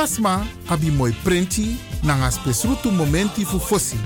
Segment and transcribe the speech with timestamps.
[0.00, 3.98] Alasma abi moi prenti nanga spesrutu momenti fu fosi.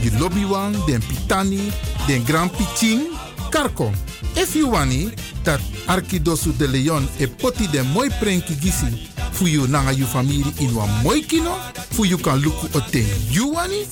[0.00, 1.72] Di lobby wan, den pitani,
[2.06, 3.10] den grand pitin,
[3.50, 3.90] karko.
[4.36, 5.10] If you wani,
[5.42, 10.44] dat Arkidosu de Leon e poti den moi prenki gisi fu you nanga you family
[10.60, 11.56] in wan moi kino,
[11.90, 13.84] fu you kan luku o ten you wani.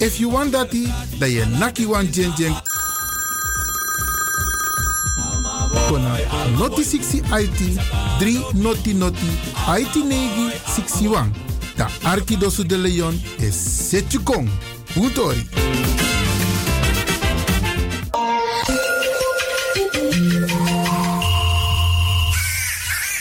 [0.00, 2.52] If you want dati, da ye naki wan jen jen
[5.88, 6.18] kona
[6.58, 7.80] noti 60 IT
[8.18, 9.30] 3 noti noti
[9.80, 11.30] IT negi 61.
[11.76, 14.48] Da Arkidosu de Leon is Setjukong.
[14.96, 15.46] Utori.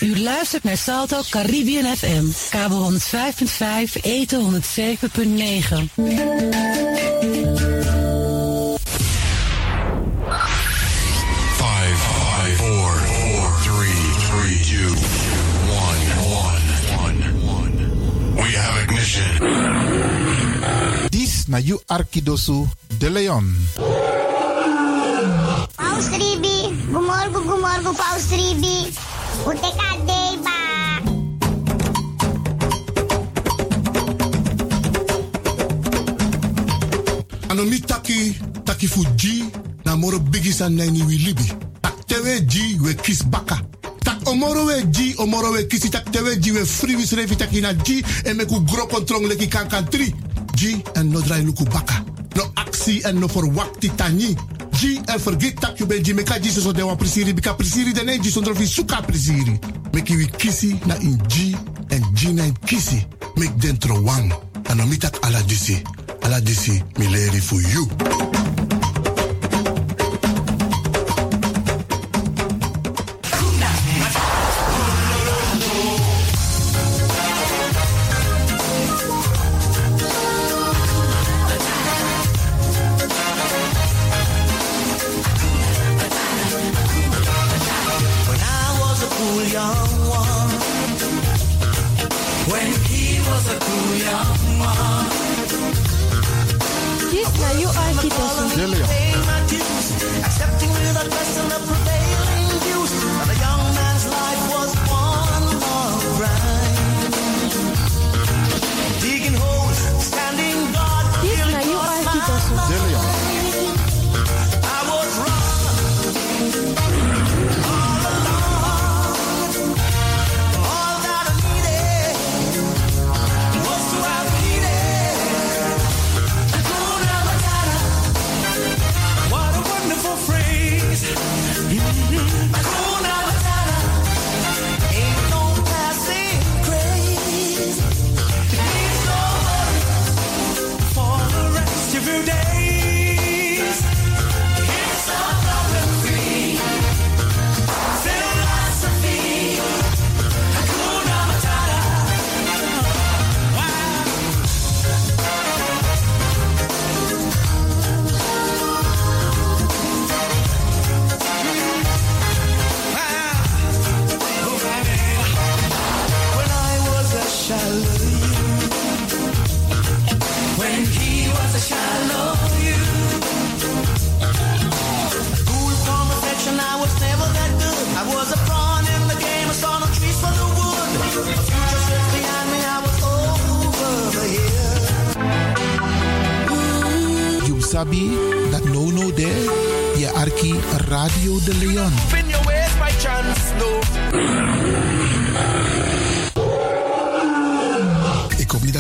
[0.02, 2.25] U luistert naar Salto Caribbean FM.
[2.49, 6.96] Kabel 105.5, eten 107.9.
[21.47, 22.67] na you Arkidosu
[22.99, 23.45] de Leon.
[25.77, 26.58] Paus Ribi,
[26.91, 28.91] gumorgo gumorgo Paus Ribi.
[29.45, 30.57] Uteka deba.
[37.49, 39.45] Anomi taki taki fuji
[39.86, 41.52] na moro bigisan na ni wilibi.
[41.81, 43.59] Tak tewe ji we kis baka.
[44.03, 47.61] Tak omoro we ji omoro we kisi tak tewe ji we free wis revi taki
[47.61, 50.13] na ji e meku gro kontrong leki kankan tri.
[50.57, 52.03] G en no drai luku baka.
[52.35, 54.35] No actie en no verwakti tani.
[54.71, 57.93] G en vergeet dat je bent G meka G so de wan prisiri bika prisiri
[57.93, 58.99] de ne G zonder vi suka.
[59.91, 61.55] Meki wi kisi na in G
[61.87, 63.05] en G na in kisi.
[63.35, 64.33] Mek dentro wang.
[64.63, 65.81] En dan mitak ala disi.
[66.21, 67.87] Ala disi mi leri for you.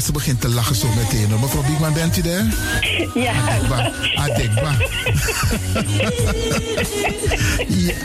[0.07, 1.39] Ze begint te lachen zo meteen.
[1.39, 2.45] Mevrouw Biekman, bent u er?
[3.13, 3.33] Ja.
[3.33, 3.91] Adekba.
[4.15, 4.75] Adekba.
[7.87, 7.95] ja.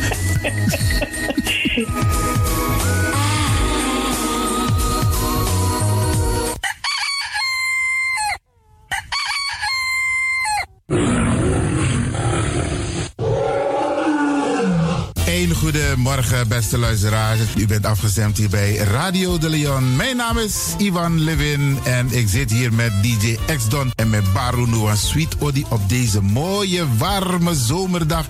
[16.22, 17.40] Goedemorgen, beste luisteraars.
[17.56, 19.96] U bent afgestemd hier bij Radio de Leon.
[19.96, 24.66] Mijn naam is Ivan Levin en ik zit hier met DJ X-Don en met Baru
[24.66, 28.26] Noah Sweet Odi op deze mooie, warme zomerdag.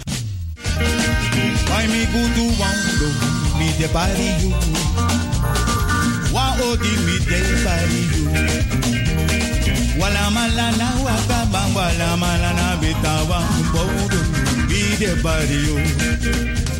[9.98, 13.42] Wala malana waka bang wala malana bitawa
[13.72, 14.20] bodo
[14.68, 16.71] me de body you.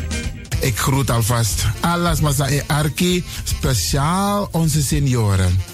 [0.63, 5.72] Ik groet alvast alles Masa e Arki, speciaal onze senioren.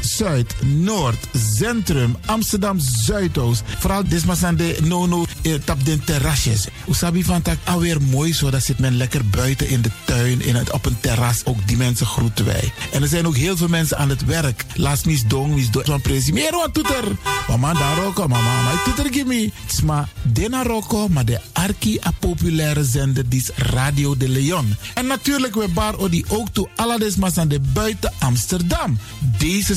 [0.00, 1.26] Zuid, Noord,
[1.56, 3.62] Centrum, Amsterdam Zuidoost.
[3.78, 6.66] Vooral desmasande nono eh, tap den terrasjes.
[6.88, 8.50] Usabi van tak alweer mooi zo.
[8.50, 11.44] Dat zit men lekker buiten in de tuin, in het, op een terras.
[11.44, 12.72] Ook die mensen groeten wij.
[12.92, 14.64] En er zijn ook heel veel mensen aan het werk.
[14.74, 15.86] Laat mis dong, mis dong.
[15.86, 16.32] Zo'n presi.
[16.32, 17.04] Meer wat toeter.
[17.48, 19.50] Mama daar roko, mama, maar toeter gimme.
[19.66, 24.76] Sma dena roko, maar de arki a populaire zender die is Radio de Leon.
[24.94, 28.98] En natuurlijk we bar odi ook toe alle desmasande buiten Amsterdam.
[29.38, 29.74] Deze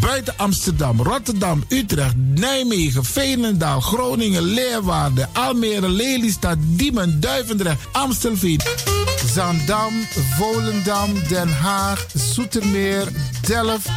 [0.00, 8.60] Buiten Amsterdam, Rotterdam, Utrecht, Nijmegen, Veenendaal, Groningen, Leeuwarden, Almere, Lelystad, Diemen, Duivendrecht, Amstelveen.
[9.34, 9.92] Zandam,
[10.36, 13.08] Volendam, Den Haag, Zoetermeer,
[13.46, 13.88] Delft,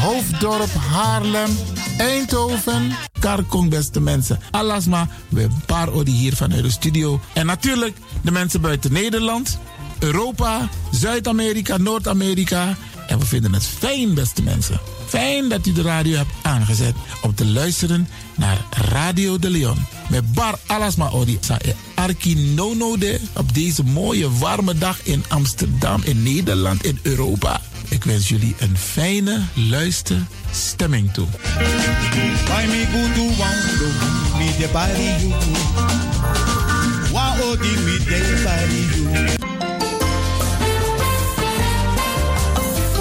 [0.00, 1.50] Hoofddorp, Haarlem,
[1.98, 4.40] Eindhoven, Karkong, beste mensen.
[4.50, 7.20] Alasma, we paar odi hier vanuit de studio.
[7.34, 9.58] En natuurlijk de mensen buiten Nederland,
[9.98, 12.76] Europa, Zuid-Amerika, Noord-Amerika.
[13.08, 14.80] En we vinden het fijn, beste mensen.
[15.06, 19.86] Fijn dat u de radio hebt aangezet om te luisteren naar Radio de Leon.
[20.08, 26.02] Met Bar Alasma Odi e Arki Nono de op deze mooie warme dag in Amsterdam,
[26.04, 27.60] in Nederland, in Europa.
[27.88, 31.26] Ik wens jullie een fijne luisterstemming toe.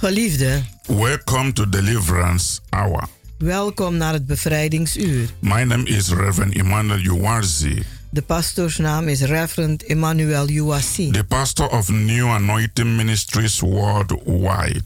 [0.00, 3.04] Geliefde, welcome to Deliverance Hour.
[3.38, 5.28] welkom naar het bevrijdingsuur.
[5.40, 11.10] My name is Reverend Emmanuel Uwazi, De pastoorsnaam is Reverend Emmanuel Uwasi.
[11.10, 14.84] the pastor of New Anointing Ministries worldwide.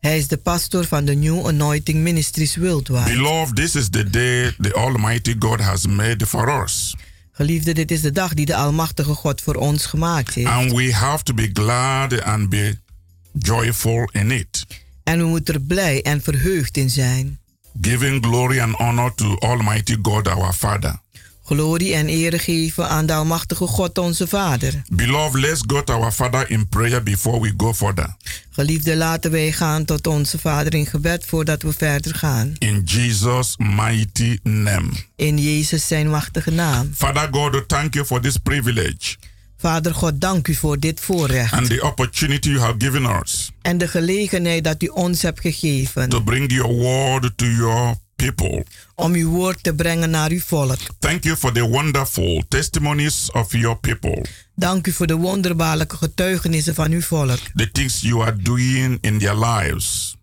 [0.00, 3.10] Hij is de pastor van de New Anointing Ministries Worldwide.
[3.14, 6.96] Beloved, this is the day the Almighty God has made for us.
[7.32, 10.48] Geliefde, dit is de dag die de Almachtige God voor ons gemaakt heeft.
[10.48, 12.78] And we have to be glad and be
[13.32, 14.66] joyful in it.
[15.04, 17.38] En we moeten er blij en verheugd in zijn.
[17.80, 20.98] Giving glory and honor to Almighty God our Father.
[21.44, 24.82] Glorie en ere geven aan de Almachtige God onze Vader.
[24.88, 28.16] Beloved, let's go to our Father in prayer before we go further.
[28.50, 32.54] Geliefde, laten wij gaan tot onze Vader in gebed voordat we verder gaan.
[32.58, 34.90] In Jesus' mighty name.
[35.16, 36.92] In Jezus zijn machtige naam.
[36.94, 39.16] Father God, thank you for this privilege
[39.60, 41.52] Vader God, dank u voor dit voorrecht.
[41.52, 46.08] and the opportunity you have given us En de gelegenheid dat u ons hebt gegeven.
[46.08, 48.64] to bring your word to your people.
[48.94, 50.78] Om uw woord te brengen naar uw volk.
[50.98, 54.24] Thank you for the wonderful testimonies of your people,
[54.54, 57.38] Dank u voor de wonderbaarlijke getuigenissen van uw volk.
[57.54, 60.16] the things you are doing in their lives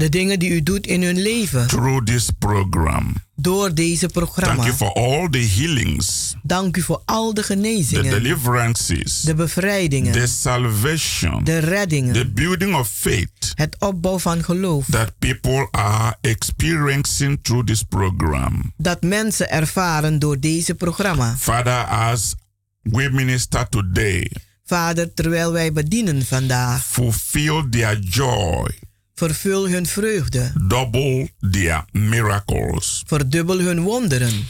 [0.00, 1.66] De dingen die u doet in hun leven.
[1.66, 3.14] through this program.
[3.34, 4.64] Door deze Thank programma.
[4.64, 8.10] you for all the healings, Dank u voor al de the genezingen.
[8.10, 10.12] deliverances, De bevrijdingen.
[10.12, 12.12] the salvation, De reddingen.
[12.12, 14.86] the building of faith Het opbouw van geloof.
[14.90, 18.72] that people are experiencing through this program.
[18.76, 21.36] Dat mensen ervaren door deze programma.
[21.38, 22.34] Father, as
[22.82, 24.30] we minister today,
[24.64, 26.84] Vader, terwijl wij bedienen vandaag.
[26.84, 28.70] fulfill their joy,
[29.20, 30.52] Vervul hun vreugde.
[30.68, 34.46] double their miracles, Verdubbel hun wonderen.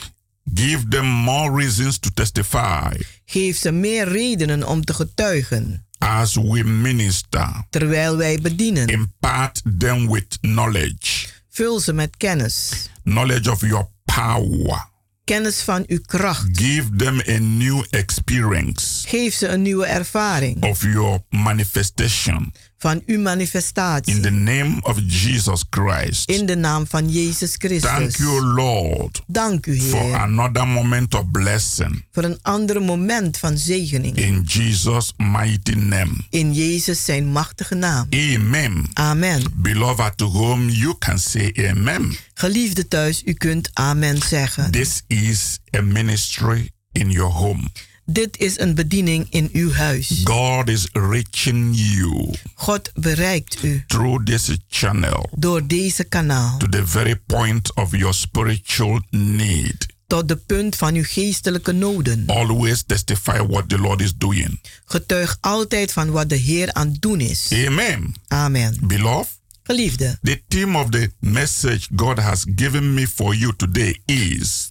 [0.55, 2.93] give them more reasons to testify
[3.25, 5.87] Geef ze meer redenen om te getuigen.
[5.99, 7.65] as we minister.
[7.71, 8.87] Terwijl wij bedienen.
[8.87, 12.89] Impart them with knowledge, Vul ze met kennis.
[13.05, 14.89] knowledge of your power.
[15.25, 16.47] Kennis van uw kracht.
[16.59, 23.21] Give them a new experience Geef ze een nieuwe ervaring of your manifestation van uw
[23.21, 24.15] manifestatie.
[24.15, 26.31] in the name of Jesus Christ.
[26.31, 27.91] In de naam van Jezus Christus.
[27.91, 32.05] Thank you, Lord, Dank u, for Heer, another moment of blessing.
[32.13, 34.17] voor een ander moment van zegening.
[34.17, 36.13] In Jesus' mighty name.
[36.31, 38.07] In Jezus zijn machtige naam.
[38.11, 38.85] Amen.
[38.93, 39.43] Amen.
[39.55, 42.17] Beloved at home, you can say amen.
[42.35, 44.71] Geliefde thuis, u kunt amen zeggen.
[44.71, 47.69] This is a ministry in your home.
[48.13, 50.21] Dit is een bediening in uw huis.
[50.25, 56.87] God is reaching you God bereikt u through this channel door deze kanaal to the
[56.87, 59.87] very point of your spiritual need.
[60.07, 62.25] tot de punt van uw geestelijke noden.
[62.27, 64.61] Always testify what the Lord is doing.
[64.85, 67.51] Getuig altijd van wat de Heer aan het doen is.
[67.67, 68.15] Amen.
[68.29, 68.77] Amen.
[68.81, 74.70] Beloved, Geliefde, the theme of the message God has given me for you today is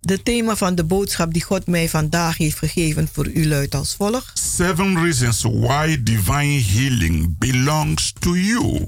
[0.00, 3.94] de thema van de boodschap die God mij vandaag heeft gegeven voor u luidt als
[3.94, 4.38] volgt.
[4.56, 8.86] Seven reasons why divine healing belongs to you.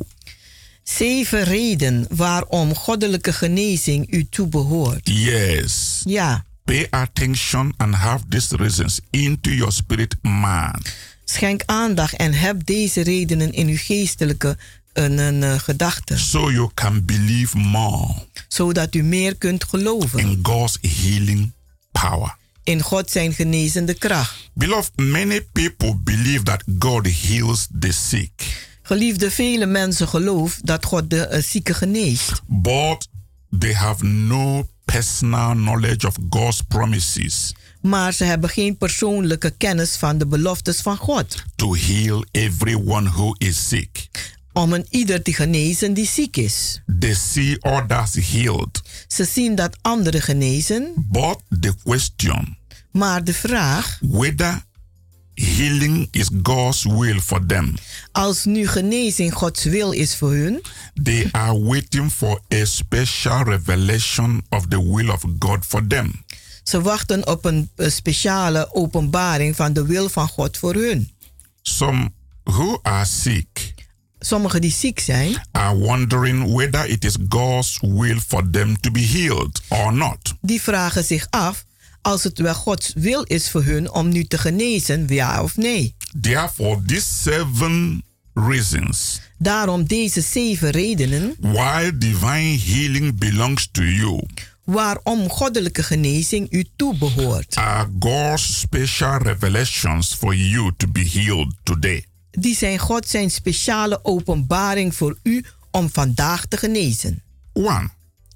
[0.82, 5.00] Zeven reden waarom goddelijke genezing u toebehoort.
[5.08, 6.00] Yes.
[6.04, 10.82] Ja, Pay attention and have these reasons into your spirit man.
[11.24, 14.56] schenk aandacht en heb deze redenen in uw geestelijke
[14.92, 16.18] een, een, eh, gedachte.
[16.18, 18.14] So you can believe more
[18.48, 21.52] Zodat u meer kunt geloven in God's healing
[21.92, 22.36] power.
[22.64, 24.50] in God zijn genezende kracht.
[24.54, 31.10] Beloved, many people believe that God heals the sick, Geliefde, vele mensen geloven dat God
[31.10, 32.42] de eh, zieke geneest.
[32.46, 33.08] but
[33.58, 40.18] they have no personal knowledge of God's promises Maar ze hebben geen persoonlijke kennis van
[40.18, 41.42] de beloftes van God.
[41.56, 44.08] to heal everyone who is sick.
[44.60, 46.80] Om een ieder te genezen die ziek is.
[46.98, 52.58] They see others healed, Ze zien dat anderen genezen, but the question
[52.90, 54.62] maar de vraag, whether
[55.34, 57.74] healing is God's will for them,
[58.12, 60.62] als nu genezing Gods wil is voor hun,
[61.02, 66.24] they are waiting for a special revelation of the will of God for them.
[66.62, 71.10] ze wachten op een eh, speciale openbaring van de wil van God voor hun.
[71.62, 72.10] Some
[72.44, 73.78] who are sick
[74.20, 79.00] Sommigen die ziek zijn, are wondering whether it is God's will for them to be
[79.00, 80.34] healed or not.
[80.40, 81.64] die vragen zich af
[82.02, 85.94] als het wel Gods wil is voor hun om nu te genezen, ja of nee.
[86.20, 88.02] Therefore, these seven
[88.34, 94.22] reasons Daarom deze zeven redenen why divine healing belongs to you
[94.64, 97.56] waarom goddelijke genezing u toebehoort.
[97.56, 102.04] are God's special revelations for you to be healed today.
[102.40, 107.22] Die zijn God zijn speciale openbaring voor u om vandaag te genezen.
[107.52, 107.92] 1.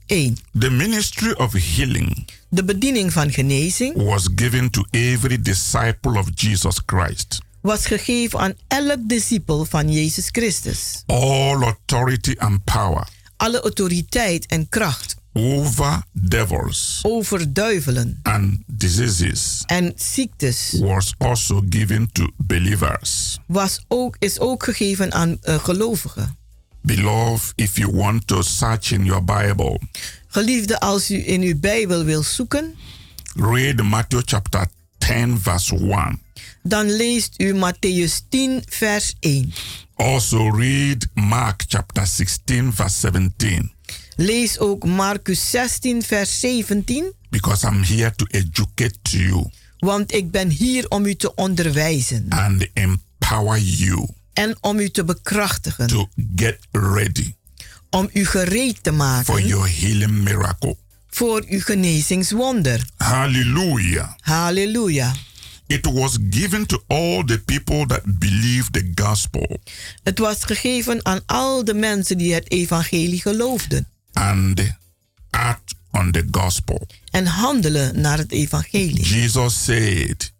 [0.06, 0.36] 1.
[0.58, 6.80] The ministry of healing De bediening van genezing was given to every disciple of Jesus
[6.86, 7.40] Christ.
[7.60, 11.02] was gegeven aan elk discipel van Jezus Christus.
[11.06, 19.92] All authority and power Alle autoriteit en kracht over devils over duivelen and diseases en
[19.96, 23.38] ziektes was also given to believers.
[23.46, 26.36] was ook, is ook gegeven aan eh, gelovigen.
[26.80, 29.80] Beloved, if you want to search in your Bible,
[30.34, 32.74] Geliefde, als u in uw Bijbel wil zoeken,
[33.34, 34.66] read Matthew chapter
[34.98, 36.20] 10, verse 1.
[36.62, 39.52] dan leest u Matthäus 10, vers 1.
[39.94, 43.73] Also read Mark chapter 16, verse 17.
[44.16, 47.12] Lees ook Marcus 16, vers 17.
[47.30, 52.68] Because I'm here to educate you Want ik ben hier om u te onderwijzen and
[52.72, 57.34] empower you en om u te bekrachtigen, to get ready
[57.90, 60.76] om u gereed te for maken your healing miracle.
[61.10, 62.86] voor uw genezingswonder.
[62.96, 64.12] Hallelujah.
[64.20, 65.14] Halleluja.
[65.66, 69.58] It was given to all the people that believe the gospel
[70.02, 74.76] Het was gegeven aan al de mensen die het evangelie geloofden and
[75.30, 76.86] act on the gospel.
[77.10, 79.04] en handelen naar het evangelie.
[79.04, 80.32] Jesus said,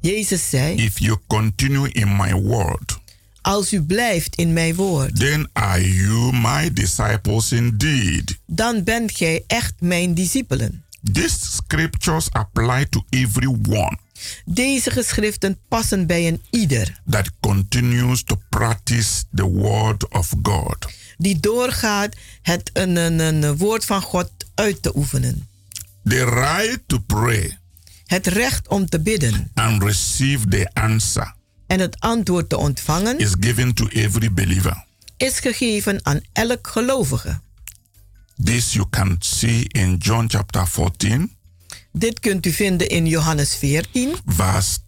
[0.00, 2.98] Jezus zei, If you continue in my word,
[3.40, 8.38] als u blijft in mijn woord, then are you my disciples indeed.
[8.46, 10.84] dan bent gij echt mijn discipelen.
[11.12, 13.98] These scriptures apply to everyone
[14.44, 20.86] Deze geschriften passen bij een ieder that continues to practice the word of God.
[21.22, 25.48] Die doorgaat het een, een, een woord van God uit te oefenen.
[26.04, 27.58] The right to pray
[28.06, 31.34] Het recht om te bidden and receive the answer
[31.66, 34.84] en het antwoord te ontvangen is given to every believer.
[35.16, 37.40] is gegeven aan elk gelovige.
[38.44, 41.36] This you can see in John chapter 14,
[41.92, 44.78] Dit kunt u vinden in Johannes 14, verse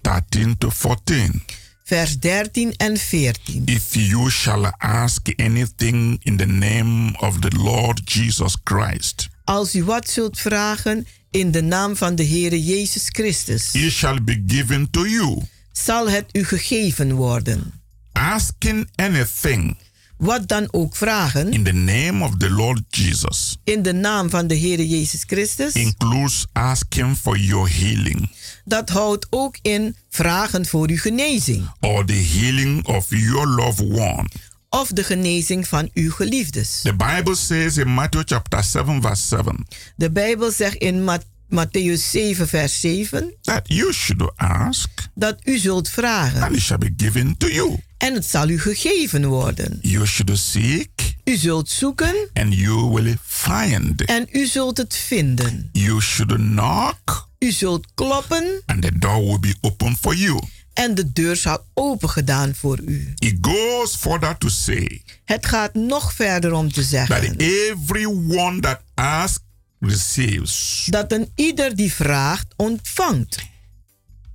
[0.00, 1.42] 13 to 14.
[1.84, 3.62] Vers 13 en 14.
[3.66, 9.84] If you shall ask anything in the name of the Lord Jesus Christ, Als u
[9.84, 14.90] wat zult vragen in de naam van de Heere Jezus Christus, it shall be given
[14.90, 15.42] to you.
[15.72, 17.72] zal het u gegeven worden.
[18.12, 19.76] Asking anything
[20.24, 24.46] Wat dan ook vragen in the name of the Lord Jesus in de naam van
[24.46, 28.30] de Heere Jezus Christus, includes asking for your healing
[28.64, 34.28] dat houdt ook in vragen voor uw genezing or the healing of your loved one.
[34.68, 36.80] of de genezing van uw geliefdes.
[36.82, 42.10] The Bible says in Matthew chapter 7, verse 7, De Bijbel zegt in Ma- Matthäus
[42.10, 46.92] 7, vers 7 that you should ask dat u zult vragen and it shall be
[46.96, 47.78] given to you.
[48.04, 49.78] En het zal u gegeven worden.
[49.82, 54.04] You should seek U zult zoeken and you will find.
[54.04, 55.68] en u zult het vinden.
[55.72, 60.38] You should knock U zult kloppen and the door will be open for you.
[60.72, 63.12] en de deur zal open gedaan voor u.
[63.18, 68.80] It goes further to say Het gaat nog verder om te that zeggen everyone that
[68.94, 69.42] asks
[69.80, 70.86] receives.
[70.90, 73.38] dat een ieder die vraagt ontvangt.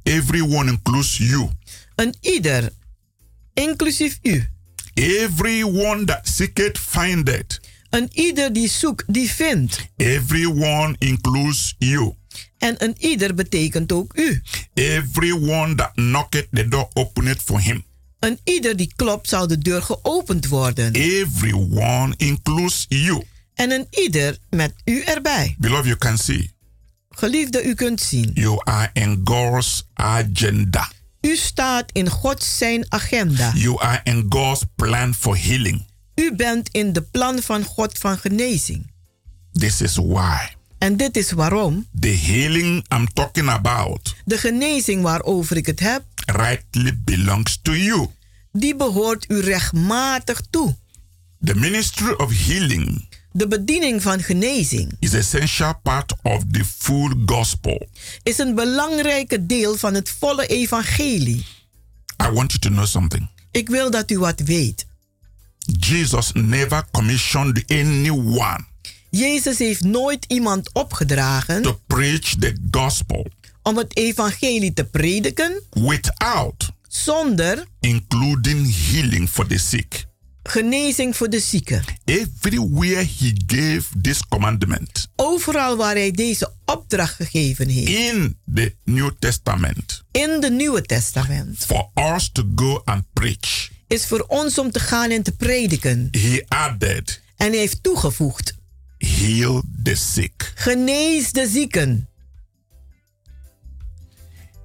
[0.03, 1.49] Everyone includes you.
[1.95, 2.69] Een ieder,
[3.59, 4.47] inclusief u.
[4.93, 7.59] Everyone that seeketh findeth.
[7.89, 9.85] Een ieder die zoekt, die vindt.
[9.97, 12.13] Everyone includes you.
[12.57, 14.41] En een ieder betekent ook u.
[14.73, 17.83] Everyone that knocketh the door openeth for him.
[18.19, 20.93] Een ieder die klopt zal de deur geopend worden.
[20.93, 23.23] Everyone includes you.
[23.53, 25.55] En een ieder met u erbij.
[25.57, 26.51] Beloved, you can see
[27.09, 28.31] Geliefde, u kunt zien.
[28.33, 30.91] you are in God's agenda.
[31.21, 33.51] U staat in God zijn agenda.
[33.55, 35.85] You are in God's plan for healing.
[36.15, 38.91] U bent in de plan van God van genezing.
[39.53, 45.57] This is why En dit is waarom the healing I'm talking about de genezing waarover
[45.57, 48.07] ik het heb, rightly belongs to you.
[48.51, 50.75] die behoort u rechtmatig toe.
[51.43, 57.87] The ministry of healing De bediening van genezing is essential part of the full gospel.
[58.23, 61.45] is een belangrijke deel van het volle evangelie.
[62.23, 63.29] I want you to know something.
[63.51, 64.85] Ik wil dat u wat weet.
[65.79, 68.67] Jesus never commissioned anyone
[69.09, 73.27] Jezus heeft nooit iemand opgedragen to preach the gospel
[73.63, 80.08] om het evangelie te prediken without zonder including healing for the sick.
[80.43, 81.83] Genezing voor de zieken.
[82.05, 87.89] Everywhere he gave this commandment Overal waar hij deze opdracht gegeven heeft.
[87.89, 91.57] in the New Testament In de Nieuwe Testament.
[91.65, 96.07] for us to go and preach, Is voor ons om te gaan en te prediken.
[96.11, 98.55] he added, En hij heeft toegevoegd.
[98.97, 100.51] heal the sick.
[100.55, 102.09] Genees de zieken.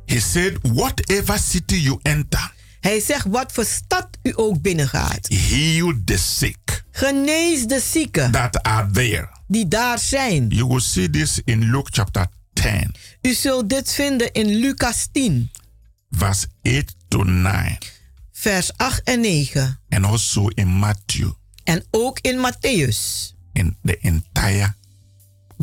[0.06, 2.52] He said, whatever city you enter,
[2.84, 5.28] Hij zegt wat voor stad u ook binnengaat.
[5.28, 9.28] heal the sick Genees de zieken that are there.
[9.46, 10.48] die daar zijn.
[10.48, 15.50] You will see this in Luke chapter 10, U zult dit vinden in Lucas 10,
[16.10, 17.78] verse 8 to 9,
[18.32, 19.78] vers 8 en 9.
[19.88, 21.30] and also in Matthew,
[21.64, 23.32] En ook in Matthäus.
[23.52, 24.74] in the entire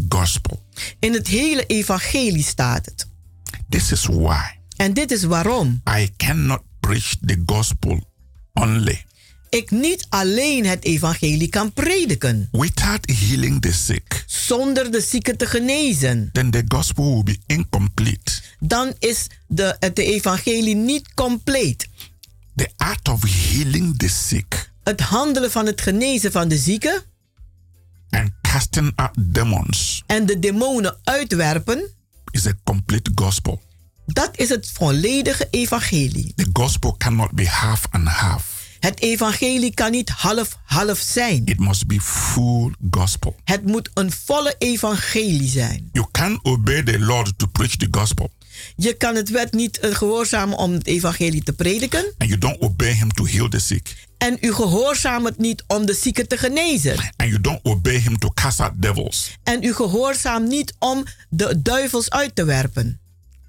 [0.10, 0.64] gospel.
[1.00, 3.08] In het hele evangelie staat het.
[3.70, 4.44] This is why
[4.76, 8.00] En dit is waarom I cannot preach the gospel
[8.54, 9.06] only
[9.50, 12.48] ik niet alleen het evangelie kan prediken.
[12.52, 14.24] without healing the sick.
[14.28, 16.30] Zonder de zieken te genezen.
[16.32, 18.32] Then the gospel will be incomplete.
[18.60, 21.88] Dan is de, het evangelie niet compleet.
[22.56, 27.04] The art of healing the sick Het handelen van het genezen van de zieken
[28.10, 31.90] and casting out demons en de demonen uitwerpen,
[32.32, 33.62] is a complete gospel.
[34.14, 36.34] Dat is het volledige evangelie.
[36.36, 38.60] The gospel cannot be half and half.
[38.80, 41.42] Het evangelie kan niet half-half zijn.
[41.46, 43.36] It must be full gospel.
[43.44, 45.90] Het moet een volle evangelie zijn.
[45.92, 48.30] You can obey the Lord to preach the gospel,
[48.76, 52.14] Je kan het wet niet eh, gehoorzamen om het evangelie te prediken.
[52.18, 55.86] and you don't obey Him to heal the sick, En u gehoorzaamt het niet om
[55.86, 56.98] de zieken te genezen.
[56.98, 59.38] and you don't obey Him to cast out devils.
[59.44, 63.00] En u gehoorzaamt niet om de duivels uit te werpen.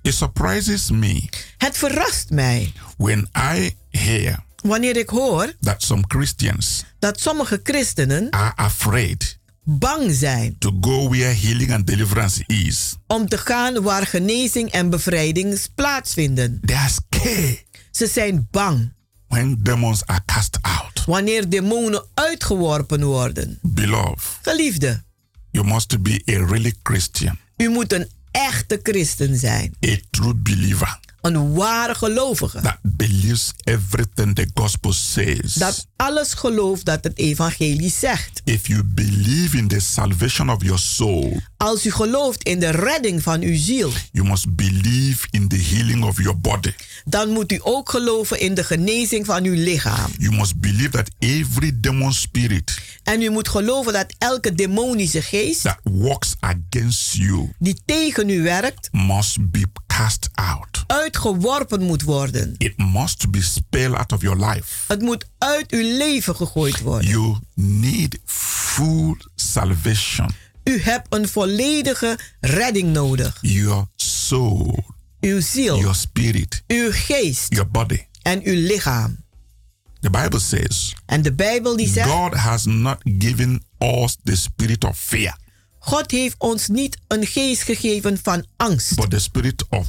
[0.03, 6.85] It surprises me Het verrast mij when I hear wanneer ik hoor that some Christians
[6.99, 12.95] dat sommige christenen are afraid bang zijn to go where healing and deliverance is.
[13.07, 16.61] om te gaan waar genezing en bevrijding plaatsvinden.
[16.65, 18.93] They are scared Ze zijn bang
[19.29, 21.05] when demons are cast out.
[21.07, 23.59] wanneer demonen uitgeworpen worden.
[23.63, 25.03] Beloved, Geliefde,
[25.51, 29.75] you must be a really Christian, u moet een echte christen zijn.
[29.87, 32.61] a true believer Een ware gelovige.
[32.61, 35.53] that believes everything the gospel says.
[35.55, 38.41] Dat alles gelooft dat het evangelie zegt.
[38.45, 43.23] if you believe in the salvation of your soul, Als u gelooft in de redding
[43.23, 46.73] van uw ziel, you must believe in the healing of your body.
[47.05, 50.11] Dan moet u ook geloven in de genezing van uw lichaam.
[50.19, 55.63] You must believe that every demon spirit En u moet geloven dat elke demonische geest
[55.63, 60.85] that works against you die tegen u werkt, must be cast out.
[60.87, 62.55] uitgeworpen moet worden.
[62.59, 64.65] It must be spelled out of your life.
[64.89, 67.11] Het moet uit uw leven gegooid worden.
[67.11, 70.31] You need full salvation.
[70.65, 73.39] U hebt een volledige redding nodig.
[73.41, 74.85] Your soul,
[75.23, 78.07] Uw ziel, your spirit, uw geest your body.
[78.23, 79.21] en uw lichaam.
[80.01, 84.85] The Bible says En de Bijbel die zegt, God has not given us the spirit
[84.85, 85.37] of fear,
[85.79, 89.87] God heeft ons niet een geest gegeven van angst, but the spirit of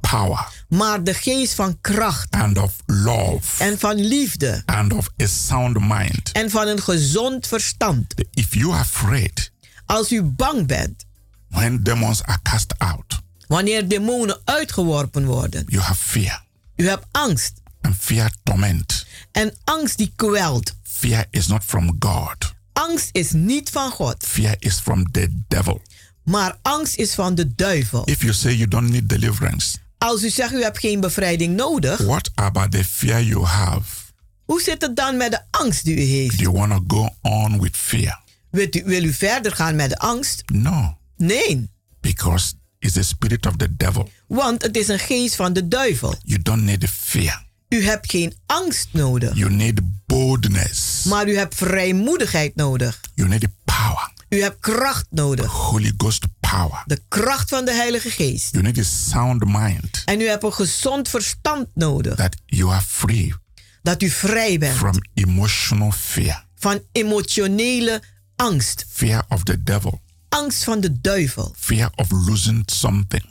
[0.00, 5.26] power maar de geest van kracht and of love en van liefde and of a
[5.26, 6.32] sound mind.
[6.32, 8.14] en van een gezond verstand.
[8.34, 9.52] If you are afraid
[9.86, 11.04] Als u bang bent
[11.48, 16.44] when demons are cast out, wanneer demonen uitgeworpen worden, you have fear,
[16.76, 19.06] u hebt angst and fear torment.
[19.32, 20.74] en angst die kwelt.
[20.82, 22.54] Fear is not from God.
[22.72, 25.80] Angst is niet van God, Fear is from the devil.
[26.24, 28.02] maar angst is van de duivel.
[28.08, 31.98] If you say you don't need deliverance, Als u zegt u hebt geen bevrijding nodig,
[32.00, 33.88] what about the fear you have?
[34.44, 36.38] hoe zit het dan met de angst die u heeft?
[36.38, 38.20] Do you want to go on with fear?
[38.50, 40.42] Wilt u, wil u verder gaan met de angst?
[40.46, 41.68] No, Nee,
[42.00, 42.52] because
[42.86, 44.10] it's the spirit of the devil.
[44.26, 46.14] want het is een geest van de duivel.
[46.22, 47.44] You don't need fear.
[47.68, 51.04] U hebt geen angst nodig, You need boldness.
[51.04, 53.00] maar u hebt vrijmoedigheid nodig.
[53.14, 54.10] You need power.
[54.28, 56.82] U hebt kracht nodig, Holy Ghost power.
[56.86, 58.52] de kracht van de Heilige Geest.
[58.52, 62.82] You need a sound mind En u hebt een gezond verstand nodig, that you are
[62.86, 63.34] free
[63.82, 68.02] dat u vrij bent from emotional fear, van emotionele
[68.36, 70.00] angst, fear of the devil,
[70.36, 73.24] angst van de duivel, fear of losing something.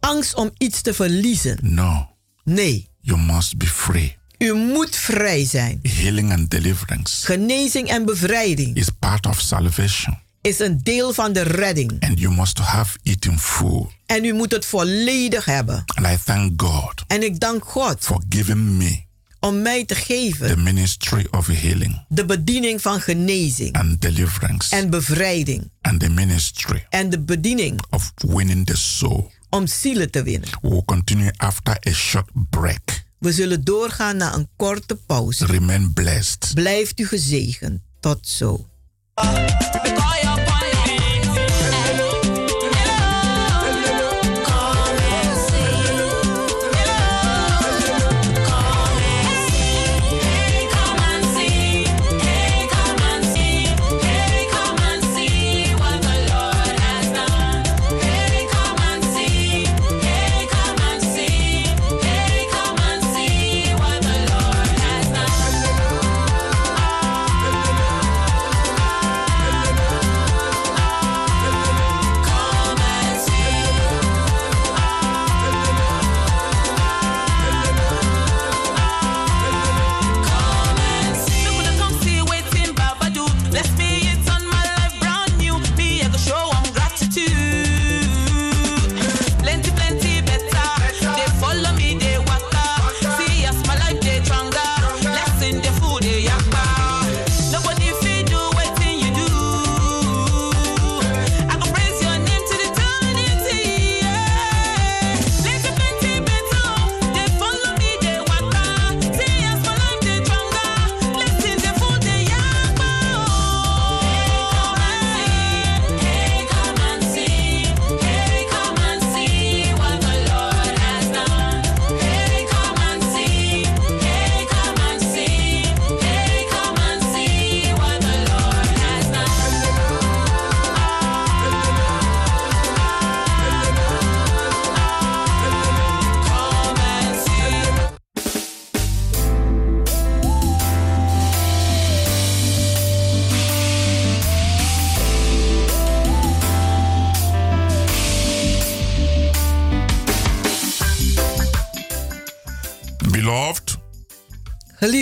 [0.00, 1.58] angst om iets te verliezen.
[1.62, 2.08] No,
[2.44, 4.16] Nee, you must be free.
[4.38, 5.78] u moet vrij zijn.
[5.82, 11.42] Healing and deliverance Genezing en bevrijding is part of salvation, is een deel van de
[11.42, 11.92] redding.
[12.00, 13.86] and you must have it in full.
[14.06, 15.82] En u moet het volledig hebben.
[15.86, 19.02] And I thank God En ik dank God for giving me
[19.40, 24.90] om mij te the geven ministry of healing de bediening van genezing and deliverance en
[24.90, 29.30] bevrijding and the ministry en de bediening of winning the soul.
[29.50, 30.48] om zielen te winnen.
[30.62, 33.04] We will continue after a short break.
[33.18, 35.46] We zullen doorgaan naar een korte pauze.
[35.46, 36.50] Remain blessed.
[36.54, 37.80] Blijft u gezegend.
[38.00, 38.68] Tot zo.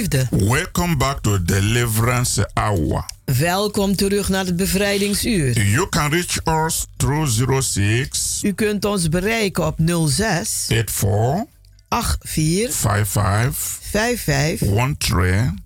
[0.09, 3.05] Welcome back to Deliverance Hour.
[3.25, 5.63] welkom terug naar het bevrijdingsuur.
[5.63, 13.79] You can reach us through 06 U kunt ons bereiken op 06 84 84 55
[13.81, 14.69] 55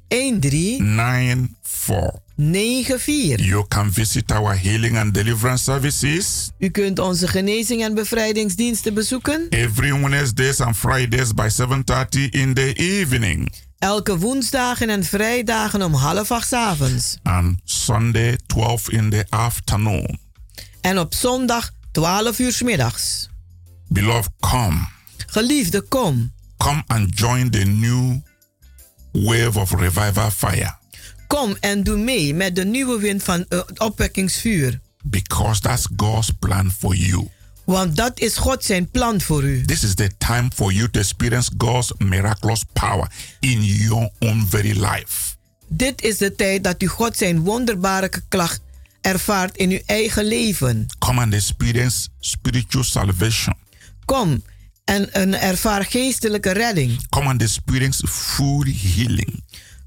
[0.08, 2.20] 13 13 94.
[2.36, 3.46] 94.
[3.46, 9.46] You can visit our healing and deliverance services U kunt onze genezing en bevrijdingsdiensten bezoeken.
[9.48, 16.30] every Wednesdays and Fridays by 7:30 in the evening Elke woensdagen en vrijdagen om half
[16.30, 17.16] acht 's avonds.
[17.22, 20.18] and Sunday 12 in the afternoon.
[20.80, 23.28] En op zondag 12 uur 's middags.
[23.88, 24.86] Beloved, come.
[25.26, 26.32] Geliefde, kom.
[26.56, 28.16] Come and join the new
[29.12, 30.74] wave of revival fire
[31.26, 34.80] Kom en doe mee met de nieuwe wind van eh, het opwekkingsvuur.
[35.04, 37.28] because that's God's plan for you.
[37.64, 39.64] Want dat is God zijn plan voor u.
[39.64, 44.72] This is the time for you to experience God's miraculous power in your own very
[44.80, 45.34] life.
[45.68, 48.60] Dit is de tijd dat u God zijn wonderbare klacht
[49.00, 50.86] ervaart in uw eigen leven.
[50.98, 53.54] Come and experience spiritual salvation.
[54.04, 54.42] Kom
[54.84, 57.08] en, en ervaar geestelijke redding.
[57.08, 59.42] Come and experience full healing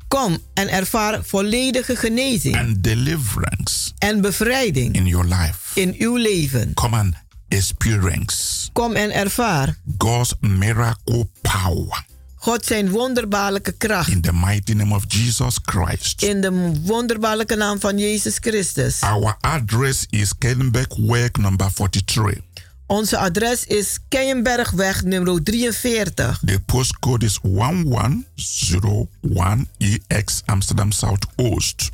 [0.07, 5.79] Kom en ervaar volledige genezing and deliverance en bevrijding in your life.
[5.79, 6.73] in uw leven.
[6.73, 7.13] Come and
[7.55, 14.95] experience Kom en ervaar God's miracle power God zijn wonderbaarlijke kracht in the mighty name
[14.95, 16.21] of Jesus Christ.
[16.21, 19.01] in de wonderbaarlijke naam van Jezus Christus.
[19.01, 20.97] Our address is Kenbeck
[21.37, 22.41] number 43.
[22.87, 26.39] Onze adres is Keienbergweg nummer 43.
[26.45, 31.89] The postcode is 1101EX Amsterdam Southoost.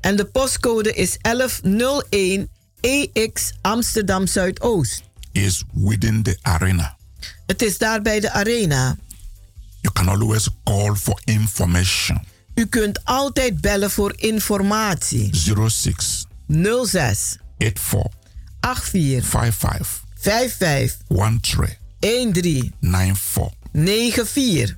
[0.00, 2.48] En de postcode is 1101
[2.82, 5.02] EX Amsterdam Zuidoost.
[5.32, 6.96] Is within the arena.
[7.46, 8.96] Het is daar bij de arena.
[9.80, 12.24] You can always call for information.
[12.54, 15.30] U kunt altijd bellen voor informatie.
[15.68, 16.26] 06
[16.84, 18.10] 06 84
[18.60, 23.50] 84 55 55 13 13 94.
[23.72, 24.76] 94.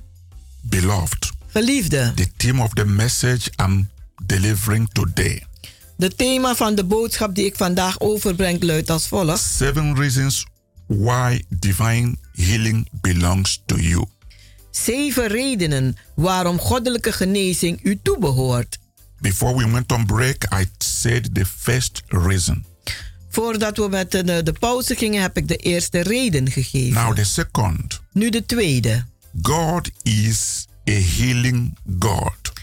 [0.61, 3.89] Beloved, Geliefde, the theme of the message I'm
[4.25, 5.43] delivering today
[5.97, 9.43] de thema van de boodschap die ik vandaag overbreng luidt als volgt.
[9.43, 10.45] Seven reasons
[10.87, 14.05] why divine healing belongs to you.
[14.71, 18.77] Zeven redenen waarom goddelijke genezing u toebehoort.
[19.19, 22.65] Before we went on break, I said the first reason.
[23.29, 26.93] Voordat we met de, de pauze gingen, heb ik de eerste reden gegeven.
[26.93, 29.05] Now, the second Nu de tweede.
[29.41, 32.53] God is a healing God.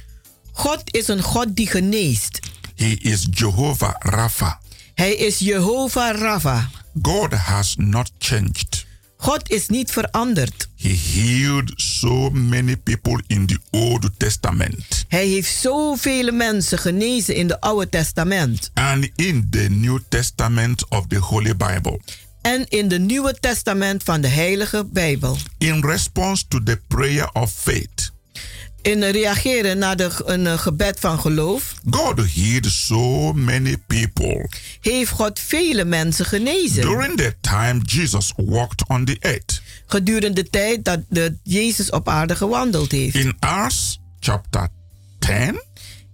[0.52, 2.40] God is een God die geneest.
[2.82, 4.60] He is Jehovah Rapha.
[4.94, 6.70] Hij is Jehovah Rapha.
[7.02, 8.86] God has not changed.
[9.16, 10.68] God is niet veranderd.
[10.76, 15.04] He healed so many people in the Old Testament.
[15.08, 18.70] Hij heeft zoveel mensen genezen in het Oude Testament.
[18.74, 22.00] And in the New Testament of the Holy Bible.
[22.40, 25.36] En in het Nieuwe Testament van de Heilige Bijbel.
[25.58, 28.11] In response to the prayer of faith.
[28.82, 31.74] In reageren naar de, een eh, gebed van geloof.
[31.90, 34.50] God healed so many people.
[34.80, 36.82] Heeft God vele mensen genezen.
[36.82, 39.62] During the time Jesus walked on the earth.
[39.86, 43.14] Gedurende de tijd dat de Jezus op aarde gewandeld heeft.
[43.14, 44.68] In Acts chapter
[45.18, 45.62] 10.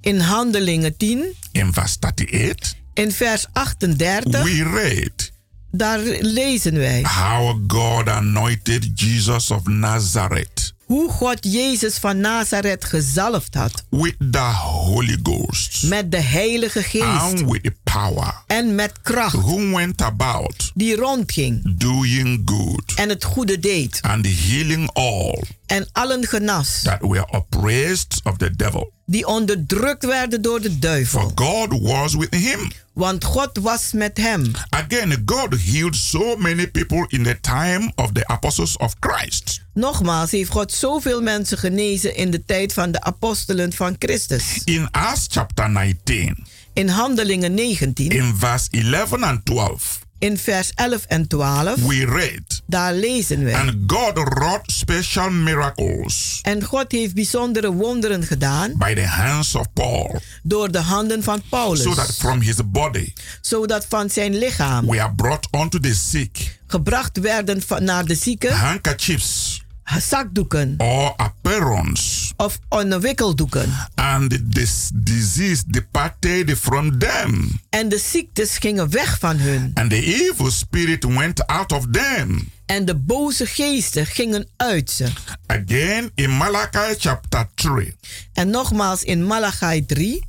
[0.01, 1.35] In Handelingen 10.
[1.53, 2.75] In vers 38.
[2.95, 4.43] In vers 38.
[4.43, 5.33] We read.
[5.71, 7.03] Daar lezen wij.
[7.03, 10.77] How God anointed Jesus of Nazareth.
[10.89, 13.85] Hoe God Jezus van Nazareth gezalfd had.
[13.91, 15.83] With the Holy Ghost.
[15.83, 17.05] Met de Heilige Geest.
[17.05, 18.43] And with power.
[18.47, 19.35] En met kracht.
[19.35, 20.71] Who went about.
[20.75, 21.79] Die rondging.
[21.79, 22.93] Doing good.
[22.97, 23.99] En het goede deed.
[24.03, 25.45] And healing all.
[25.67, 26.83] En allen genas.
[26.83, 28.93] That were oppressed of the devil.
[29.11, 31.21] Die onderdrukt werden door de duivel.
[31.21, 32.71] For God was with him.
[32.93, 34.51] Want God was met hem.
[34.71, 39.63] Again, God healed so many people in the time of the apostles of Christ.
[39.75, 44.61] Nogmaals heeft God zoveel mensen genezen in de tijd van de apostelen van Christus.
[44.65, 46.47] In Acts chapter 19.
[46.73, 48.11] In Handelingen 19.
[48.11, 50.07] In vers 11 and 12.
[50.19, 51.75] In vers 11 en 12.
[51.87, 52.63] We read.
[52.67, 53.57] Daar lezen we.
[53.57, 56.39] And God wrought special miracles.
[56.43, 58.73] En God heeft bijzondere wonderen gedaan.
[58.77, 60.21] By the hands of Paul.
[60.43, 61.83] Door de handen van Paulus.
[61.83, 63.13] So that from his body.
[63.41, 64.87] Zodat van zijn lichaam.
[64.87, 66.59] We are brought unto the sick.
[66.67, 68.57] Gebracht werden naar de zieken.
[68.57, 69.58] Handkerchiefs.
[69.97, 70.75] Zakdoeken.
[70.79, 72.33] Or aprons.
[72.37, 73.73] Of onderwikkeldoeken.
[73.95, 77.61] And this disease departed from them.
[77.71, 79.71] En de ziektes gingen weg van hun.
[79.75, 82.49] And the evil spirit went out of them.
[82.67, 85.09] En de boze geesten gingen uit ze.
[85.47, 87.97] Again in Malachi chapter 3.
[88.33, 90.23] En nogmaals in Malachi 3.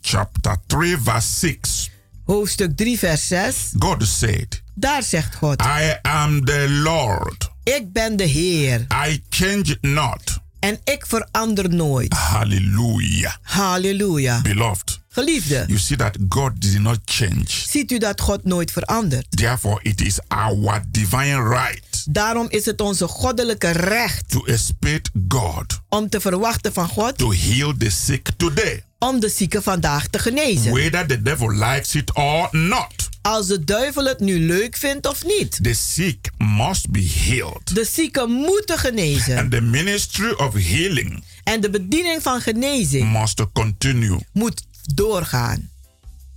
[0.00, 1.90] Chapter 3 verse 6.
[2.24, 3.72] Hoofdstuk 3 vers 6.
[3.78, 4.62] God said.
[4.74, 5.62] Daar zegt God.
[5.62, 7.54] I am the Lord.
[7.74, 8.86] Ik ben de Heer.
[9.08, 10.38] I change not.
[10.58, 12.12] En ik verander nooit.
[12.12, 13.32] Hallelujah.
[13.42, 14.42] Hallelujah.
[14.42, 15.00] Beloved.
[15.08, 15.64] Geliefde.
[15.66, 17.44] You see that God did not change.
[17.46, 19.26] Ziet u dat God nooit verandert?
[19.30, 21.95] Therefore it is our divine right.
[22.10, 24.30] Daarom is het onze goddelijke recht.
[24.30, 25.80] To expect God.
[25.88, 27.18] Om te verwachten van God.
[27.18, 28.84] To heal the sick today.
[28.98, 30.72] Om de zieken vandaag te genezen.
[30.72, 33.08] Whether the devil likes it or not.
[33.22, 35.58] Als de duivel het nu leuk vindt of niet.
[35.62, 37.74] The sick must be healed.
[37.74, 39.38] De zieken moeten genezen.
[39.38, 41.24] And the ministry of healing.
[41.44, 43.12] En de bediening van genezing.
[43.12, 44.18] Must continue.
[44.32, 44.62] Moet
[44.94, 45.70] doorgaan.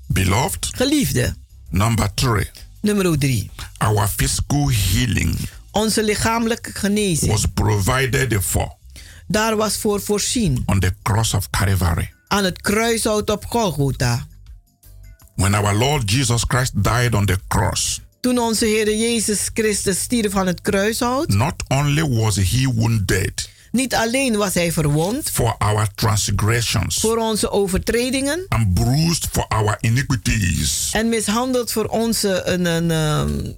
[0.08, 0.70] Beloved.
[0.76, 1.36] Geliefde.
[1.70, 2.50] Number three.
[2.82, 3.50] Nummer drie.
[3.78, 5.38] Our physical healing.
[5.72, 7.32] Onze lichamelijke genezing.
[7.32, 8.78] Was provided for.
[9.28, 10.64] Daar was voor voorzien.
[10.66, 12.14] On the cross of Calvary.
[12.28, 14.28] Aan het kruishout op Golgotha.
[15.36, 18.02] When our Lord Jesus Christ died on the cross.
[18.20, 21.28] Toen onze Heer Jezus Christus stierf van het kruishout.
[21.28, 23.50] Not only was he wounded.
[23.72, 25.30] Niet alleen was hij verwond.
[25.30, 27.00] For our transgressions.
[27.00, 28.46] Voor onze overtredingen.
[28.48, 30.90] And bruised for our iniquities.
[30.94, 33.58] En mishandeld voor onze, een, een, um,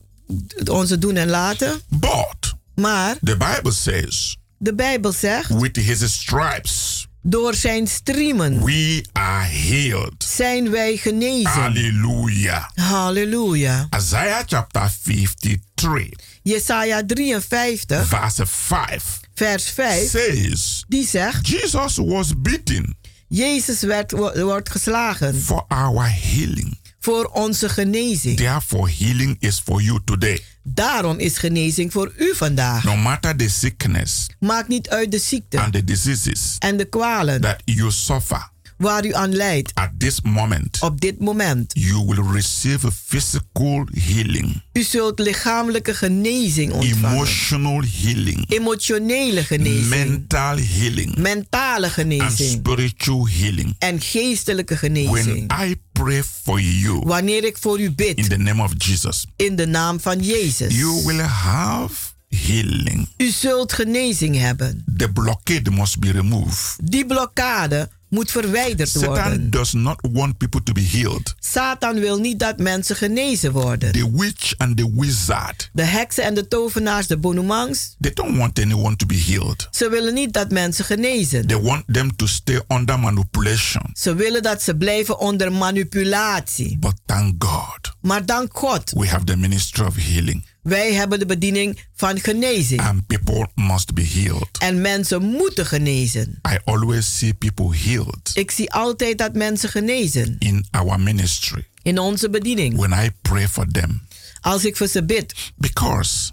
[0.70, 1.82] onze doen en laten.
[1.88, 2.54] But.
[2.76, 3.15] Maar.
[3.24, 4.38] The Bible says.
[4.58, 5.50] De Bijbel zegt.
[5.50, 7.08] With his stripes.
[7.24, 8.63] Door zijn striemen.
[8.63, 10.24] We are healed.
[10.24, 11.50] Zijn wij genezen.
[11.50, 12.72] Halleluja.
[12.76, 13.88] Halleluja.
[13.98, 16.10] Isaiah chapter 53.
[16.44, 18.08] Jesaja 53.
[18.08, 19.20] Verse 5.
[19.34, 20.10] Vers 5.
[20.10, 20.84] Says.
[20.88, 21.48] Die zegt.
[21.48, 22.98] Jesus was beaten.
[23.28, 25.41] Jezus werd, wordt geslagen.
[25.41, 26.80] For our healing.
[27.04, 28.38] Voor onze genezing.
[28.38, 30.44] Therefore healing is for you today.
[30.64, 32.84] Daarom is genezing voor u vandaag.
[32.84, 34.28] No matter the sickness.
[34.40, 35.60] Maakt niet uit de ziekte.
[35.60, 36.56] And the diseases.
[36.60, 37.42] En de kwalen.
[37.42, 38.50] That you suffer.
[38.82, 39.71] Waar u aan lijdt.
[39.73, 40.79] At this moment.
[40.79, 41.71] Op dit moment.
[41.73, 44.63] You will receive a physical healing.
[44.73, 47.11] U zult lichamelijke genezing ontvangen.
[47.11, 48.49] Emotional healing.
[48.49, 49.88] Emotionele genezing.
[49.88, 51.17] Mental healing.
[51.17, 52.49] Mentale genezing.
[52.49, 53.75] And spiritual healing.
[53.79, 55.47] En geestelijke genezing.
[55.47, 56.99] When I pray for you.
[56.99, 58.17] Wanneer ik voor u bid.
[58.17, 59.25] In the name of Jesus.
[59.36, 60.75] In de naam van Jezus.
[60.75, 61.93] You will have
[62.29, 63.09] healing.
[63.17, 64.84] U zult genezing hebben.
[64.97, 66.75] The blockade must be removed.
[66.84, 69.16] Die blokkade moet verwijderd worden.
[69.24, 71.36] Satan does not want people to be healed.
[71.39, 73.91] Satan wil niet dat mensen genezen worden.
[73.91, 78.59] The witch and the wizard, De heksen en de tovenaars, de bonoemangs, they don't want
[78.59, 79.68] anyone to be healed.
[79.72, 81.47] ze willen niet dat mensen genezen.
[81.47, 83.84] They want them to stay under manipulation.
[83.93, 86.78] Ze willen dat ze blijven onder manipulatie.
[86.80, 90.45] But thank God, Maar dank God, we have the ministry of healing.
[90.64, 92.82] Wij hebben de bediening van genezing.
[92.82, 94.57] And people must be healed.
[94.59, 96.39] En mensen moeten genezen.
[96.53, 101.99] I always see people healed Ik zie altijd dat mensen genezen in our ministry in
[101.99, 102.78] onze bediening.
[102.78, 104.01] when I pray for them.
[104.41, 105.51] Als ik voor ze bid.
[105.55, 106.32] Because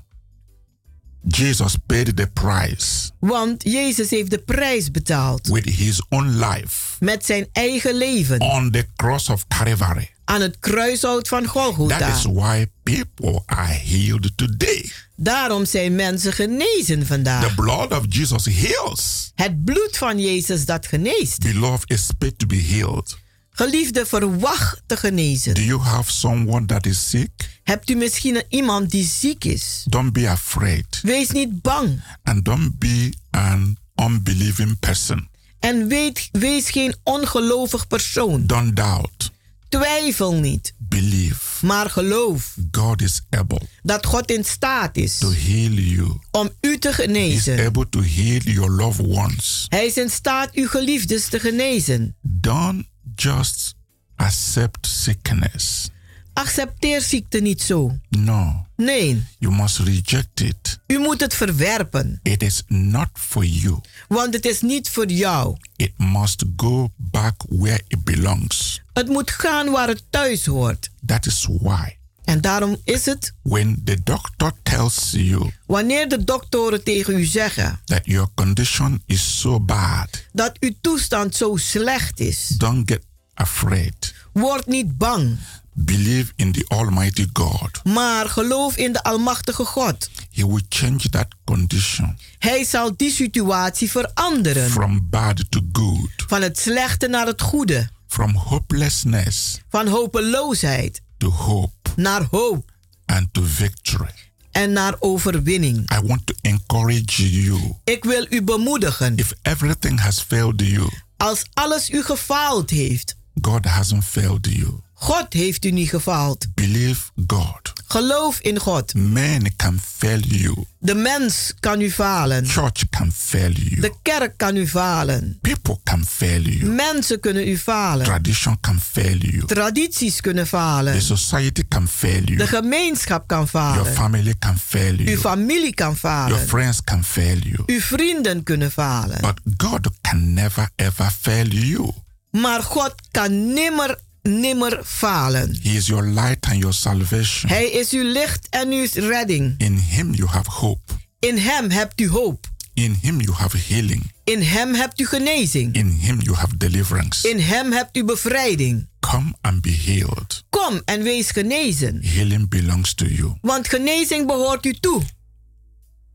[1.29, 7.24] Jesus paid the price Want Jezus heeft de prijs betaald with his own life met
[7.24, 10.11] zijn eigen leven on the cross of Calvary.
[10.29, 12.09] Aan het kruishout van That Golgotha.
[12.16, 14.91] is why people are healed today.
[15.16, 17.55] Daarom zijn mensen genezen The vandaag.
[17.55, 19.33] blood of Jesus heals.
[19.35, 21.39] Het bloed van Jezus dat geneest.
[21.43, 23.18] Beloved, expect to be healed.
[23.51, 25.55] Geliefde, verwacht te genezen.
[25.55, 27.31] Do you have someone that is sick?
[27.62, 29.85] Hebt u misschien iemand die ziek is?
[29.87, 31.01] Don't be afraid.
[31.03, 32.03] Wees niet bang.
[32.22, 35.29] And don't be an unbelieving person.
[35.61, 38.47] En weet, wees geen ongelovig persoon.
[38.47, 39.31] Don't doubt.
[39.69, 41.66] Twijfel niet, Believe.
[41.66, 46.19] maar geloof God is able dat God in staat is to heal you.
[46.31, 47.66] om u te genezen.
[47.66, 49.66] able to heal your loved ones.
[49.69, 52.16] Hij is in staat uw geliefdes te genezen.
[52.21, 53.75] Don't just
[54.16, 55.91] accept sickness.
[56.33, 57.99] Accepteer ziekte niet zo.
[58.09, 60.79] No, Nee, you must reject it.
[60.87, 63.81] u moet het verwerpen, It is not for you.
[64.09, 65.57] want het is niet voor jou.
[65.77, 68.83] It must go back where it belongs.
[68.99, 70.90] Het moet gaan waar het thuis hoort.
[71.07, 76.84] That is why En daarom is het, when the doctor tells you wanneer de doktoren
[76.84, 82.46] tegen u zeggen that your condition is so bad, dat uw toestand zo slecht is,
[82.49, 83.03] don't get
[83.34, 84.14] afraid.
[84.32, 85.38] word niet bang,
[85.72, 87.84] Believe in the Almighty God.
[87.84, 90.11] maar geloof in de Almachtige God.
[90.30, 94.70] He will change that condition Hij zal die situatie veranderen.
[94.70, 97.88] from bad to good, Van het slechte naar het goede.
[98.09, 102.71] From hopelessness Van hopeloosheid to hope naar hoop
[103.07, 104.11] and to victory.
[104.51, 105.91] en naar overwinning.
[105.93, 107.75] I want to encourage you.
[107.85, 109.17] Ik wil u bemoedigen.
[109.17, 114.81] If everything has failed you, Als alles u gefaald heeft, God hasn't failed you.
[115.01, 116.46] God heeft u niet gefaald.
[116.55, 117.72] Believe God.
[117.86, 118.94] Geloof in God.
[118.94, 120.64] Man can fail you.
[120.78, 122.46] De mens kan u falen.
[122.46, 123.80] Church can fail you.
[123.80, 125.38] De kerk kan u falen.
[125.40, 126.70] People can fail you.
[126.70, 128.07] Mensen kunnen u falen.
[128.07, 129.46] Tradition can fail you.
[129.46, 130.92] Tradities kunnen falen.
[130.92, 132.36] The society can fail you.
[132.36, 133.94] De gemeenschap kan Your falen.
[133.94, 135.18] family can fail Uw you.
[135.18, 136.49] familie kan Your falen.
[136.49, 137.62] friends can fail you.
[137.66, 139.20] Uw vrienden kunnen falen.
[139.20, 141.90] But God can never ever fail you.
[142.30, 143.99] Maar God kan nimmer,
[144.29, 145.59] nimmer falen.
[145.62, 147.51] He is your light and your salvation.
[147.51, 149.55] Hij is uw licht en uw redding.
[149.59, 150.93] In Him you have hope.
[151.18, 152.47] In Hem hebt u hoop.
[152.74, 154.12] In Him you have healing.
[154.24, 155.74] In Hem hebt u genezing.
[155.74, 157.29] In Him you have deliverance.
[157.29, 158.89] In Hem hebt u bevrijding.
[159.01, 160.45] Come and be healed.
[160.51, 162.01] Kom en wees genezen.
[162.05, 163.37] Healing belongs to you.
[163.41, 165.03] Want genezing behoort u toe.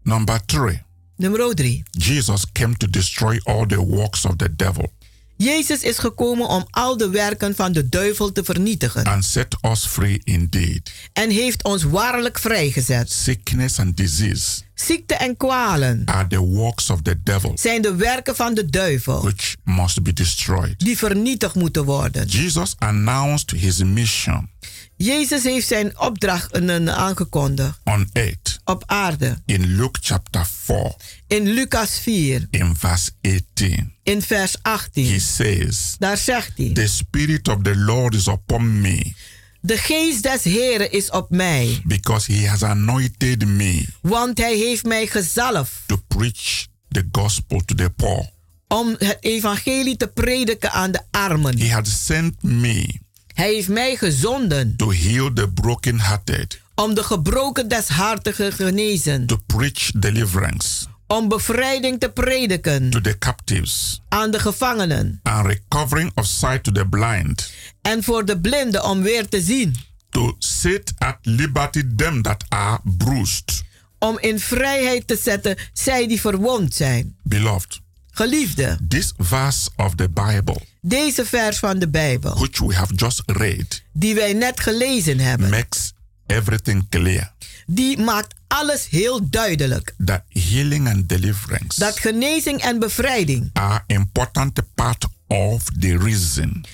[0.03, 0.82] Number three,
[1.16, 1.84] Nummer 3.
[1.91, 4.91] Jesus came to destroy all the works of the devil
[5.38, 9.03] Jezus is gekomen om al de werken van de duivel te vernietigen.
[9.05, 10.91] and set us free indeed.
[11.13, 13.11] En heeft ons waarlijk vrijgezet.
[13.11, 18.36] Sickness and disease Ziekte en kwalen are the works of the devil zijn de werken
[18.36, 19.21] van de duivel.
[19.23, 20.79] which must be destroyed.
[20.79, 22.25] Die vernietigd moeten worden.
[22.27, 24.49] Jesus announced his mission
[24.98, 26.54] Jezus heeft zijn opdracht
[26.89, 29.41] aangekondigd on earth op aarde.
[29.46, 30.96] in Luke chapter 4
[31.28, 33.94] In Lucas 4, in verse 18.
[34.04, 35.22] in vers He 18.
[35.22, 36.70] says, Daar zegt hij.
[36.74, 39.14] The Spirit of the Lord is upon me
[39.62, 44.84] De geest des Heren is op mij, because he has anointed me want hij heeft
[44.86, 48.30] mij gezalfd to preach the gospel to the poor.
[48.68, 51.60] om het evangelie te prediken aan de armen.
[51.60, 53.00] He had sent me
[53.34, 54.75] Hij heeft mij gezonden.
[54.75, 60.86] To heal the brokenhearted, om de gebroken des harten te genezen, to preach deliverance.
[61.07, 62.89] Om bevrijding te prediken.
[62.89, 65.19] To the captives, aan de gevangenen.
[65.23, 69.75] And recovering of sight to the blind, en voor de blinden om weer te zien,
[70.09, 73.63] to set at liberty them that are bruised.
[73.99, 77.15] om in vrijheid te zetten zij die verwond zijn.
[77.23, 77.81] Beloved,
[78.16, 83.22] Geliefde, this verse of the Bible, deze vers van de Bijbel, which we have just
[83.26, 85.93] read, die wij net gelezen hebben, makes
[86.26, 87.34] everything clear.
[87.66, 89.93] Die maakt alles heel duidelijk.
[90.05, 96.66] that healing and deliverance Dat genezing en bevrijding are important part of the reason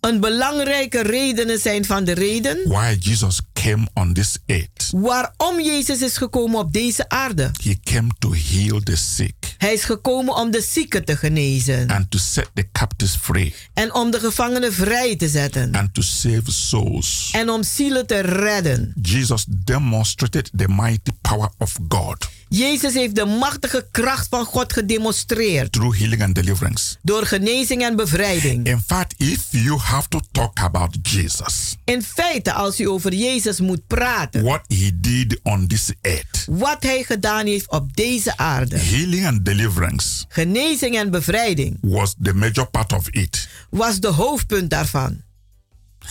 [0.00, 4.90] Een belangrijke redenen zijn van de reden why Jesus came on this earth.
[4.92, 7.50] waarom Jezus is gekomen op deze aarde.
[7.62, 12.10] He came to heal the sick Hij is gekomen om de zieken te genezen and
[12.10, 16.42] to set the captives free en om de gevangenen vrij te zetten and to save
[16.44, 17.30] souls.
[17.32, 18.92] en om zielen te redden.
[19.02, 25.72] Jesus demonstrated the mighty power of God Jezus heeft de machtige kracht van God gedemonstreerd
[25.72, 26.96] through healing and deliverance.
[27.02, 28.66] door genezing en bevrijding.
[28.66, 33.60] In fact, if you have to talk about Jesus, In feite, als u over Jezus
[33.60, 38.78] moet praten, what he did on this earth, wat hij gedaan heeft op deze aarde,
[38.78, 43.48] healing and deliverance genezing en bevrijding, was the major part of it.
[43.70, 45.24] was de hoofdpunt daarvan.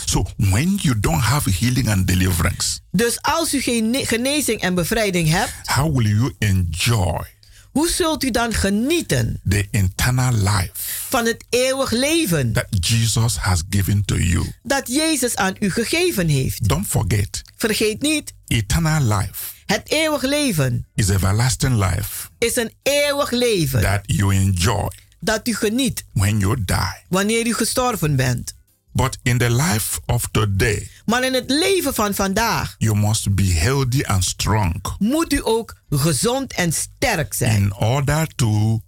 [0.05, 4.73] So when you don't have healing and deliverance, Dus als u geen ne- genezing en
[4.75, 7.33] bevrijding hebt, how will you enjoy
[7.71, 10.71] hoe zult u dan genieten the eternal life
[11.09, 14.51] van het eeuwig leven that Jesus has given to you?
[14.63, 16.67] dat Jezus aan u gegeven heeft?
[16.69, 23.31] Don't forget, Vergeet niet, eternal life het eeuwig leven is everlasting life is een eeuwig
[23.31, 24.89] leven that you enjoy
[25.19, 27.03] dat u geniet when you die.
[27.09, 28.53] wanneer u gestorven bent.
[28.97, 33.43] But in the life of today, Maar in het leven van vandaag you must be
[33.43, 38.81] healthy and strong moet u ook gezond en sterk zijn, in order to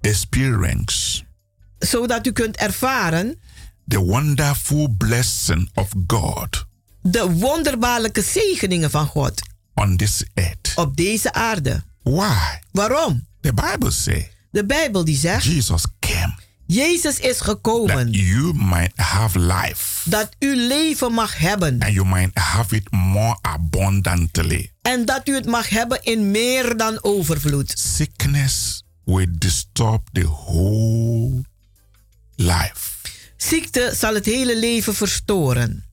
[0.00, 1.24] experience
[1.78, 3.38] zodat u kunt ervaren
[3.88, 6.64] the wonderful blessing of God
[7.02, 9.42] de wonderbaarlijke zegeningen van God
[9.74, 10.72] on this earth.
[10.74, 11.82] op deze aarde.
[12.02, 12.58] Why?
[12.72, 13.26] Waarom?
[13.40, 16.34] The Bible says De Bijbel die zegt, Jesus came
[16.66, 22.06] Jezus is gekomen that you might have life dat u leven mag hebben and you
[22.06, 24.70] might have it more abundantly.
[24.82, 27.72] en dat u het mag hebben in meer dan overvloed.
[27.78, 31.44] Sickness will disturb the whole
[32.34, 32.94] life.
[33.36, 35.84] Ziekte zal het hele leven verstoren.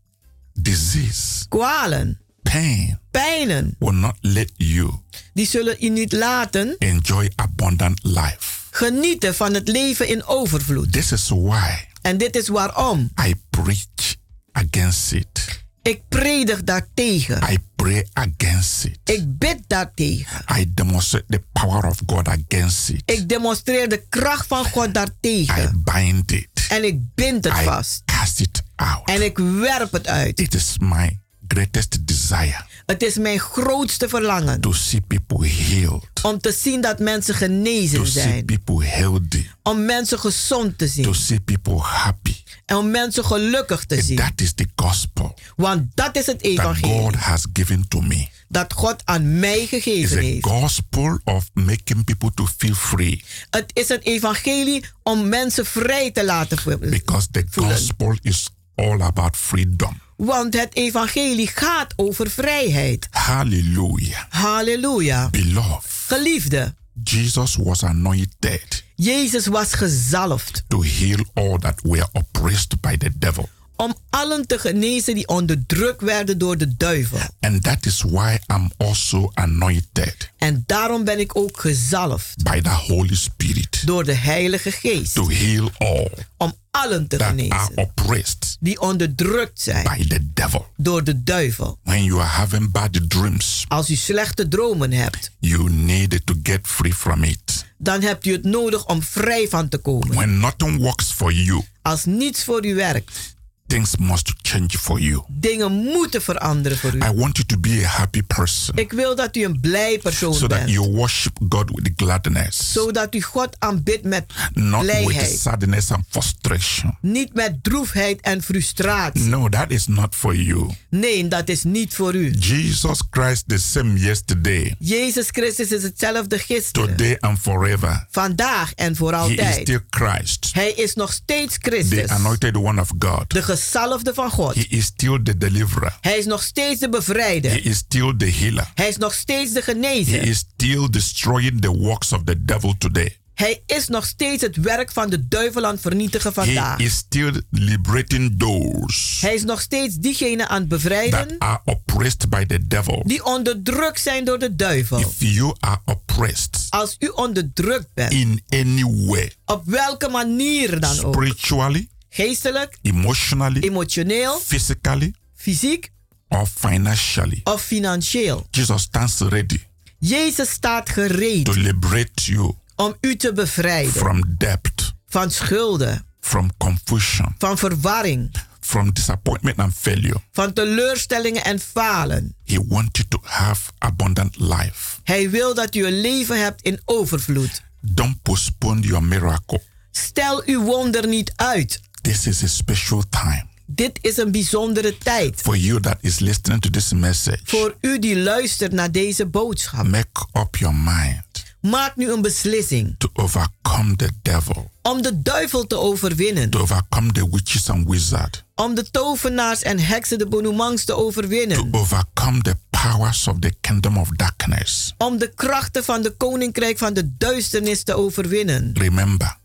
[0.53, 4.91] Disease, Kwalen, pain pijnen, will not let you
[5.33, 8.62] die zullen u niet laten enjoy abundant life.
[8.73, 10.91] Genieten van het leven in overvloed.
[10.91, 11.71] This is why
[12.01, 14.15] En dit is waarom I preach
[14.51, 15.61] against it.
[15.81, 17.51] ik predig daartegen.
[17.51, 18.97] I pray against it.
[19.03, 20.45] Ik bid daartegen.
[20.57, 23.01] I demonstrate the power of God against it.
[23.05, 25.81] Ik demonstreer de kracht van God I daartegen.
[25.83, 26.67] bind it.
[26.69, 28.01] En ik bind het I vast.
[28.05, 29.09] cast it out.
[29.09, 30.39] En ik werp het uit.
[30.39, 36.39] It is my greatest desire Het is mijn grootste verlangen to see people healed, om
[36.39, 38.45] te zien dat mensen genezen to see zijn.
[38.45, 41.15] people healthy, Om mensen gezond te to zien.
[41.15, 42.35] see people happy.
[42.65, 44.17] En om mensen gelukkig te zien.
[44.17, 48.27] That is the gospel Want dat is het evangelie God has given to me.
[48.47, 50.45] dat God aan mij It's gegeven a heeft.
[50.45, 56.25] gospel of making people to feel free Het is het evangelie om mensen vrij te
[56.25, 56.89] laten voelen.
[56.89, 60.01] because the gospel is all about freedom.
[60.17, 63.07] Want het evangelie gaat over vrijheid.
[63.11, 64.23] Hallelujah.
[64.29, 65.29] Halleluja.
[65.29, 72.97] Beloved, Geliefde, Jesus was anointed Jezus was gezalfd to heal all that were oppressed by
[72.97, 73.49] the devil.
[73.75, 77.19] om allen te genezen die onderdrukt werden door de duivel.
[77.39, 82.69] And that is why I'm also anointed En daarom ben ik ook gezalfd by the
[82.69, 88.79] Holy Spirit door de Heilige Geest to heal all om allen te genezen oppressed die
[88.81, 90.67] onderdrukt zijn by the devil.
[90.77, 91.77] door de duivel.
[91.83, 96.59] When you are having bad dreams, Als u slechte dromen hebt, you need to get
[96.63, 97.65] free from it.
[97.77, 100.15] dan hebt u het nodig om vrij van te komen.
[100.15, 103.32] When nothing works for you, Als niets voor u werkt,
[103.73, 105.23] things must change for you.
[105.27, 106.97] dingen moeten veranderen voor u.
[106.97, 110.33] I want you to be a happy person Ik wil dat u een blij persoon
[110.33, 110.69] so that bent.
[110.69, 115.39] you worship God with gladness, Zodat u God aanbidt met not with blijheid.
[115.39, 116.97] sadness and frustration.
[117.01, 119.23] Niet met droefheid en frustratie.
[119.23, 120.69] No, that is not for you.
[120.89, 122.31] Nee, dat is niet voor u.
[122.39, 128.05] Jesus Christ, the same yesterday, Jezus Christus is hetzelfde gisteren, today, and forever.
[128.11, 129.61] vandaag en voor He is altijd.
[129.61, 133.29] still Christ, Hij is nog steeds the Christus, anointed one of God.
[133.29, 134.55] de gezalfde van God.
[134.55, 135.97] He is still the deliverer.
[136.01, 137.65] Hij is nog steeds de He bevrijder.
[137.65, 138.71] is still the healer.
[138.73, 140.21] Hij is nog steeds de He genezer.
[140.21, 143.17] is still destroying the works of the devil today.
[143.33, 146.79] Hij is nog steeds het werk van de duivel aan het vernietigen He vandaag.
[146.79, 152.29] is still liberating those Hij is nog steeds diegene aan het bevrijden that are oppressed
[152.29, 153.03] by the devil.
[153.05, 154.99] die onderdrukt zijn door de duivel.
[154.99, 161.03] If you are oppressed Als u onderdrukt bent, in any way, op welke manier dan
[161.03, 165.91] ook, spiritually, geestelijk, emotionally, emotioneel, physically, fysiek
[166.27, 168.47] or financially, of financieel.
[168.51, 169.59] Jesus stands ready
[169.97, 176.51] Jezus staat gereed to liberate you om u te bevrijden from debt, van schulden, from
[176.57, 180.21] confusion, van verwarring, from disappointment and failure.
[180.31, 182.35] van teleurstellingen en falen.
[182.43, 184.99] He wants you to have abundant life.
[185.03, 187.61] Hij wil dat u een leven hebt in overvloed.
[187.81, 189.61] Don't postpone your miracle.
[189.91, 191.81] Stel uw wonder niet uit.
[192.03, 195.41] This is a special time Dit is een bijzondere tijd.
[195.41, 197.39] for you that is listening to this message.
[197.43, 199.87] Voor u die luistert naar deze boodschap.
[199.87, 201.21] Make up your mind
[201.61, 206.49] Maak nu een beslissing to overcome the devil, om de duivel te overwinnen.
[206.49, 211.57] to overcome the witches and wizards, Om de tovenaars en heksen de bonoemangs te overwinnen.
[211.57, 214.93] to overcome the powers of the kingdom of darkness.
[214.97, 218.71] Om de krachten van de koninkrijk van de duisternis te overwinnen.
[218.73, 219.37] Remember,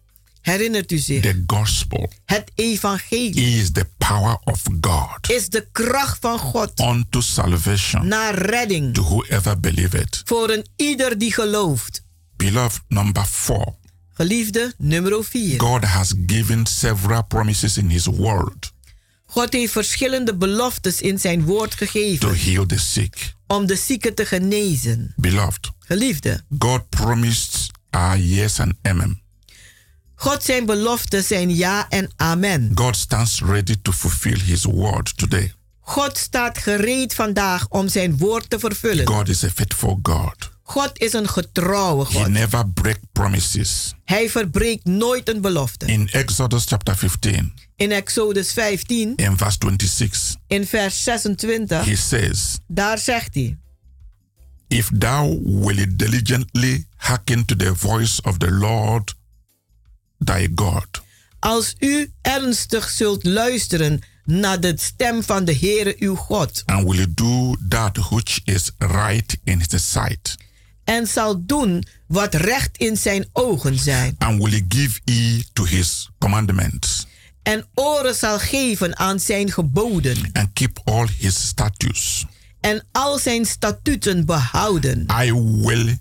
[0.49, 1.23] Herinnert u zich?
[1.23, 7.21] the gospel Het evangelie is the power of God is de kracht van God unto
[7.21, 10.23] salvation naar redding to whoever believeth.
[10.25, 12.03] voor een ieder die gelooft.
[12.37, 13.75] Beloved, number four,
[14.15, 15.61] Geliefde, nummer 4.
[15.61, 18.73] God has given several promises in His word
[19.27, 23.35] God heeft verschillende beloftes in zijn woord to gegeven heal the sick.
[23.47, 25.13] om de zieken te genezen.
[25.17, 29.23] Beloved, Geliefde, God promised our yes and amen.
[30.21, 32.71] God zijn beloften zijn ja en amen.
[32.75, 35.53] God stands ready to fulfill His word today.
[35.81, 39.07] God staat gereed vandaag om zijn woord te vervullen.
[39.07, 40.51] God is a faithful God.
[40.63, 42.29] God is een getrouwe He God.
[42.29, 43.95] never break promises.
[44.05, 45.87] Hij verbreekt nooit een belofte.
[45.87, 52.59] In Exodus chapter 15, In Exodus 15, in verse 26, in vers 26, He says,
[52.67, 53.59] daar zegt hij:
[54.69, 59.15] If thou wilt diligently hearken to the voice of the Lord
[60.19, 61.03] thy God,
[61.39, 66.63] Als u ernstig zult luisteren naar de stem van de Heere uw God.
[66.67, 70.37] And will do that which is right in his sight,
[70.85, 74.15] en zal doen wat recht in zijn ogen zijn.
[74.19, 77.07] And will give ear to his commandments,
[77.43, 80.31] en oren zal geven aan zijn geboden.
[80.33, 82.27] And keep all his statutes,
[82.61, 85.99] en al zijn statuten behouden, I will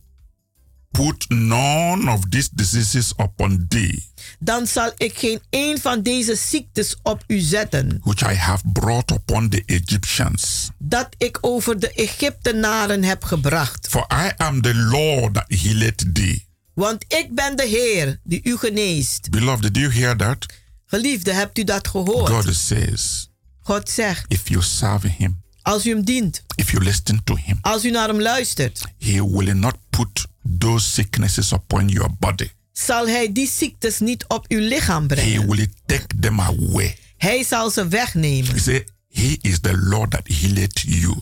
[0.97, 4.03] put none of these diseases upon thee,
[4.39, 9.11] dan zal ik geen een van deze ziektes op u zetten, which I have brought
[9.11, 10.69] upon the Egyptians.
[10.77, 13.87] dat ik over de Egyptenaren heb gebracht.
[13.89, 16.45] For I am the Lord that healeth thee.
[16.73, 19.29] Want ik ben de Heer die u geneest.
[19.29, 20.45] Beloved, did you hear that?
[20.85, 22.29] Geliefde, hebt u dat gehoord?
[22.29, 23.29] God says,
[23.61, 27.57] God zegt, if you serve him, als u hem dient, if you listen to him,
[27.61, 30.25] als u naar hem luistert, he will not put
[30.57, 32.49] those sicknesses upon your body.
[32.71, 35.49] zal hij die ziektes niet op uw lichaam He brengen.
[35.49, 36.97] will take them away.
[37.17, 38.51] Hij zal ze wegnemen.
[38.51, 41.21] He say, He is the Lord that healeth you.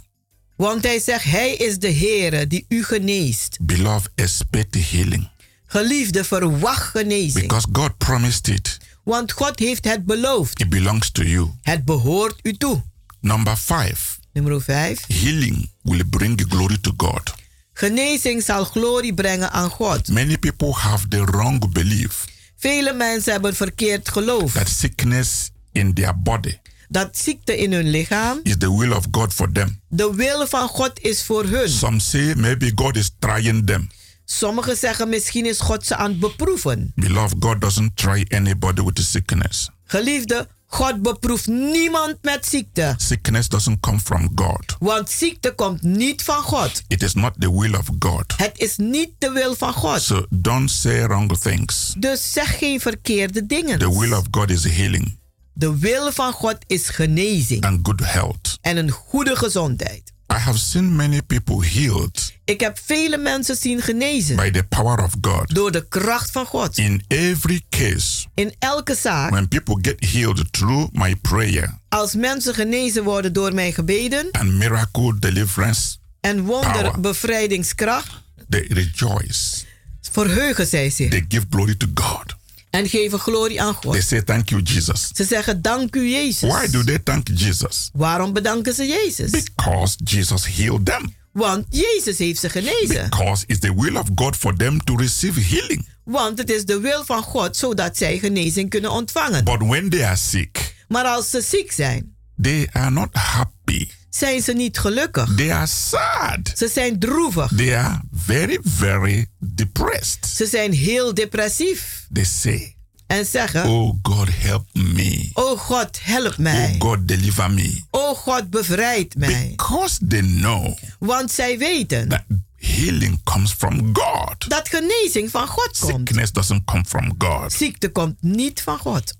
[0.55, 3.57] Want hij zegt, hij is de Heere die u geneest.
[3.61, 5.29] Beloved, expect healing.
[5.65, 7.33] Geliefde, verwacht genezing.
[7.47, 8.77] Because God promised it.
[9.03, 10.59] Want God heeft het beloofd.
[10.59, 11.51] It belongs to you.
[11.61, 12.83] Het behoort u toe.
[13.21, 13.95] Number five,
[14.35, 15.05] Nummer 5.
[15.07, 17.33] healing will bring glory to God.
[17.73, 20.07] Genezing zal glorie brengen aan God.
[20.07, 22.25] Many people have the wrong belief
[22.57, 24.51] Vele mensen hebben verkeerd geloof.
[24.53, 26.59] that sickness in their body
[26.89, 29.79] Dat ziekte in hun lichaam is the will of God for them.
[29.89, 31.69] de wil van God is voor hun.
[31.69, 33.89] Some say maybe God is trying them.
[34.25, 36.91] Sommigen zeggen misschien is God ze aan het beproeven.
[36.95, 39.69] Beloved, God doesn't try anybody with sickness.
[39.85, 42.93] Geliefde, God beproeft niemand met ziekte.
[42.97, 44.75] Sickness doesn't come from God.
[44.79, 46.83] Want ziekte komt niet van God.
[46.87, 48.33] It is not the will of God.
[48.37, 50.01] Het is niet de wil van God.
[50.01, 51.93] So don't say wrong things.
[51.97, 53.79] Dus zeg geen verkeerde dingen.
[53.79, 55.17] The will of God is healing
[55.53, 58.57] De wil van God is genezing and good health.
[58.61, 60.13] en een goede gezondheid.
[60.33, 65.03] I have seen many people healed Ik heb vele mensen zien genezen by the power
[65.03, 65.55] of God.
[65.55, 66.77] door de kracht van God.
[66.77, 72.53] In every case, In elke zaak, when people get healed through my prayer als mensen
[72.53, 78.11] genezen worden door mijn gebeden and miracle deliverance, en wonder bevrijdingskracht,
[78.49, 79.63] they rejoice.
[80.11, 82.35] verheugen zij zich They give glory to God.
[82.75, 84.03] En geven glorie aan They God.
[84.03, 85.09] say, Thank you, Jesus.
[85.13, 86.49] Ze zeggen dank u Jezus.
[86.51, 87.89] Why do they thank Jesus?
[87.93, 89.29] Waarom bedanken ze Jezus?
[89.31, 91.13] Because Jesus healed them.
[91.31, 93.09] Want Jezus heeft ze genezen.
[93.09, 95.87] Because it's the will of God for them to receive healing.
[96.03, 99.43] Want het is de wil van God zodat zij genezing kunnen ontvangen.
[99.43, 103.87] But when they are sick, Maar als ze ziek zijn, they are not happy.
[104.17, 105.35] Zijn ze niet gelukkig.
[105.35, 106.51] They are sad.
[106.55, 107.51] Ze zijn droevig.
[107.55, 110.25] They are very, very depressed.
[110.35, 112.07] Ze zijn heel depressief.
[112.13, 112.75] They say,
[113.07, 115.29] En zeggen, Oh God, help me.
[115.33, 116.75] oh God, help Oh mij.
[116.79, 117.81] God, deliver me.
[117.91, 119.47] Oh God, bevrijd mij.
[119.49, 122.23] Because they know Want zij weten that
[122.57, 124.49] healing comes from God.
[124.49, 126.07] Dat genezing van God komt.
[126.07, 127.53] Sickness doesn't come from God.
[127.53, 129.13] Ziekte komt niet van God.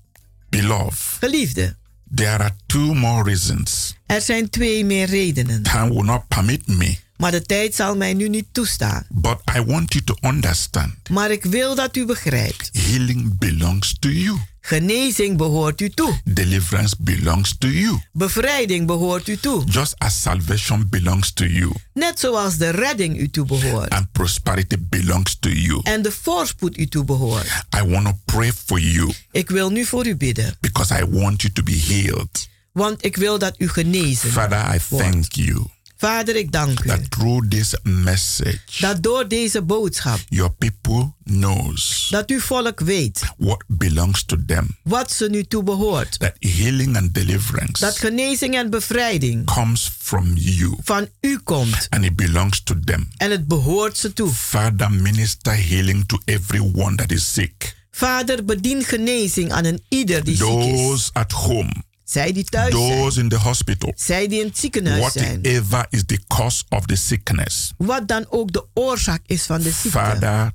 [0.48, 1.76] Beloved, Geliefde,
[2.14, 3.96] there are two more reasons.
[4.06, 5.62] er zijn twee meer redenen.
[5.62, 9.06] Time will not permit me, Maar de tijd zal mij nu niet toestaan.
[9.08, 12.70] but I want you to understand Maar ik wil dat u begrijpt.
[12.72, 14.38] healing belongs to you.
[14.66, 16.20] Genezing behoort u toe.
[16.24, 17.98] Deliverance belongs to you.
[18.12, 19.64] Bevrijding behoort u toe.
[19.64, 23.90] Just as salvation belongs to you Net zoals de redding u toe behoort.
[23.90, 25.80] and prosperity belongs to you.
[25.82, 27.46] En de voorspoed u toe behoort.
[27.76, 30.56] I want to pray for you Ik wil nu voor u bidden.
[30.60, 32.48] because I want you to be healed.
[32.72, 35.04] Want ik wil dat u genezen Father, I wordt.
[35.10, 35.66] thank you
[35.98, 36.88] Vader, ik dank u.
[36.88, 40.18] that through this message, Dat door deze boodschap.
[40.28, 43.20] your people knows Dat uw volk weet.
[43.38, 44.76] what belongs to them.
[44.82, 46.18] Wat ze nu toe behoort.
[46.18, 51.86] That healing and deliverance Dat genezing en bevrijding comes from you van u komt.
[51.90, 53.08] and it belongs to them.
[53.16, 54.30] En het behoort ze toe.
[54.32, 57.74] Father, minister healing to everyone that is sick.
[57.90, 60.80] Vader, bedien genezing aan een ieder die ziek is.
[60.80, 61.72] Those at home,
[62.06, 62.98] Zij die thuis zijn.
[62.98, 63.92] those in the hospital.
[63.96, 65.42] Zij die in het ziekenhuis zijn.
[65.42, 69.70] Whatever is the cause of the sickness, Wat dan ook de oorzaak is van de
[69.70, 69.88] ziekte.
[69.98, 70.50] Father,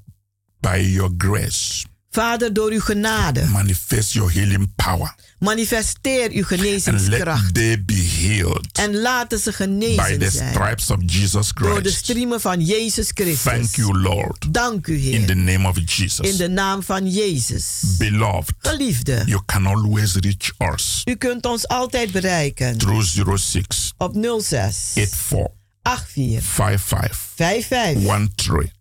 [0.59, 3.45] by your grace, Vader, door uw genade.
[3.45, 7.57] manifest your healing power Manifesteer uw genezingskracht.
[8.73, 10.53] En laten ze by genezen the zijn.
[10.53, 11.97] stripes of Jesus Door de Christ.
[11.97, 13.41] striemen van Jezus Christus.
[13.53, 14.53] Thank you, Lord.
[14.53, 15.37] Dank u, In the Heer.
[15.37, 16.37] name of In Jesus.
[16.37, 17.81] de naam van Jezus.
[17.97, 22.77] Beloved, Geliefde, you can always reach us u kunt ons altijd bereiken.
[22.77, 25.47] through 06 Op 06 84
[25.83, 28.01] 84 55 55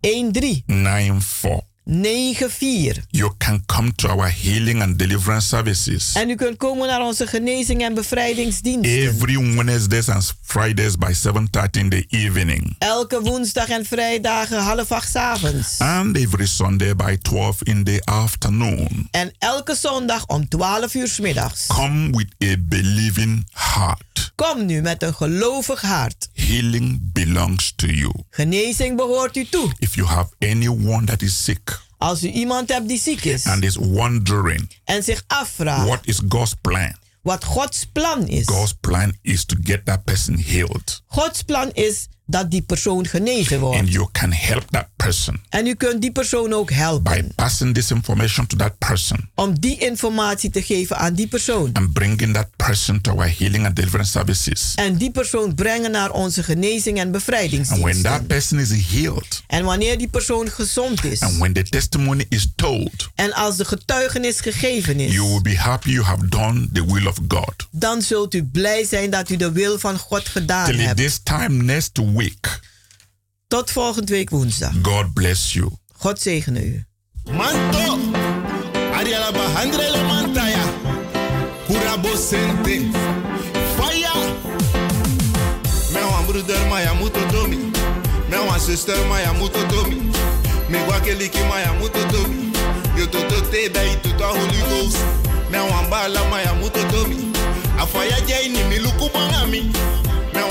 [0.00, 1.69] 13 13 94.
[1.84, 3.02] 94.
[3.10, 7.26] You can come to our healing and deliverance services En u kunt komen naar onze
[7.26, 8.92] genezing en bevrijdingsdiensten.
[9.08, 15.16] every Wednesdays and Fridays by 7:30 in the evening, Elke woensdag en vrijdagen half acht
[15.16, 15.78] avonds.
[15.78, 19.08] and every Sunday by 12 in the afternoon.
[19.10, 21.66] En elke zondag om 12 uur 's middags.
[21.66, 24.32] Come with a believing heart.
[24.34, 26.28] Kom nu met een gelovig hart.
[26.34, 28.12] Healing belongs to you.
[28.30, 29.72] Genezing behoort u toe.
[29.78, 33.64] If you have anyone that is sick Als u iemand hebt die ziek is and
[33.64, 38.46] is wondering en zich afvraagt what is God's plan, wat Gods plan is.
[38.46, 41.03] God's plan is to get that person healed.
[41.07, 43.78] Gods plan is dat die persoon genezen wordt.
[43.78, 47.32] And you can help that person En u kunt die persoon ook by helpen.
[47.34, 51.70] passing this information to that person Om die informatie te geven aan die persoon.
[51.72, 54.72] and bringing that person to our healing and deliverance services.
[54.74, 58.02] En die persoon brengen naar onze genezing en And when bevrijdingsdiensten.
[58.02, 61.20] that person is healed En wanneer die persoon gezond is.
[61.20, 65.12] and when the testimony is told, En als de getuigenis gegeven is.
[65.12, 67.54] you will be happy you have done the will of God.
[67.70, 70.96] Dan zult u blij zijn dat u de wil van God gedaan Till hebt.
[70.96, 72.19] this time next week,
[73.48, 74.72] Tot volgende week woensdag.
[74.82, 75.70] God bless you.
[76.02, 76.84] God zegene u.
[77.32, 77.98] Manto,
[78.92, 80.64] Ariala Bahandre la Mantaya,
[81.66, 82.80] Kurabo Sente,
[83.76, 84.34] Fire.
[85.92, 87.56] Me wan broeder Maya muto domi,
[88.28, 89.96] me wan sister Maya muto domi,
[90.68, 92.52] me wake liki Maya muto domi,
[92.96, 94.98] yo toto te da i toto Holy Ghost,
[95.50, 97.32] me wan bala Maya muto domi,
[97.78, 98.78] afaya jai ni mi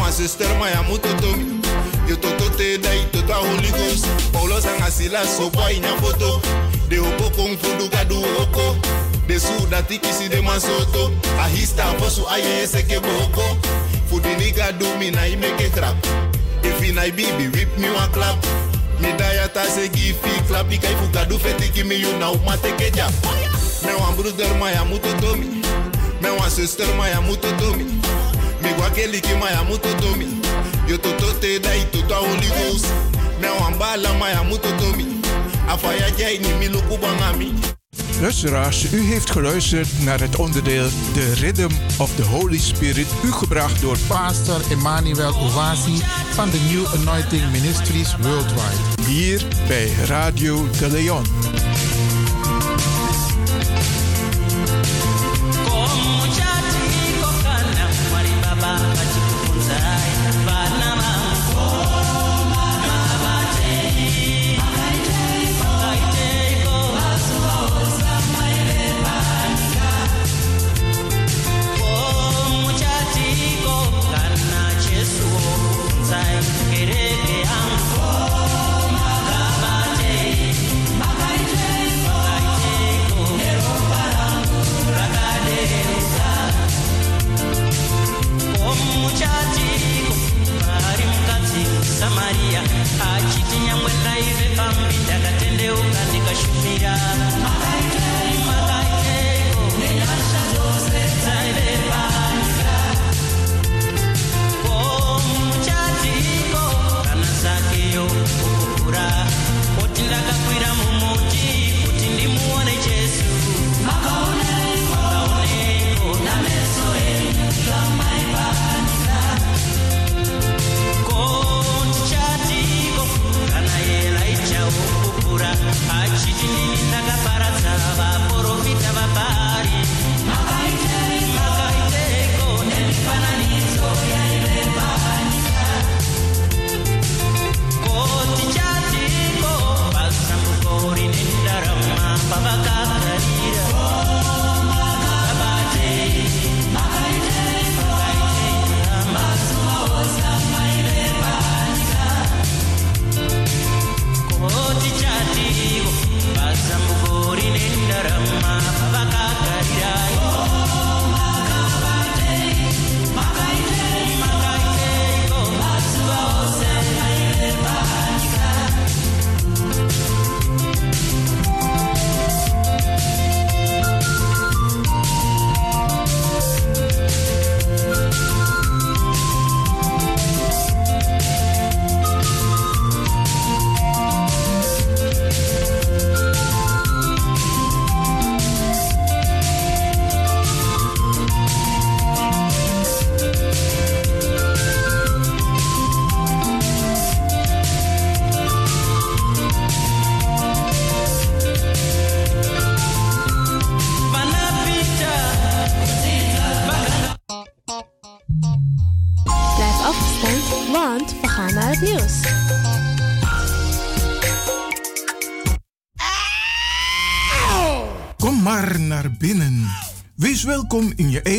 [0.09, 1.61] wan sister Maya muto domi,
[2.07, 6.41] yo toto te da i toto Holy Ghost, Paulo sanga sila so boy ina foto,
[6.89, 8.75] de oko kung fudu kadu oko,
[9.27, 13.57] de su da tikisi de masoto, ahista fosu aye ese ke boko,
[14.09, 15.95] fudi nigga do me na i make a trap,
[16.63, 18.37] if in I bibi whip me one clap,
[18.99, 22.33] me daya ta se give fi clap, ikai fu kadu feti ki me you now
[22.45, 23.13] mate ke jap,
[23.85, 25.61] me wan brother maya muto domi,
[26.21, 26.85] me sister
[27.59, 27.99] domi,
[28.79, 30.25] me gwake liki maya muto domi,
[30.87, 32.87] yo toto te da i toto Holy Ghost,
[33.41, 35.05] me wan bala maya muto domi,
[35.67, 37.53] afaya jai ni mi luku bangami.
[38.21, 43.81] Luisteraars, u heeft geluisterd naar het onderdeel The Rhythm of the Holy Spirit, u gebracht
[43.81, 46.01] door Pastor Emmanuel Owasi
[46.33, 49.03] van de New Anointing Ministries Worldwide.
[49.07, 51.25] hier bij Radio de Leon.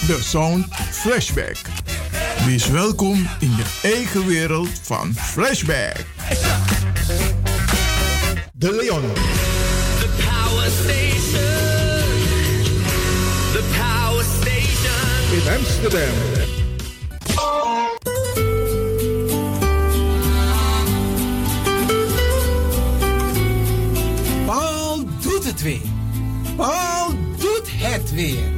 [0.00, 1.56] De Sound Flashback.
[2.44, 6.04] Wees welkom in je eigen wereld van Flashback.
[8.52, 9.02] De Leon.
[9.98, 11.42] The power station.
[13.52, 15.32] The power station.
[15.32, 16.14] In Amsterdam.
[24.46, 25.80] Paul doet het weer.
[26.56, 28.55] Paul doet het weer.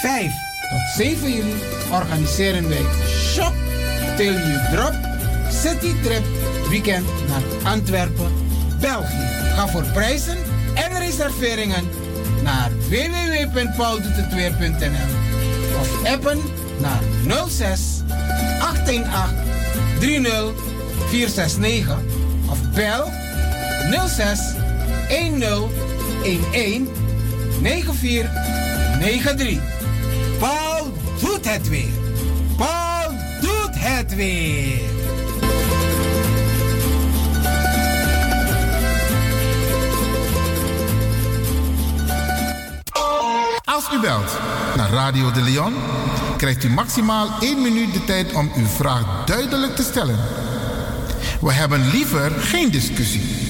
[0.00, 0.32] Van 5
[0.70, 1.54] tot 7 juli
[1.92, 3.54] organiseren wij Shop
[4.16, 4.94] Till You Drop
[5.50, 6.24] City Trip
[6.68, 7.42] Weekend naar
[7.72, 8.32] Antwerpen,
[8.80, 9.28] België.
[9.54, 10.36] Ga voor prijzen
[10.74, 11.88] en reserveringen
[12.42, 15.08] naar www.pauldoetetweer.nl
[15.80, 16.38] of appen
[16.78, 17.00] naar
[17.48, 17.80] 06
[18.60, 19.36] 818
[20.00, 20.52] 30
[21.08, 21.98] 469
[22.50, 23.10] of bel
[24.08, 24.40] 06
[25.08, 25.70] 10 11
[27.60, 29.60] 9493.
[29.60, 29.79] Paul
[31.20, 31.92] doet het weer.
[32.56, 33.10] Paul
[33.40, 34.78] doet het weer.
[43.64, 44.38] Als u belt
[44.76, 45.74] naar Radio de Leon,
[46.36, 50.18] krijgt u maximaal 1 minuut de tijd om uw vraag duidelijk te stellen.
[51.40, 53.49] We hebben liever geen discussie.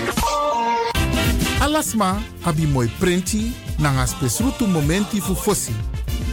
[1.61, 5.71] Alasma abi moi prenti nanga spesrutu momenti fu fosi.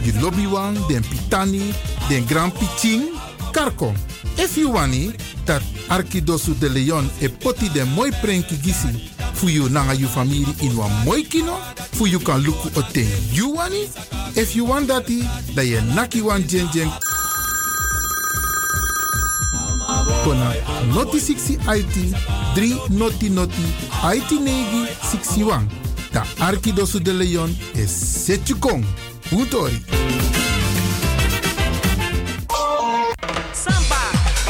[0.01, 1.73] Di lobby wan, den pitani,
[2.07, 3.03] den grand piching,
[3.51, 3.93] karko.
[4.37, 5.13] If you wani,
[5.45, 10.45] dat Arkidosu de Leon e poti den moi prenki gisi fu you nanga you family
[10.61, 11.57] in wan moi kino,
[11.91, 13.87] fu you kan luku o ten you wani.
[14.35, 15.21] If you want dati,
[15.53, 16.67] da ye naki wan jen
[20.29, 20.53] kona
[20.93, 21.95] noti 60 IT
[22.55, 23.65] 3 noti noti
[24.15, 25.65] IT negi 61.
[26.11, 27.91] Da Arkidosu de Leon is
[28.25, 28.85] Setjukong.
[29.31, 29.83] Utori.
[33.63, 34.03] Samba.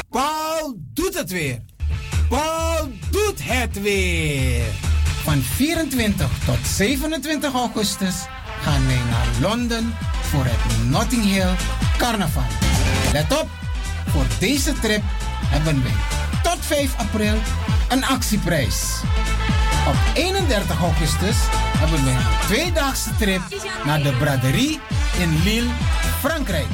[0.09, 1.59] Paul doet het weer.
[2.29, 4.65] Paul doet het weer.
[5.23, 8.15] Van 24 tot 27 augustus
[8.61, 11.55] gaan wij naar Londen voor het Notting Hill
[11.97, 12.43] Carnaval.
[13.13, 13.47] Let op,
[14.07, 15.01] voor deze trip
[15.45, 15.95] hebben wij
[16.43, 17.35] tot 5 april
[17.89, 19.01] een actieprijs.
[19.87, 21.35] Op 31 augustus
[21.77, 23.41] hebben we een tweedaagse trip
[23.85, 24.79] naar de braderie
[25.19, 25.69] in Lille,
[26.19, 26.67] Frankrijk.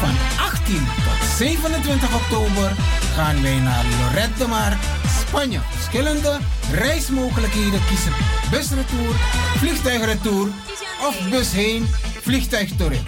[0.00, 2.72] Van 18 tot 27 oktober
[3.14, 4.76] gaan wij naar Lorette de Mar,
[5.20, 5.60] Spanje.
[5.70, 6.38] Verschillende
[6.72, 8.12] reismogelijkheden kiezen.
[8.50, 9.14] Busretour,
[9.56, 10.48] vliegtuigretour
[11.08, 11.86] of bus heen,
[12.20, 13.02] vliegtuig terug.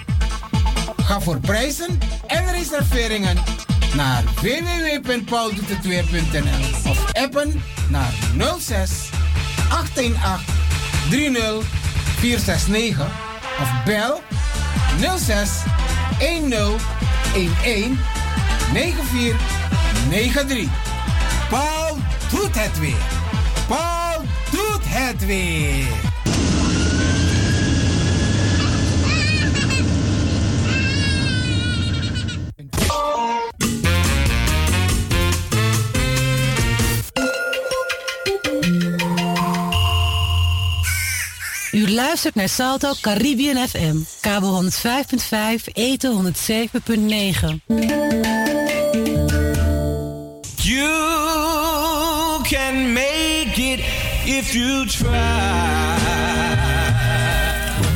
[0.97, 3.37] Ga voor prijzen en reserveringen
[3.95, 8.13] naar www.pauldoetetweer.nl of appen naar
[8.59, 8.91] 06
[9.71, 10.55] 818
[11.11, 11.65] 30
[12.19, 13.07] 469
[13.61, 14.23] of bel
[15.19, 15.51] 06
[16.19, 16.87] 10 11
[18.73, 20.69] 9493.
[21.49, 21.97] Paul
[22.31, 23.07] doet het weer.
[23.69, 26.08] Paul doet het weer.
[41.79, 43.97] U luistert naar Salto Caribbean FM.
[44.21, 47.75] Kabel 105.5, eten 107.9.
[50.55, 50.89] You
[52.43, 53.81] can make it
[54.25, 55.11] if you try.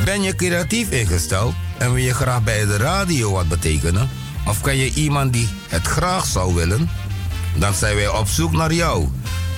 [0.05, 4.09] Ben je creatief ingesteld en wil je graag bij de radio wat betekenen?
[4.47, 6.89] Of ken je iemand die het graag zou willen?
[7.55, 9.07] Dan zijn wij op zoek naar jou.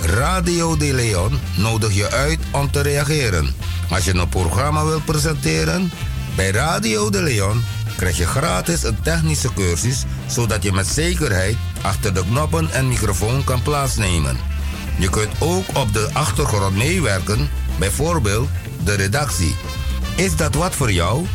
[0.06, 3.54] Radio De Leon nodig je uit om te reageren.
[3.90, 5.92] Als je een programma wilt presenteren,
[6.36, 7.64] bij Radio De Leon
[7.98, 13.44] krijg je gratis een technische cursus, zodat je met zekerheid achter de knoppen en microfoon
[13.44, 14.38] kan plaatsnemen.
[14.98, 17.50] Je kunt ook op de achtergrond meewerken,
[17.80, 18.50] bijvoorbeeld
[18.84, 19.56] de redactie.
[20.16, 21.26] Is dat wat voor jou?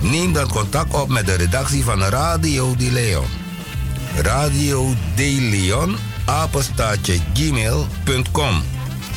[0.00, 3.26] Neem dan contact op met de redactie van Radio De Leon.
[4.16, 5.96] Radio De Leon,
[6.28, 8.62] apenstaatje gmail.com.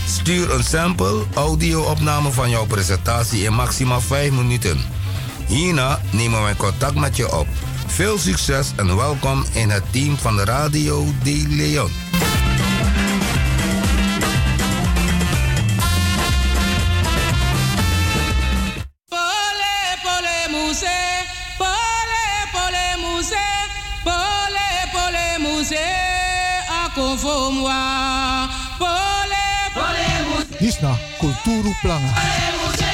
[0.08, 4.78] Stuur een sample audio-opname van jouw presentatie in maximaal 5 minuten.
[5.48, 7.48] Hierna nemen wij contact met je op.
[7.88, 12.11] Veel succes en welkom in het team van Radio De Leon.
[30.60, 32.91] Disna Kulturu Planga.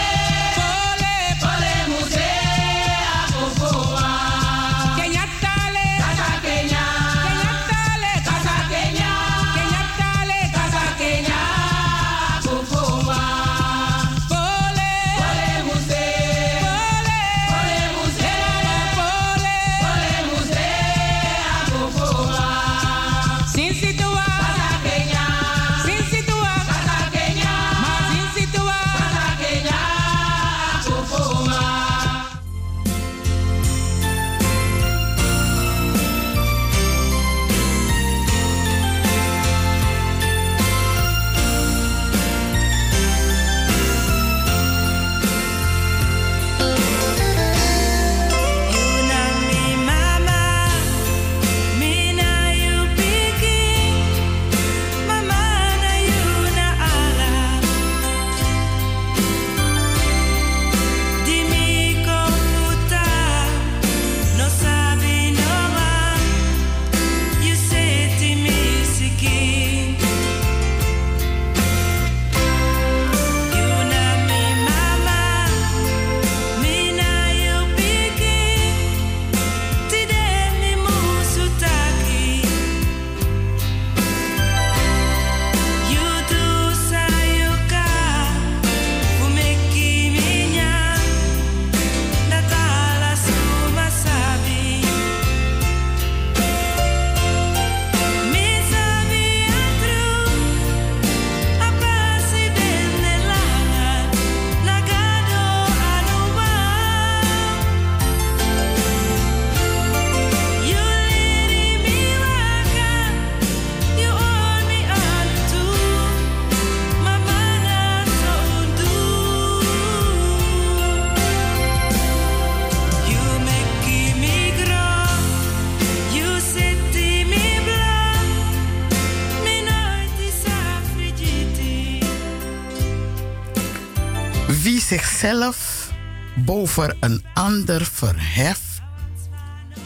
[136.78, 138.82] Boven een ander verheft,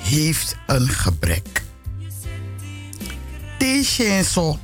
[0.01, 1.63] heeft een gebrek.
[3.57, 4.59] Teshenso,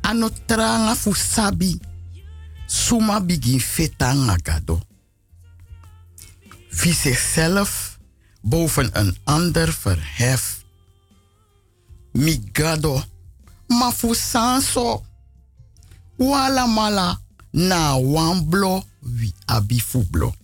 [0.00, 1.78] anotranga fusabi,
[2.66, 4.80] suma bigin fetanga gado.
[6.70, 7.98] Wie zichzelf
[8.42, 10.64] boven een ander verheft,
[12.12, 13.02] migado,
[13.66, 15.04] mafusanso,
[16.16, 20.34] wala mala, na wamblo, wi abifublo.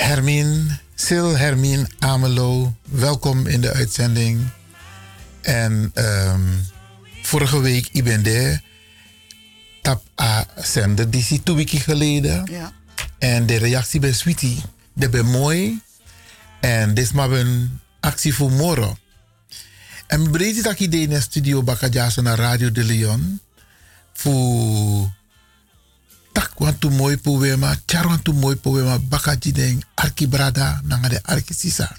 [0.00, 4.48] Hermine, Sil Hermine Amelo, welkom in de uitzending.
[5.40, 6.40] En ehm,
[7.22, 8.62] vorige week, ik ben daar.
[9.82, 12.46] Tap a zender, die zie twee weken geleden.
[12.50, 12.72] Ja.
[13.18, 14.62] En de reactie bij Sweetie,
[14.94, 15.80] dat ben mooi.
[16.60, 18.98] En dit is maar een actie voor morgen.
[20.06, 23.40] En ik breed dat idee in de studio Bakajaso naar Radio de Leon.
[24.12, 25.12] Voor
[26.32, 31.08] tak want tu mooi poema, char want tu mooi poema, bakaji den arki brada nanga
[31.08, 31.96] de arki sisa.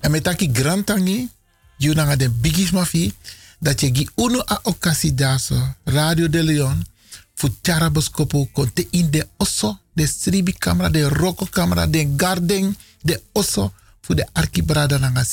[0.00, 1.30] En met taki grantangi,
[1.78, 3.12] de bigis mafi,
[3.58, 6.86] dat je gi uno a okasi daso, Radio de Leon,
[7.34, 12.76] fu chara boskopo konte in de osso, de stribi camera, de roko camera, de garden,
[13.02, 15.24] de osso, fu de arki brada nanga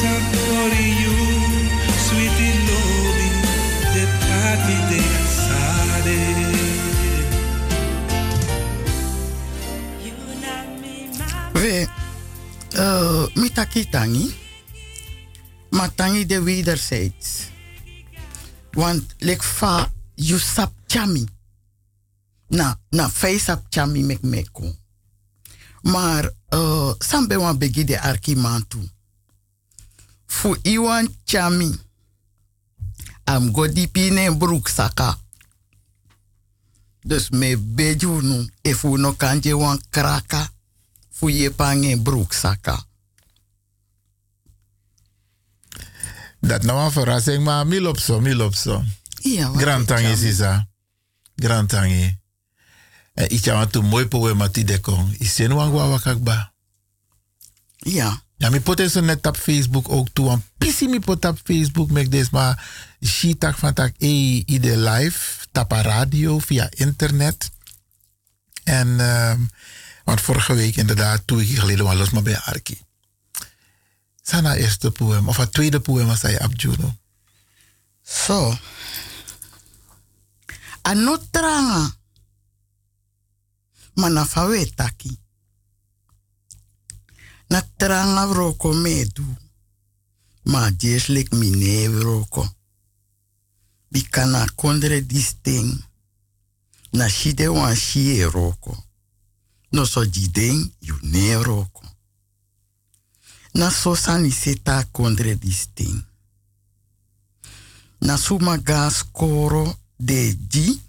[0.00, 1.05] santori
[11.56, 11.88] We,
[12.76, 14.34] uh, mitaki tangi,
[16.26, 17.48] de wederzijds.
[18.70, 21.24] Want lek fa, you sap chami.
[22.48, 23.38] Na, na fei
[23.68, 24.74] chami mek meko.
[25.82, 28.88] Maar, uh, sambe wan begi de arki mantu.
[30.26, 31.80] Fu iwan chami.
[33.24, 35.18] Am godi pine broek saka.
[37.00, 40.54] Dus me beju nu, efu no kanje wan kraka.
[41.16, 42.84] Fu je pange broek saka.
[46.40, 48.84] Dat nou een verrassing, maar milopso, milopso.
[49.22, 50.68] Ja, Grantangi ik sisa.
[51.36, 52.18] Grantangi.
[53.14, 55.14] En ik heb een mooi poema ti dekong.
[55.18, 56.52] Ik zie nu aan wakakba.
[57.76, 58.24] Ja.
[58.36, 60.26] Ja, mi poten zo net op Facebook ook toe.
[60.26, 62.68] Want pisi mi pot op Facebook met deze maar
[63.04, 67.50] shitak van tak e ide live tapa radio via internet.
[68.64, 69.40] En ehm
[70.06, 72.80] want vorige week inderdaad twee weken geleden was maar bij Arki.
[74.22, 76.96] Sana eerste poem of het tweede poem zei op Juno.
[78.02, 78.58] Zo.
[80.82, 81.96] Anotranga.
[83.94, 85.18] Mana fawe taki.
[87.48, 89.26] Na tranga roko medu.
[90.42, 92.54] Ma jeslik mine roko.
[93.88, 95.84] Bikana kondre disting.
[96.90, 98.85] Na shide wan shie roko.
[99.72, 101.82] No so jideng yu ne roko.
[103.54, 106.04] Na so sani seta kondre disting.
[108.00, 110.80] Na suma gas koro de ji.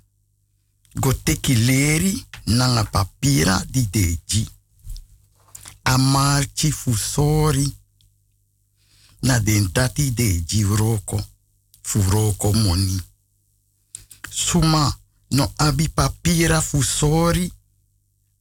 [0.94, 4.48] Go teki leri nanga papira di de ji.
[6.72, 7.78] Fusori.
[9.22, 11.26] Na den tati de ji roko.
[11.82, 13.02] Fu roko moni.
[14.30, 15.00] Suma
[15.30, 17.52] no abi papira fusori.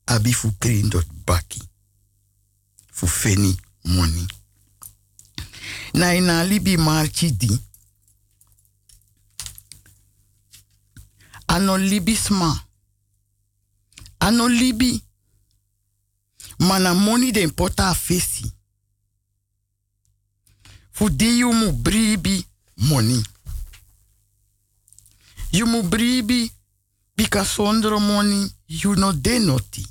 [0.07, 1.62] Abi fu krindo baki.
[2.93, 4.27] Fu feni moni.
[5.95, 7.62] Na ina libi marchi di.
[11.47, 12.65] Ano libi sma.
[14.19, 15.03] Ano libi.
[16.59, 18.53] Mana moni den pota fesi.
[20.91, 22.47] Fu di you mu bribi
[22.77, 23.23] moni.
[25.53, 26.51] You mu bribi
[27.16, 29.87] bika sondro moni you no denoti.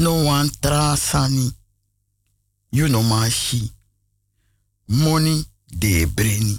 [0.00, 1.52] No wan trasani.
[2.72, 3.70] You no mashi.
[4.88, 6.58] Moni de breni.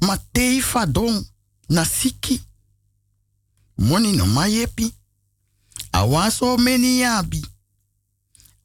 [0.00, 1.24] Ma tei fadon
[1.68, 2.40] na siki.
[3.78, 4.92] Moni no mayepi.
[5.92, 7.46] Awa so many yabi.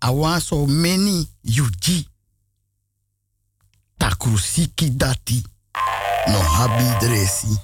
[0.02, 1.28] Awa so many.
[4.00, 5.44] Takru siki dati.
[6.28, 7.60] No habi dresi.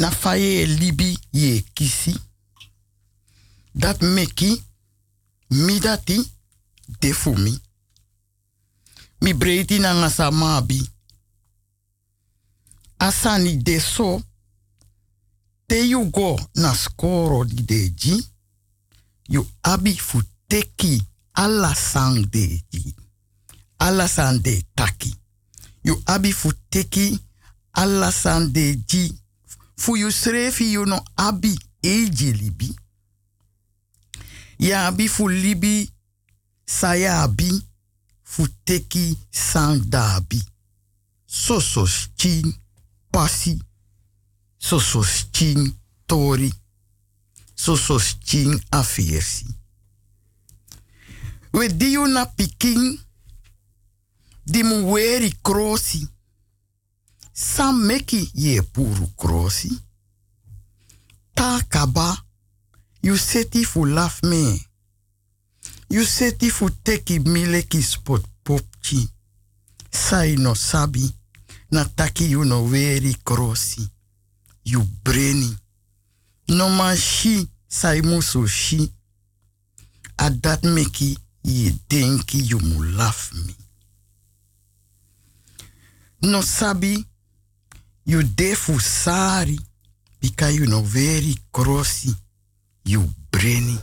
[0.00, 2.14] Na faye libi ye kisi.
[3.74, 4.62] Dat meki
[5.50, 6.30] mi dati
[7.00, 7.60] defumi.
[9.20, 10.90] Mi breiti na nga samabi.
[12.98, 14.22] Asani deso.
[15.66, 18.30] Te you go na skoro di deji.
[19.28, 21.02] You abi futeki
[21.32, 22.94] ala sang deji.
[23.78, 24.08] Ala
[24.74, 25.14] taki.
[25.84, 27.18] You abi futeki
[27.72, 29.20] ala san deji.
[29.80, 32.76] Fu you srefi you no abi eji libi.
[34.58, 35.90] Ya abi fu libi
[36.66, 37.62] saya abi
[38.22, 40.42] futeki sang dabi.
[41.26, 42.54] Sosos chin
[43.10, 43.58] pasi.
[44.58, 45.74] Sosos chin
[46.06, 46.52] tori.
[47.54, 49.46] Sosos chin afiersi.
[51.52, 51.68] We
[52.08, 52.98] na pikin
[54.44, 55.32] di mu weri.
[57.40, 59.70] Sam meki ye puru krosi.
[61.34, 62.24] Ta kaba,
[63.02, 64.60] you seti fu laf me.
[65.88, 69.08] You seti fu teki mileki spot popchi.
[69.90, 71.14] Sai no sabi,
[71.70, 73.88] na taki you no weri krosi.
[74.64, 75.56] You breni.
[76.48, 78.92] No man shi, sai muso shi.
[80.18, 83.54] A dat meki ye denki you mu laf me.
[86.22, 87.06] No sabi,
[88.06, 89.58] you defu sari,
[90.20, 92.14] bika you no very crossi,
[92.84, 93.78] you breni.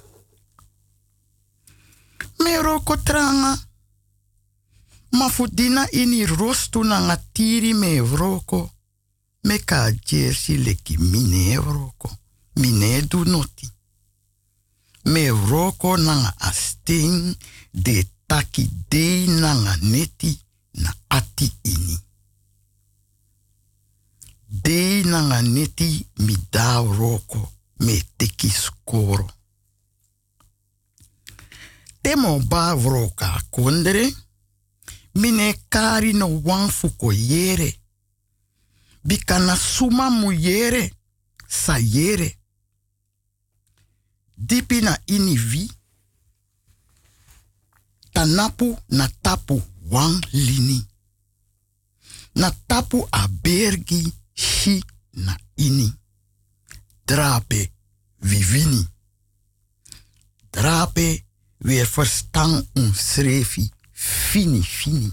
[2.39, 3.57] Me roko tranga,
[5.11, 8.69] ma fudina ini rostu na ngatiri me vroko,
[9.43, 12.09] me ka jersey leki mine vroko,
[12.55, 13.69] mine du noti.
[15.05, 17.35] Me vroko na asting
[17.71, 20.37] de taki de na neti
[20.73, 22.06] na ati ini.
[24.67, 28.51] De nanga neti mi da roko me teki.
[32.01, 34.13] Temo ba vroka kondre,
[35.13, 37.79] mine kari no wan fuko yere.
[39.03, 40.91] Bikana suma mu yere,
[41.47, 42.39] sa yere.
[44.35, 45.71] Dipi na ini vi,
[48.11, 50.87] tanapu na tapu wan lini.
[52.35, 55.89] Na tapu a bergi shi na ini.
[57.05, 57.71] Drape
[58.19, 58.87] vivini.
[60.49, 61.25] Drape
[61.57, 63.71] weer verstaan un srefi.
[63.91, 65.11] Fini, fini.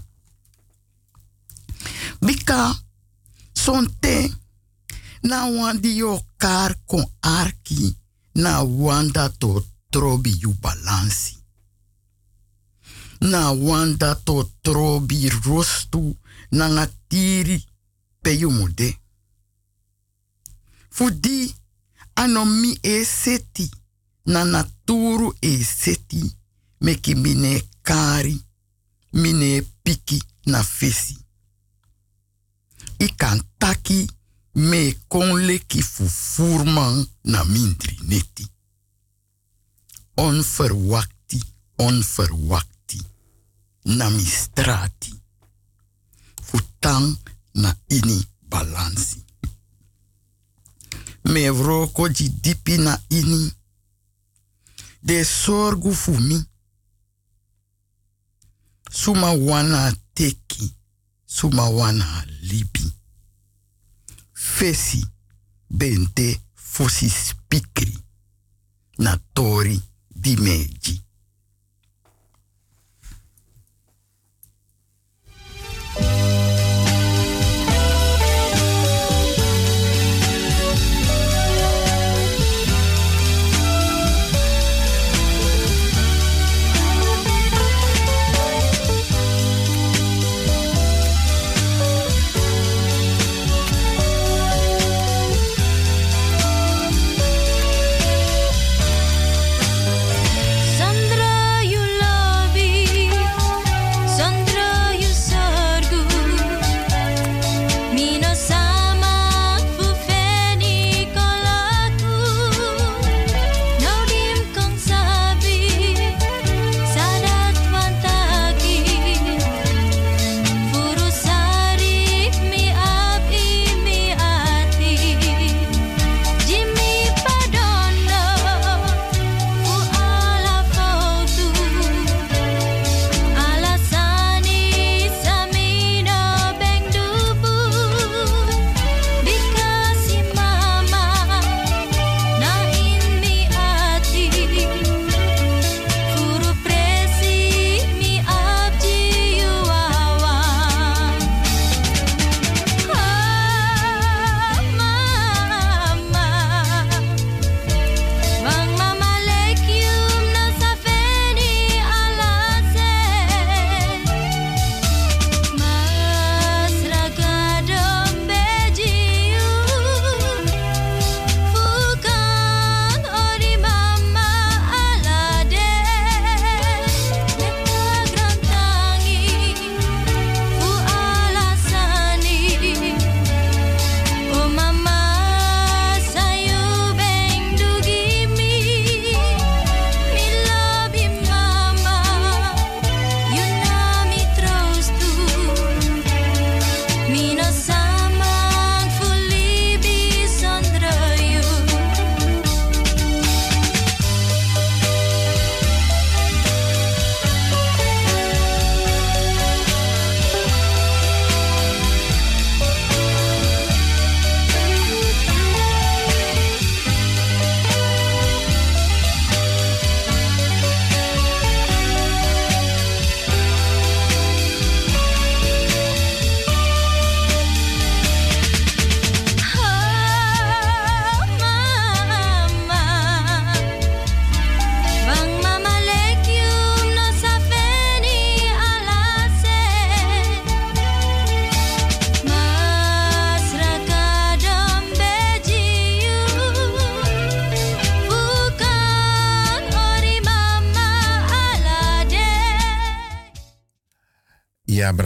[2.20, 2.84] Bika,
[3.52, 4.34] son te,
[5.20, 7.96] na wandi yo kar kon arki,
[8.32, 11.36] na wanda to trobi yu balansi.
[13.20, 16.16] Na wanda to trobi rostu,
[16.50, 17.64] na ngatiri
[18.20, 18.98] pe yu mude.
[20.96, 21.54] Fudi,
[22.14, 23.70] anomi e seti,
[24.26, 26.36] na naturu e seti,
[26.80, 28.44] meki mine kari,
[29.12, 31.16] mine piki na fesi.
[33.00, 34.06] I kan taki
[34.54, 38.46] me kon leki fu furman na mindri neti.
[40.16, 41.42] Onverwakti,
[41.78, 43.02] onverwakti,
[43.84, 45.14] na mi strati.
[46.42, 47.16] Futang
[47.54, 49.23] na ini balansi.
[51.24, 53.52] Me vroko di dipi na ini.
[55.00, 56.48] De sorgu fu mi.
[58.90, 60.74] Suma wana teki,
[61.24, 62.92] suma wana libi.
[64.32, 65.06] Fesi
[65.68, 67.98] bente fosi spikri.
[68.96, 71.03] Na tori di meji.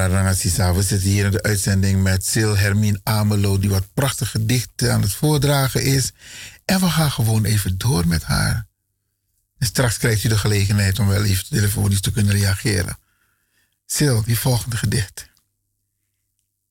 [0.09, 5.02] We zitten hier in de uitzending met Sil Hermine Amelo, die wat prachtige gedichten aan
[5.02, 6.12] het voordragen is.
[6.64, 8.66] En we gaan gewoon even door met haar.
[9.59, 12.98] En straks krijgt u de gelegenheid om wel even telefonisch te kunnen reageren.
[13.94, 15.28] Sil, die volgende gedicht.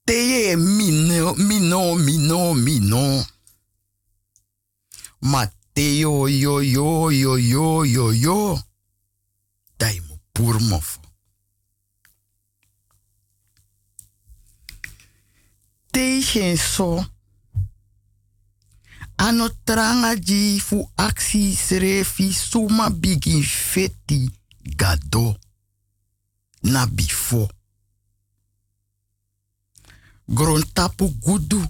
[0.03, 3.25] Teye mino, mino, mino, mino.
[5.19, 8.61] Mateo, yo, yo, yo, yo, yo, yo.
[9.77, 10.81] Dai mo.
[15.97, 17.01] Tegen so.
[19.15, 24.29] Ano tranga ji fu aksi srefi suma bigi feti
[24.61, 25.39] gado.
[26.59, 27.49] Na bifo.
[30.25, 31.65] Grontapu gudu.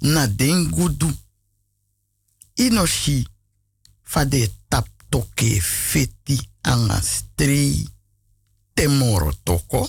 [0.00, 1.08] Na den gudu.
[2.54, 3.26] Inoshi.
[4.02, 7.88] Fade tap toke feti anga strei.
[8.74, 9.88] Temoro toko.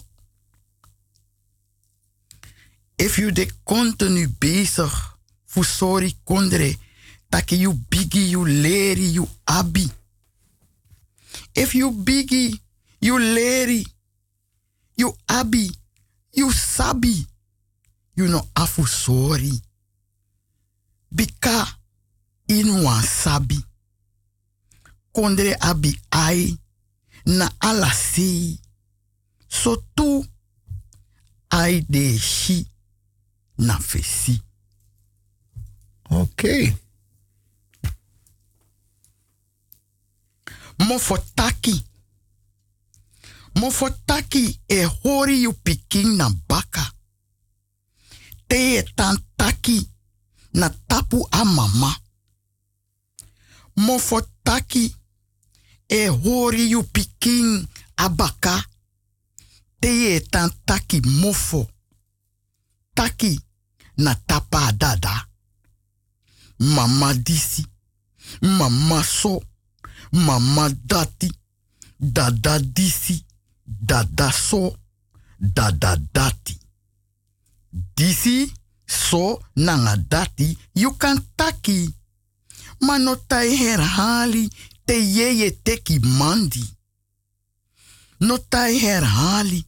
[2.95, 6.77] If you de continu bezig voor sorry kondre,
[7.29, 9.91] take you bigi you leri you abi.
[11.51, 12.61] If you bigi
[12.99, 13.85] you leri
[14.95, 15.69] you abi,
[16.31, 17.27] you sabi,
[18.13, 19.59] you no afu sorry.
[21.09, 21.77] Bika
[22.45, 23.63] in wan sabi.
[25.11, 26.57] Kondre abi ai
[27.23, 28.59] na ala sei.
[29.47, 30.25] So tu
[31.51, 32.67] ai de shi
[33.57, 34.41] na fesi.
[36.09, 36.77] Oké.
[40.77, 41.85] Mofotaki.
[43.53, 46.93] Mofotaki e hori yu pikin na baka.
[48.47, 49.89] Te e tan taki
[50.51, 51.99] na tapu a mama.
[53.75, 54.95] Mofotaki
[55.87, 58.65] e hori yu pikin a baka.
[59.79, 61.69] Te e tan taki mofo.
[62.93, 63.44] Taki
[63.97, 65.27] na tapa dada.
[66.59, 67.65] Mama disi.
[68.41, 69.41] Mama so.
[70.11, 71.31] Mama dati.
[71.99, 73.25] Dada disi.
[73.65, 74.75] Dada so.
[75.39, 76.57] Dada dati.
[77.95, 78.51] Disi
[78.85, 80.57] so nanga dati.
[80.73, 81.93] You kan taki.
[83.27, 84.49] Tai herhali
[84.85, 86.63] te yeye teki mandi.
[88.19, 89.65] No tai herhali.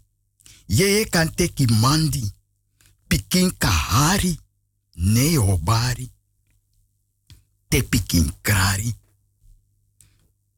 [0.68, 2.37] Yeye kan teki mandi.
[3.08, 4.40] Pikin kahari.
[4.96, 6.12] Nee obari.
[7.68, 8.96] Te pikin krari.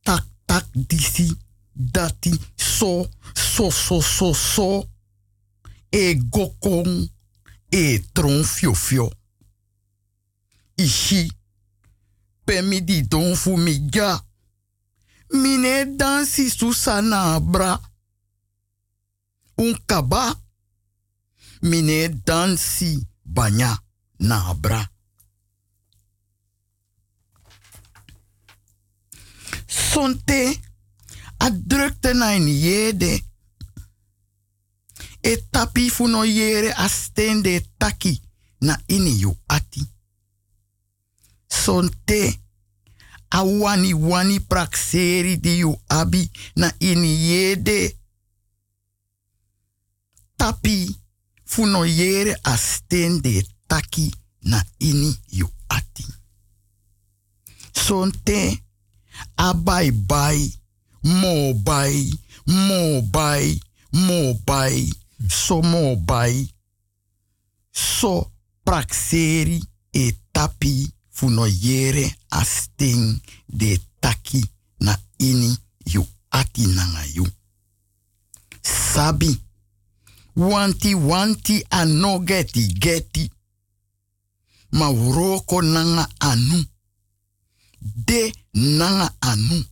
[0.04, 1.38] Tak tak disi.
[1.74, 4.90] Dati so so so so so.
[5.92, 7.10] E gokong.
[7.72, 9.12] E tron fio fio.
[10.76, 11.32] Ishi.
[12.44, 14.26] Pemi di don fu mi ja.
[15.32, 17.80] Mine dansi susana bra.
[19.56, 20.49] Un kaba.
[21.62, 23.84] Mine dansi banya
[24.20, 24.90] na bra.
[29.68, 30.60] Sonte
[31.40, 33.24] a drukte na in yede.
[35.22, 38.22] E tapi fu no yere a stende taki
[38.62, 39.84] na ini yu ati.
[41.48, 42.40] Sonte
[43.30, 47.98] a wani wani prakseri di abi na ini yede.
[50.36, 50.99] Tapi
[51.50, 56.06] fu no yere a stende taki na ini yu ati.
[57.74, 58.64] Sonte
[59.36, 59.92] a bai
[61.02, 62.12] mo bai,
[62.46, 63.60] mo bai,
[63.92, 64.90] mo bai,
[65.28, 66.48] so mo bai.
[67.72, 68.32] So
[68.64, 69.60] prakseri
[69.92, 72.46] e tapi fu no yere a
[73.48, 74.44] de taki
[74.80, 77.26] na ini yu ati nanga yu.
[78.62, 79.49] Sabi,
[80.40, 83.32] wanti wanti a no geti geti.
[84.72, 86.66] Ma wroko nanga anu.
[87.80, 89.66] De nanga anu.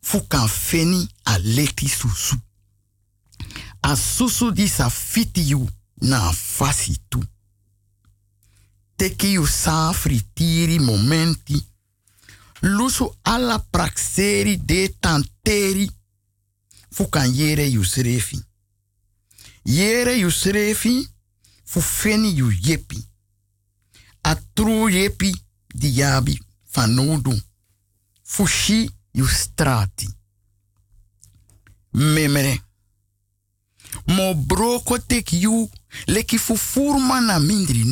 [0.00, 2.36] Fukan feni a leti susu.
[3.80, 4.90] A susu di sa
[6.00, 7.22] na fasi tu.
[8.96, 11.66] Teki yu sa fritiri momenti.
[12.60, 15.90] Lusu ala prakseri de tanteri.
[16.90, 18.44] Fukan yere yu srefi.
[19.64, 21.08] Yere yu srefi.
[21.64, 23.08] Fu feni yu yepi.
[24.22, 25.34] A tru yepi
[25.74, 27.42] diabi fanodu.
[28.22, 30.08] Fushi yu strati.
[31.92, 32.62] Memere.
[34.06, 35.70] Mo broko tek yu
[36.06, 36.54] leki fu
[37.26, 37.84] na mindri.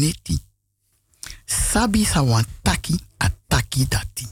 [1.46, 2.22] Sabi sa
[2.62, 4.26] taki a taki dati.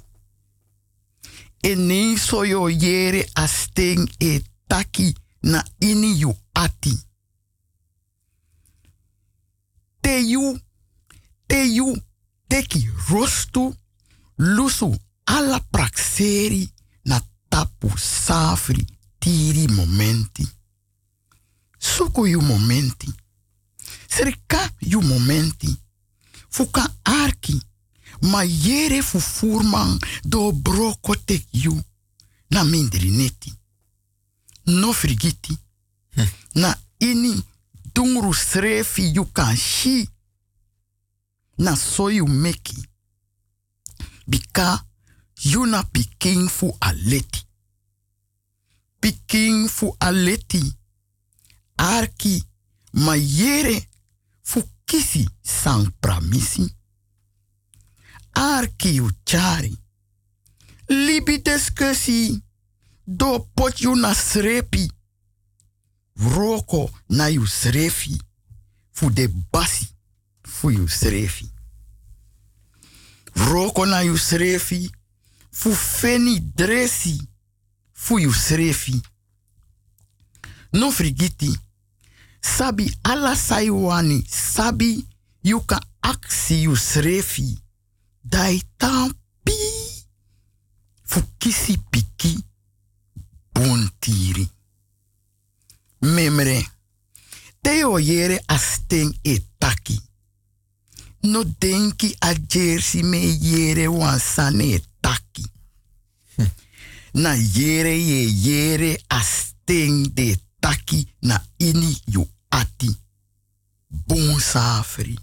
[1.62, 7.09] E nei so yo yere a steng e taki na ini yu ati.
[10.00, 10.60] Teyu,
[11.46, 11.96] teyu,
[12.48, 13.74] teki rostu,
[14.38, 16.72] lusu ala praxeri
[17.04, 18.86] na tapu safri
[19.18, 20.48] tiri momenti.
[21.78, 23.08] Suku yu momenti.
[24.08, 25.76] Serika yu momenti.
[26.48, 27.60] Fuka arki.
[28.20, 31.82] Ma yere fu furman do broko tek yu.
[32.48, 33.52] Na mindri neti.
[34.64, 35.56] No frigiti.
[36.54, 37.42] Na ini
[37.94, 40.08] dungru srefi yu kan shi.
[41.58, 42.86] Na so meki.
[44.26, 44.84] Bika
[45.42, 47.46] yu na piking fu aleti.
[49.00, 50.62] Piking fu aleti.
[51.76, 52.42] Arki
[52.92, 53.88] ma yere
[54.42, 56.74] fu kisi sang pramisi.
[58.32, 59.76] Arki yu chari.
[60.88, 62.40] Libi discussie.
[63.04, 64.90] Do pot yu na srepi.
[66.20, 68.20] Roko na yu srefi.
[68.92, 69.88] Fu de basi.
[70.42, 71.50] Fu yu srefi.
[73.34, 74.90] Roko na yu srefi.
[75.50, 77.20] Fu feni dresi.
[77.92, 79.02] Fu yu srefi.
[80.72, 81.58] No frigiti.
[82.40, 84.24] Sabi ala saiwani.
[84.28, 85.06] Sabi
[85.42, 87.58] yu ka aksi yu srefi.
[88.24, 89.56] Dai tampi.
[91.04, 92.44] Fu kisi piki.
[93.54, 94.48] Bontiri.
[96.00, 96.64] Memre.
[97.60, 100.00] Teo yere asten e taki.
[101.22, 105.44] No denki a jersey me yere wansane e taki.
[107.12, 112.96] Na yere ye yere asten de taki na ini yu ati.
[113.88, 115.18] Bon safri.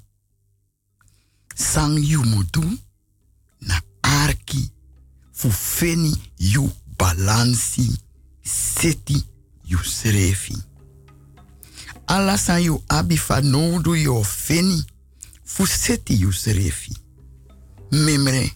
[1.55, 2.79] Sang yu mudu
[3.59, 4.71] na arki.
[5.33, 7.89] Fu feni yu balansi.
[8.43, 9.17] Seti
[9.63, 10.66] yu srefi.
[12.07, 14.85] Ala yu abi fa nodu yu feni.
[15.43, 16.93] Fu seti yu srefi.
[17.91, 18.51] Memre.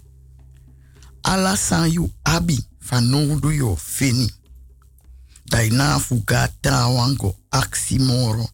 [1.23, 4.29] Ala san yu abi fa nodu yu feni.
[5.45, 8.47] Daina fu ga trawango aksi moro.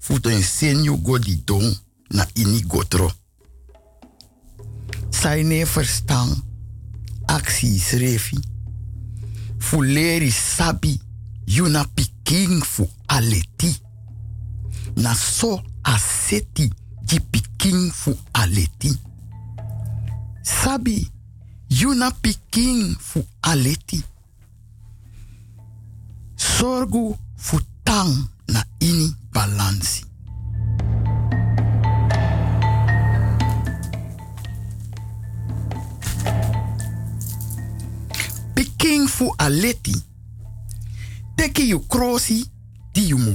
[0.00, 1.74] Fu den sen yu go di don
[2.10, 3.10] na ini gotro.
[5.10, 6.42] Saine verstaan.
[7.26, 8.38] Aksi srefi.
[9.58, 9.82] Fu
[10.30, 11.00] sabi.
[11.46, 13.83] Yuna piking fu aleti.
[14.96, 16.70] Na so aseti
[17.02, 18.98] di piking fu aleti.
[20.42, 21.10] Sabi.
[21.68, 24.02] Yuna piking fu aleti.
[26.36, 30.04] Sorgu fu tang na ini balansi.
[38.54, 39.94] Piking fu aleti.
[41.36, 42.46] Teki yu krosi
[42.92, 43.32] di yu mu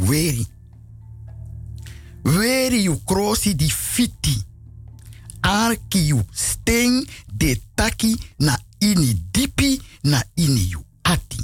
[2.69, 4.45] Weri yu krosi di fiti.
[5.41, 11.41] Arki yu steng de taki na ini dipi na ini yu ati.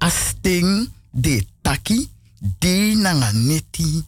[0.00, 2.10] A steng de taki
[2.60, 4.04] de na neti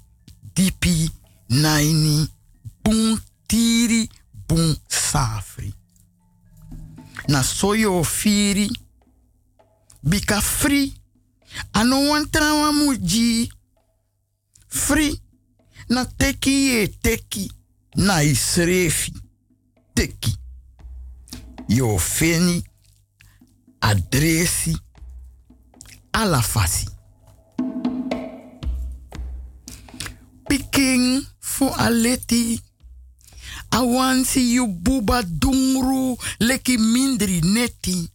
[0.54, 1.10] dipi
[1.48, 2.28] na ini
[2.84, 3.16] bun
[3.48, 4.08] tiri
[4.46, 5.72] bun safri.
[7.28, 8.68] Na soyo firi
[10.02, 10.92] bika free
[11.72, 13.48] ano wan trawa muji
[14.68, 15.20] free
[15.88, 17.52] na teki e teki
[17.96, 19.12] na isrefi
[19.94, 20.36] teki
[21.68, 22.64] yo feni
[23.80, 24.76] adresi
[26.12, 26.88] ala fasi
[30.48, 32.60] piking fu aleti
[33.70, 38.10] awansi yu buba dungru leki mindri neti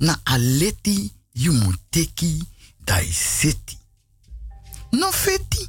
[0.00, 2.42] na aleti yu muteki
[2.86, 3.78] dai seti.
[4.92, 5.68] No feti.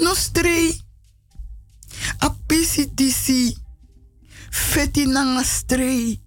[0.00, 0.80] No strei.
[2.18, 3.56] A pisi disi.
[4.50, 6.18] Feti nanga strei.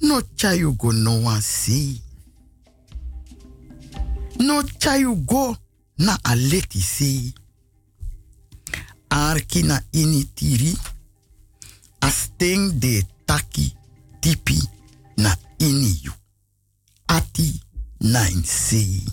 [0.00, 1.40] No chayu go no wan.
[4.40, 5.56] No chayu go
[5.98, 7.32] na aleti si.
[9.08, 10.76] Arki na ini tiri.
[12.00, 13.72] Asteng de taki
[14.20, 14.58] tipi
[15.16, 16.12] na ini yu.
[17.06, 17.60] Ati
[18.00, 19.04] nain si.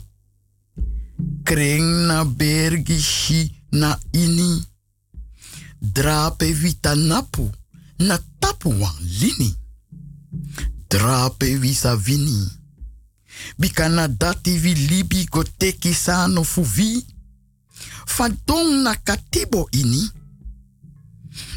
[1.44, 4.66] Kring na bergi shi na ini.
[5.82, 7.52] Drape vita napu
[8.00, 9.56] na tapu wan lini.
[10.90, 12.50] Drape visa vini.
[13.58, 17.06] Bikana dati vi libi go teki sano fu vi.
[18.06, 20.12] Fadong na katibo ini.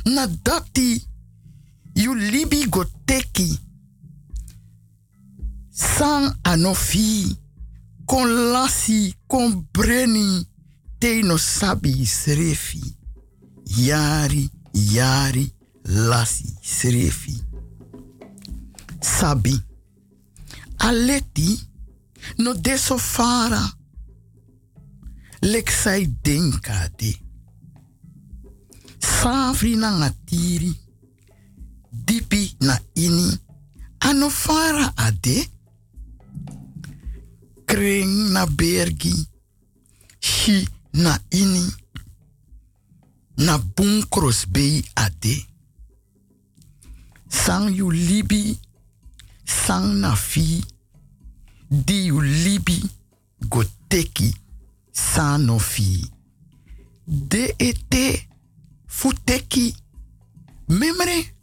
[0.05, 1.07] Na dati
[1.95, 3.59] you libi go teki.
[5.71, 6.37] San.
[8.07, 10.47] Kon lasi, kon breni.
[11.03, 12.81] Te no sabi srefi.
[13.77, 15.53] yari, yari,
[15.83, 17.35] lasi, srefi.
[19.01, 19.61] Sabi,
[20.79, 21.59] aleti,
[22.39, 23.65] no deso fara.
[25.41, 27.19] Leksai denka de.
[29.01, 30.73] Safri na ngatiri,
[31.91, 33.41] dipi na ini,
[33.99, 35.51] ano fara ade.
[37.67, 39.15] Kring na bergi,
[40.21, 41.67] shi na ini,
[43.37, 45.47] na bunkros bei ade.
[47.29, 48.59] Sang yu libi,
[49.45, 50.61] sang na fi,
[51.69, 52.83] di yu libi,
[53.49, 54.35] go teki,
[54.93, 56.05] san no fi.
[57.07, 58.29] De ete,
[58.87, 59.75] futeki,
[60.69, 61.35] memre,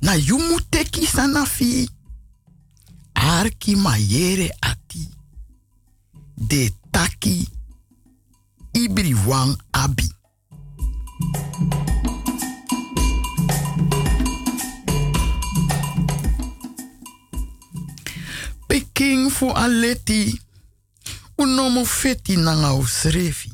[0.00, 1.88] na yu mu teki san na fi.
[3.14, 5.08] Arki mayere ati,
[6.36, 7.48] de taki,
[8.72, 10.08] ibri wang abi.
[18.68, 20.40] Peking fu aleti,
[21.38, 23.52] unomo feti nanga usrefi.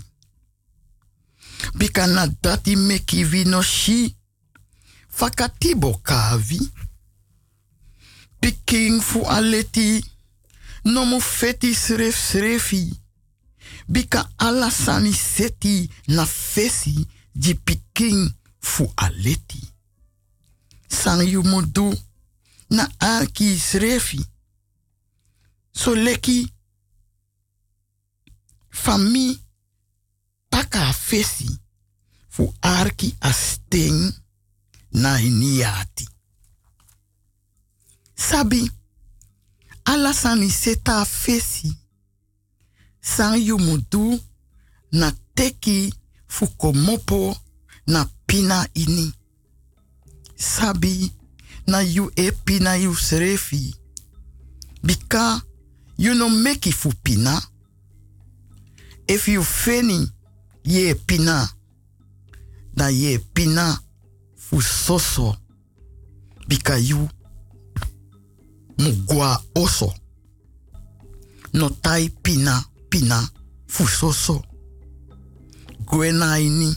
[1.74, 4.16] Bika na dati meki vino shi,
[5.09, 6.61] fakatibo kavi.
[8.41, 10.05] Peking fu aleti,
[10.85, 13.04] nomo feti sref srefi.
[13.89, 19.61] Bika ala sani seti na fesi di piking fu aleti.
[20.89, 21.94] San yu modu
[22.70, 24.27] na aki srefi.
[25.73, 26.52] So leki
[28.70, 29.39] fami
[30.51, 31.59] taka fesi
[32.28, 34.12] fu arki asteng
[34.93, 36.09] na iniati.
[38.16, 38.70] Sabi,
[39.85, 41.77] ala sani seta fesi
[43.05, 44.21] san yu mudu
[44.93, 45.95] na teki
[46.27, 47.37] fu komopo
[47.87, 49.13] na pina ini.
[50.37, 51.13] Sabi,
[51.67, 53.75] na yu e pina yu srefi.
[54.83, 55.43] Bika,
[55.99, 57.41] you no meki fu pina.
[59.07, 60.11] If you feni
[60.65, 61.49] ye pina,
[62.77, 63.79] na ye pina
[64.37, 65.37] fu soso.
[66.49, 67.09] Bika you
[68.79, 69.93] mugwa oso.
[71.53, 72.65] No tai pina
[72.95, 73.29] pina
[73.66, 74.41] fu soso.
[75.85, 76.77] Gwena ini.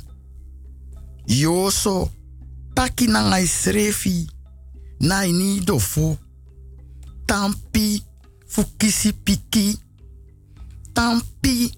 [1.27, 2.10] Yoso
[2.73, 4.27] taki na ngai srefi.
[4.99, 6.18] Na ini dofo.
[7.26, 8.03] Tampi
[8.48, 9.80] fu kisi piki.
[10.94, 11.72] Tampi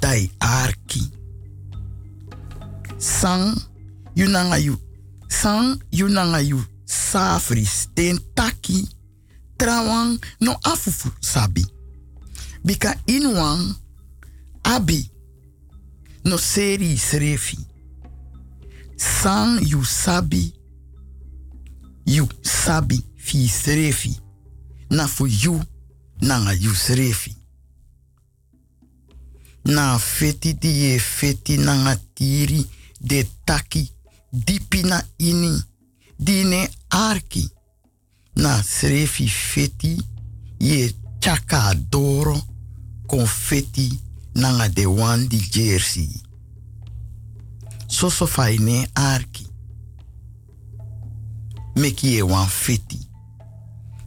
[0.00, 1.10] dai arki.
[2.98, 3.52] Sang
[4.14, 4.78] yu nanga yu.
[5.28, 6.64] Sang yu nanga yu.
[6.86, 8.88] Safri sten taki.
[9.58, 11.73] Trawang no afufu sabi.
[12.64, 13.76] Bika inwang
[14.62, 15.10] abi
[16.24, 17.58] no seri srefi.
[18.96, 20.54] Sang yu sabi.
[22.42, 24.20] Sabi fi srefi.
[24.90, 25.60] Na fu yu
[26.20, 27.36] nanga yu srefi.
[29.64, 32.66] Na feti di ye feti nanga tiri
[33.00, 33.90] de taki
[34.32, 35.62] dipi na ini
[36.16, 37.50] dine arki.
[38.36, 39.98] Na srefi feti
[40.58, 42.53] ye chaka doro
[43.14, 44.00] confetti
[44.32, 46.10] nanga de wan di jersey.
[47.86, 49.46] Soso faine arki.
[51.74, 52.98] Meki ye wan feti.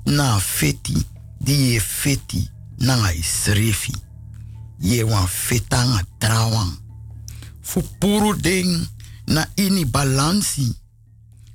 [0.06, 1.06] Na feti
[1.40, 3.96] di ye feti nanga isrefi.
[4.80, 6.76] Ye wan fetanga trawan.
[7.62, 8.88] Fu puru ding
[9.26, 10.76] na ini balansi.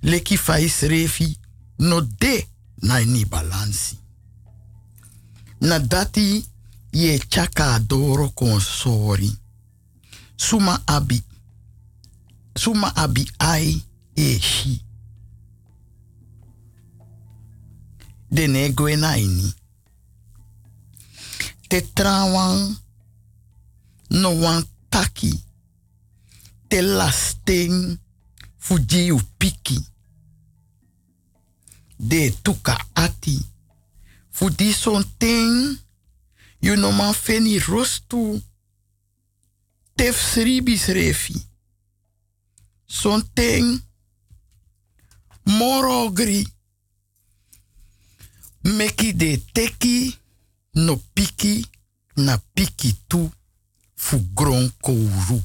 [0.02, 1.36] Leki fa isrefi
[1.78, 2.46] no de
[2.82, 3.98] na ini balansi.
[5.60, 6.51] Na dati
[6.92, 9.36] ye chaka adoro konsori.
[10.36, 11.22] Suma abi.
[12.56, 14.84] Suma abi ai e shi.
[18.30, 19.54] De negwe na ini.
[21.68, 22.76] Te trawan
[24.10, 25.44] no wan taki.
[26.68, 27.98] Te lasting
[28.58, 29.86] fuji piki.
[31.96, 33.38] De tuka ati.
[34.30, 35.04] Fudi son.
[36.62, 38.40] You no man feni rostu.
[39.94, 41.34] Tef sribis refi.
[42.86, 43.80] Son ting.
[45.44, 46.46] Morogri.
[48.62, 50.16] Meki de teki.
[50.72, 51.66] No piki.
[52.16, 53.30] Na piki tu.
[53.94, 55.42] Fu gron kouru.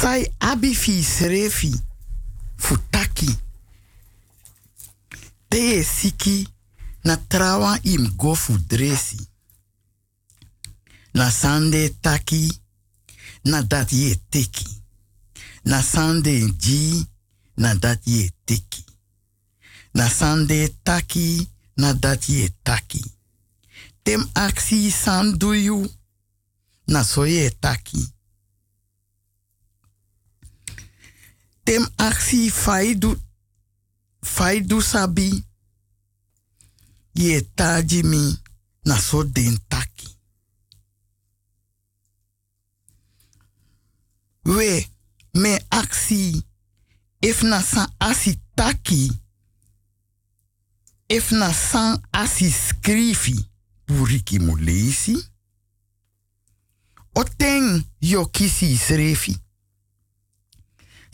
[0.00, 1.72] Sai abi fi srefi
[2.56, 3.38] fu taki.
[5.48, 6.48] Te siki
[7.04, 9.28] na trawa im go fu dresi.
[11.14, 12.60] Na sande taki
[13.44, 14.82] na dat ye teki.
[15.64, 17.06] Na sande ji
[17.56, 18.84] na dat ye teki.
[19.94, 23.04] Na sande taki na dat ye taki.
[24.02, 25.88] Tem aksi san duyu
[26.86, 28.13] na soye taki.
[31.64, 33.16] Tem aksi faidu
[34.24, 35.44] faidu sabi
[37.14, 38.38] ye taji mi
[38.84, 40.08] na so den taki.
[44.44, 44.86] We
[45.34, 46.42] me aksi
[47.22, 49.10] if na san asi taki
[51.08, 53.36] if na san asi skrifi
[53.86, 55.16] puriki mu leisi.
[57.14, 59.43] Oteng yo kisi srefi.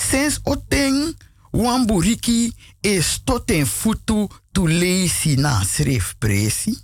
[0.01, 1.13] Sens oteng
[1.53, 6.75] wan buriki is tot en futu tu leisi na sref presi.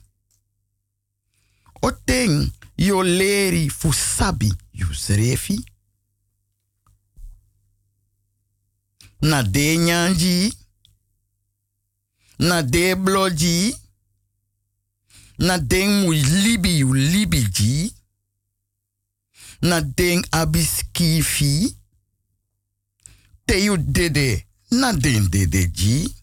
[1.81, 5.57] Oteng yo leri fu sabi yu srefi.
[9.21, 10.53] Na de nyanji.
[12.39, 13.73] Na de bloji
[15.39, 17.93] na den mu libi yu libi ji,
[19.61, 21.77] na den abiskifi,
[23.47, 24.47] te yu dede.
[24.71, 26.15] Na den dede ji,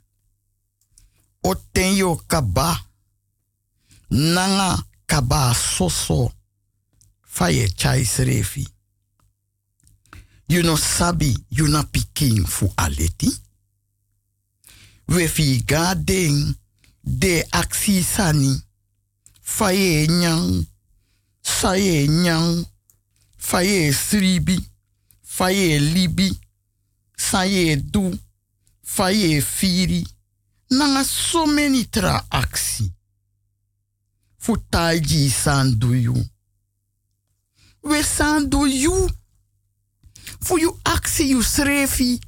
[1.43, 1.55] o
[1.95, 2.77] yo kaba,
[4.09, 6.31] nanga kaba soso,
[7.21, 8.67] faye chai srefi.
[10.47, 13.31] You no sabi, you na pikin fu aleti.
[15.07, 16.55] We fi ga den
[17.01, 18.61] de aksi sani,
[19.41, 20.65] faye nyang,
[21.41, 22.65] saye nyang,
[23.37, 24.59] faye sribi,
[25.23, 26.29] faye libi,
[27.29, 28.19] saye du,
[28.83, 30.03] faye firi,
[30.69, 32.91] nanga so many tra aksi.
[34.37, 36.15] Futaji sandu you.
[37.83, 39.09] We sandu you.
[40.41, 42.19] Fu you aksi you srefi,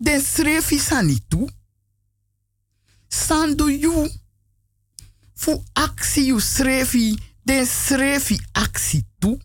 [0.00, 1.48] den srefi sanitu.
[3.08, 4.08] Sandu you.
[5.34, 9.38] Fu aksi you srefi, den srefi aksi tu.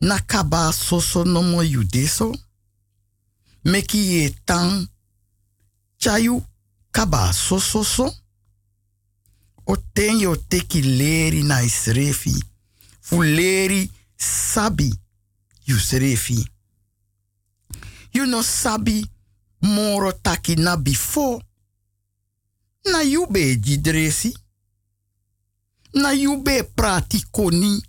[0.00, 2.32] Nakaba soso nomo you deso.
[3.64, 4.88] Meki ye tang.
[5.98, 6.42] Chayu
[6.92, 8.12] kaba soso so.
[9.66, 12.44] O ten yo teki leri na srefi.
[13.00, 14.92] Fu leri sabi
[15.66, 16.48] you srefi.
[18.12, 19.04] You no sabi
[19.62, 21.40] moro taki na before.
[22.86, 24.34] Na you be dresi.
[25.94, 27.82] Na you be prati koni.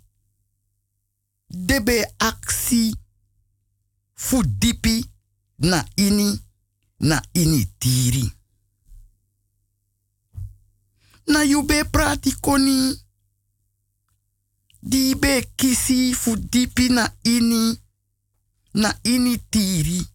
[1.50, 2.94] Debe aksi
[4.14, 5.09] fu dipi
[5.60, 6.40] na ini
[7.00, 8.32] na ini tiri.
[11.26, 12.96] Na you be prati koni.
[14.82, 17.78] Di be kisi fu dipi na ini
[18.74, 20.06] na ini tiri.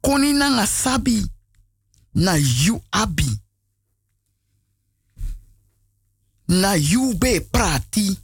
[0.00, 1.24] Koni na sabi
[2.14, 3.28] na you abi.
[6.48, 8.18] Na you be prati.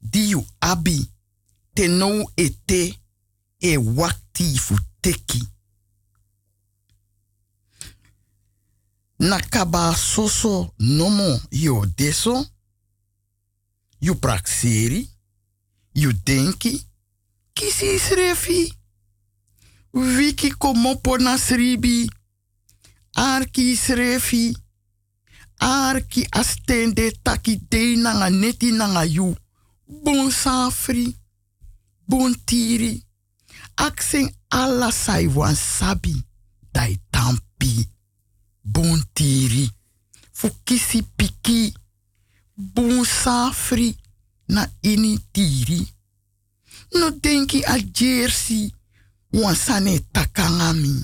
[0.00, 1.10] Di you abi.
[1.74, 2.99] Te nou ete
[3.60, 5.48] e wakti fu teki.
[9.18, 12.46] Na kaba soso nomo yo deso.
[14.00, 15.08] You prakseri.
[15.94, 16.86] You denki.
[17.54, 18.72] Kisi srefi.
[19.92, 21.18] Wiki komopo.
[23.14, 24.56] Arki srefi.
[25.58, 29.04] Arki astende taki de nanga neti nanga.
[29.86, 31.14] Bon safri.
[32.06, 33.04] Bon tiri.
[33.86, 36.14] Aksen ala sai wan sabi.
[36.72, 37.88] Dai tampi.
[38.62, 39.70] Bon tiri.
[40.32, 41.72] Fukisi piki.
[42.56, 43.96] Bon safri.
[44.48, 45.80] Na ini tiri.
[46.98, 48.72] No denki a jersey.
[49.32, 50.94] Wan sane takangami.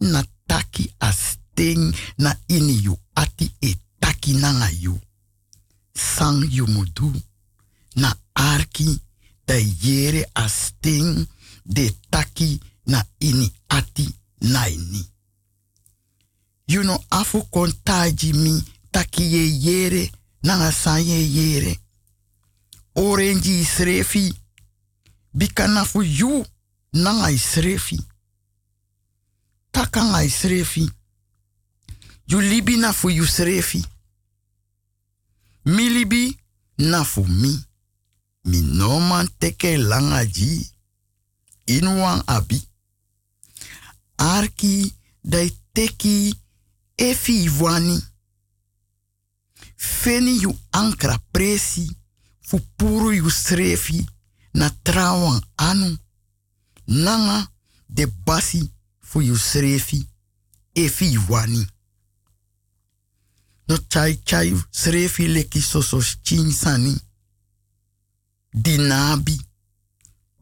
[0.00, 4.98] Na taki a sting na ini you ati e taki nanga you.
[5.94, 7.12] Sang you mudu.
[7.96, 9.00] Na arki
[9.46, 9.54] da
[9.84, 11.26] yere a sting
[11.64, 15.08] de taki na ini ati na ini.
[16.66, 20.10] You know afu kontaji mi taki ye yere
[20.42, 21.78] nanga san ye yere.
[22.94, 24.34] Orange srefi.
[25.34, 26.44] Bikana fu you
[26.92, 28.00] nanga srefi.
[29.72, 30.90] Takanga srefi.
[32.26, 33.84] You libi na fu you srefi.
[35.64, 36.36] Mi libi
[36.78, 37.64] na mi.
[38.44, 40.71] Mi no man teke langa ji.
[41.66, 42.62] Inwan abi.
[44.18, 44.94] Arki
[45.24, 46.34] dai teki
[46.96, 48.00] efi wani.
[49.76, 51.96] Feni you ankra presi.
[52.40, 54.06] Fu puru you srefi.
[54.54, 55.98] Na trawan anu.
[56.86, 57.48] Nanga
[57.88, 58.70] de basi
[59.00, 60.06] fu you srefi.
[60.74, 61.66] Efi wani.
[63.68, 66.96] No chai chai srefi leki sosos chinsani.
[68.54, 69.40] Dinabi.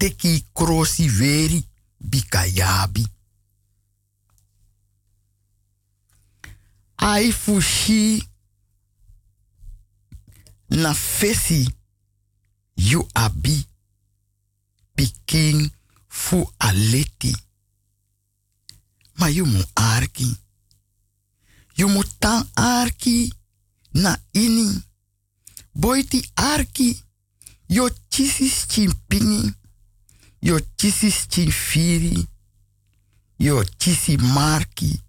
[0.01, 1.61] Teki krosi veri
[2.01, 3.07] bikayabi.
[6.97, 8.29] Ai fushi
[10.71, 11.75] na fesi
[12.77, 13.67] you abi
[14.95, 15.71] pikin
[16.09, 17.37] fu aleti.
[19.19, 20.37] Ma you mu arki.
[22.19, 23.33] Tan arki
[23.93, 24.83] na ini.
[25.75, 27.05] Boiti arki.
[27.69, 29.60] Yo chisis chimpini.
[30.41, 32.27] Yo chisis chinfiri.
[33.39, 35.03] Yo chisi marki.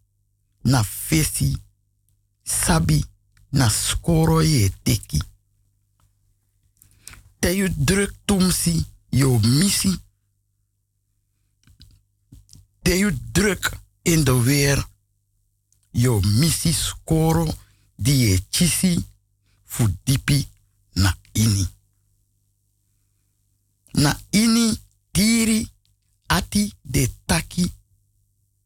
[0.64, 1.58] Na fesi.
[2.44, 3.06] Sabi.
[3.52, 5.22] Na skoro ye teki.
[7.40, 8.86] Te you druk tumsi.
[9.10, 10.00] Yo misi.
[12.82, 13.72] Te you druk
[14.02, 14.88] in de weer.
[15.92, 17.48] Yo misi skoro.
[17.96, 19.06] Die je chisi.
[19.64, 20.48] Fu dipi
[20.94, 21.68] na ini.
[23.92, 24.80] Na ini
[25.12, 25.68] tiri
[26.28, 27.74] ati de taki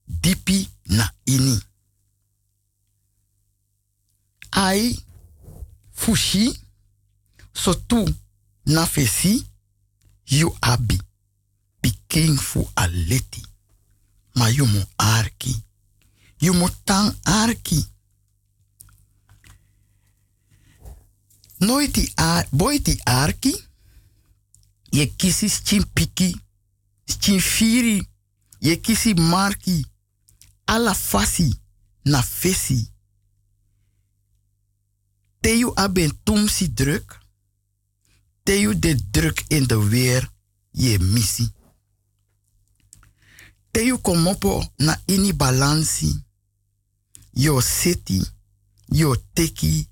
[0.05, 1.59] dipi na ini.
[4.49, 5.05] Ai
[5.91, 6.45] fushi
[7.53, 8.05] so tu
[8.65, 9.45] na fesi
[10.25, 11.01] yu abi
[11.81, 13.41] piking fu aleti.
[14.35, 14.65] Ma yu
[14.97, 15.63] arki.
[16.39, 17.85] Yu mu tang arki.
[21.59, 23.53] Noiti ar, boiti arki.
[24.95, 26.29] Je kisi chin piki,
[27.19, 27.97] chin firi,
[28.61, 29.85] je kisi marki,
[30.65, 31.49] ala fasi
[32.05, 32.77] na fesi.
[35.41, 37.17] Teyu aben tumsi druk,
[38.43, 40.31] teyu de druk in de weer
[40.71, 41.51] je missie.
[43.71, 46.23] Teyu komopo na ini balansi,
[47.33, 48.21] yo seti,
[48.85, 49.89] yo teki,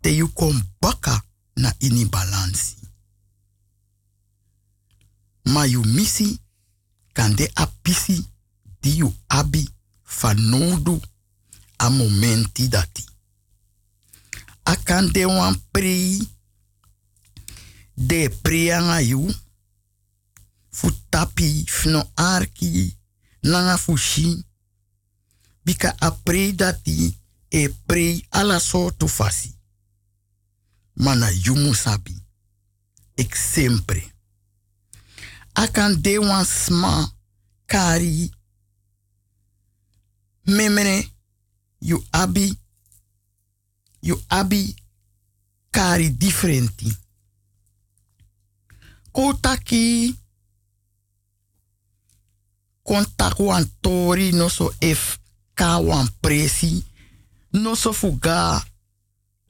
[0.00, 1.20] teyu kom baka
[1.54, 2.85] na ini balansi.
[5.46, 6.40] Ma yu misi
[7.12, 7.46] kan de
[8.82, 9.68] yu abi
[10.02, 11.00] fanodu
[11.78, 13.04] a momenti dati.
[14.62, 16.28] A kan de wan prei
[17.94, 19.34] de preanga yu
[20.70, 22.96] fu tapi fno arki
[23.42, 24.44] nanga fushi
[25.64, 27.18] bika a prei dati
[27.48, 29.54] e prei ala so tu fasi.
[30.94, 32.24] Mana yumu sabi.
[33.14, 34.15] Ik sempre.
[35.56, 37.08] Akan de wan sma
[37.66, 38.30] kari.
[40.46, 41.10] Memene
[41.80, 42.52] you abi.
[44.02, 44.74] You abi
[45.70, 46.92] kari differenti.
[49.12, 50.14] Kotaki
[52.84, 55.18] kontak wan tori no so if
[55.54, 56.84] ka wan presi
[57.52, 58.62] no so fuga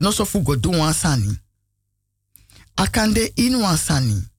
[0.01, 1.37] no so fugo do wan sani.
[2.79, 4.36] Wan sani.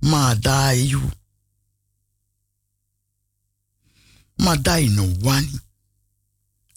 [0.00, 1.10] Ma dai you.
[4.38, 5.60] Ma dai no wani.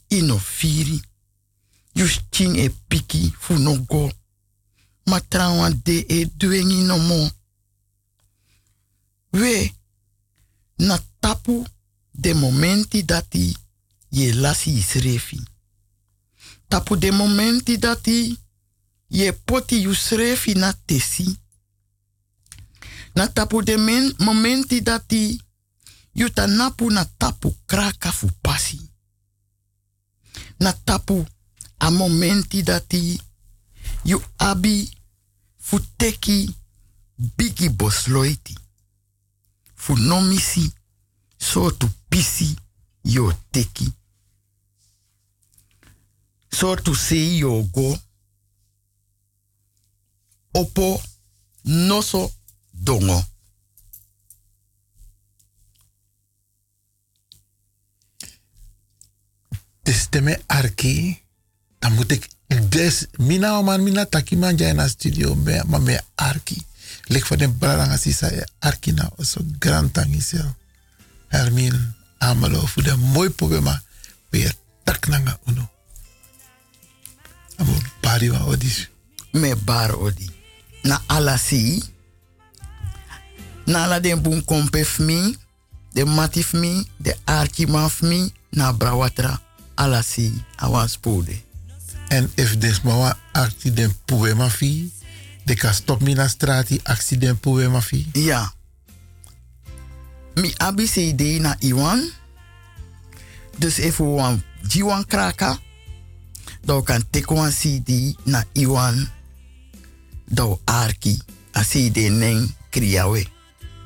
[0.10, 1.02] Ino firi.
[1.94, 4.12] You sting e piki fu no go.
[5.06, 5.20] Ma
[5.84, 7.30] de e duengi no mo.
[9.32, 9.74] We
[10.78, 11.66] na tapu
[12.14, 13.56] de momenti dati
[14.12, 15.42] ye lasi isrefi.
[16.68, 18.38] Tapu de momenti dati
[19.10, 21.38] ye poti you srefi na tesi.
[23.20, 25.42] Na tapu de men, momenti dati
[26.14, 28.80] you ta napu na tapu kraka fu pasi.
[30.60, 31.26] Na tapu
[31.80, 33.20] a momenti dati
[34.06, 34.90] you abi
[35.58, 36.56] fu teki
[37.18, 38.58] bigi bosloiti.
[39.76, 40.74] Fu nomisi
[41.38, 42.56] so tu pisi
[43.04, 43.94] yo teki.
[46.52, 48.00] So tu sei yo go.
[50.54, 51.02] Opo
[51.64, 52.32] noso
[52.84, 53.24] dongo.
[59.84, 61.22] Dus de me arki,
[61.80, 62.28] dan moet ik
[62.70, 66.66] des mina man mina taki man jai na studio me maar me arki.
[67.04, 70.56] Lik van de brada sisa e arki na so grand tangi sel.
[71.28, 73.84] Hermin amalo voor de mooi poema
[74.30, 74.54] weer
[74.84, 75.70] tak nanga uno.
[77.56, 78.90] Amo bari wa odis.
[79.32, 80.30] Me bar odi.
[80.82, 81.84] Na alasi.
[83.70, 85.38] Na la den bun kompef mi.
[85.94, 86.88] De matif mi.
[86.98, 88.34] De arki maf mi.
[88.50, 89.42] Na brawatra.
[89.76, 90.34] Alasi.
[90.56, 91.38] Awan spode.
[92.10, 94.92] En if des mawa actie den poema fi,
[95.46, 98.08] de ka stop mi na strati actie den poema fi.
[98.14, 98.54] Ja.
[100.34, 102.02] Mi abi CD na Iwan.
[103.58, 105.60] Dus even wan Jiwan kraka.
[106.62, 109.10] Dan kan wan CD na Iwan.
[110.26, 111.22] Dan arki.
[111.52, 113.28] A CD neng kriyawe.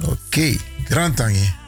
[0.01, 0.59] Oké, okay.
[0.87, 1.62] grand tangi.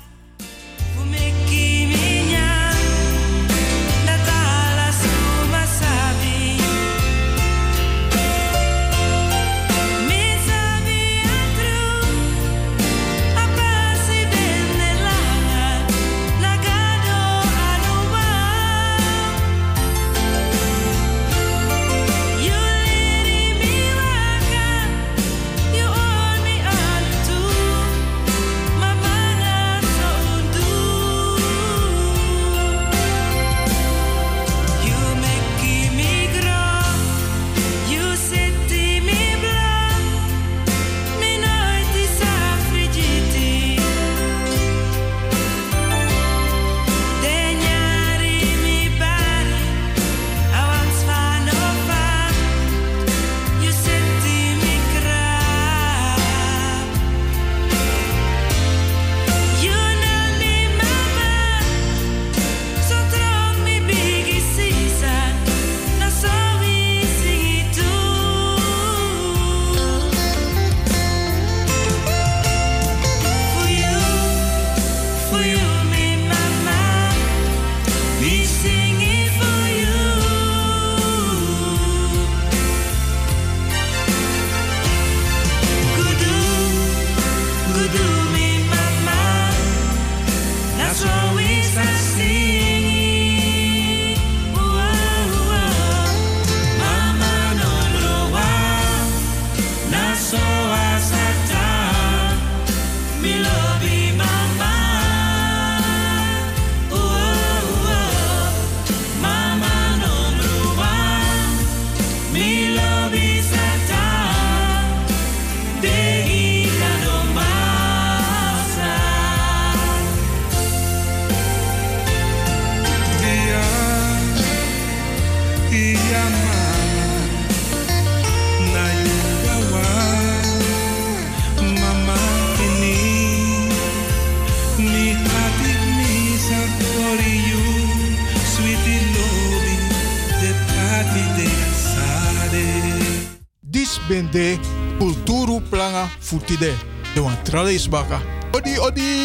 [146.26, 146.74] Futide.
[147.14, 148.20] De wan trales baka.
[148.52, 149.25] Odi odi.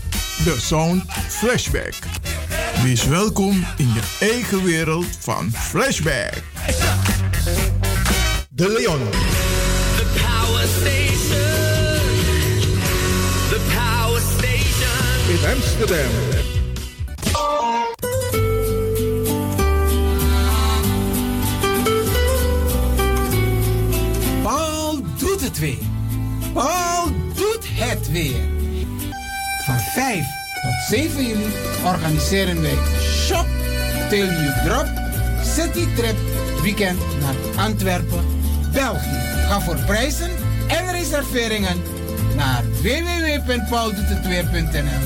[0.43, 1.93] De Sound Flashback.
[2.83, 6.43] Wees welkom in je eigen wereld van Flashback.
[8.49, 8.99] De Leon.
[9.95, 11.39] The power station.
[13.49, 15.29] The power station.
[15.29, 16.11] In Amsterdam.
[24.43, 25.77] Paul doet het weer.
[26.53, 28.60] Paul doet het weer.
[29.93, 30.25] Van 5
[30.61, 31.47] tot 7 juli
[31.85, 33.45] organiseren wij Shop
[34.09, 34.87] Till You Drop
[35.55, 36.15] City Trip
[36.61, 37.35] Weekend naar
[37.65, 38.25] Antwerpen,
[38.73, 39.19] België.
[39.47, 40.29] Ga voor prijzen
[40.67, 41.81] en reserveringen
[42.35, 45.01] naar www.pauldoetetweer.nl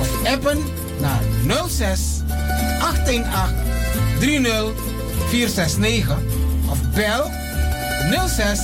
[0.00, 0.58] of appen
[1.00, 1.22] naar
[1.68, 2.00] 06
[2.80, 4.72] 818 30
[5.28, 6.18] 469
[6.70, 7.30] of bel
[8.28, 8.60] 06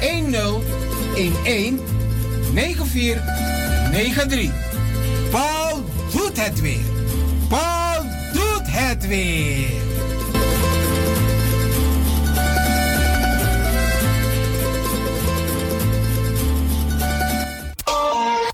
[0.00, 0.62] 10 11
[2.52, 4.52] 9493.
[4.52, 4.69] Paul
[6.12, 6.84] doet het weer.
[7.48, 9.88] Paul doet het weer.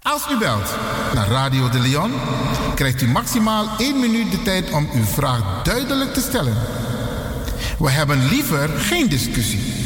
[0.02, 0.74] Als u belt
[1.14, 2.12] naar Radio de Leon,
[2.74, 6.56] krijgt u maximaal 1 minuut de tijd om uw vraag duidelijk te stellen.
[7.78, 9.85] We hebben liever geen discussie.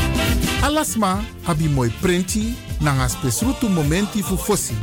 [0.61, 4.73] Alasma abi moi prenti nanga spesrutu momenti fu fosi.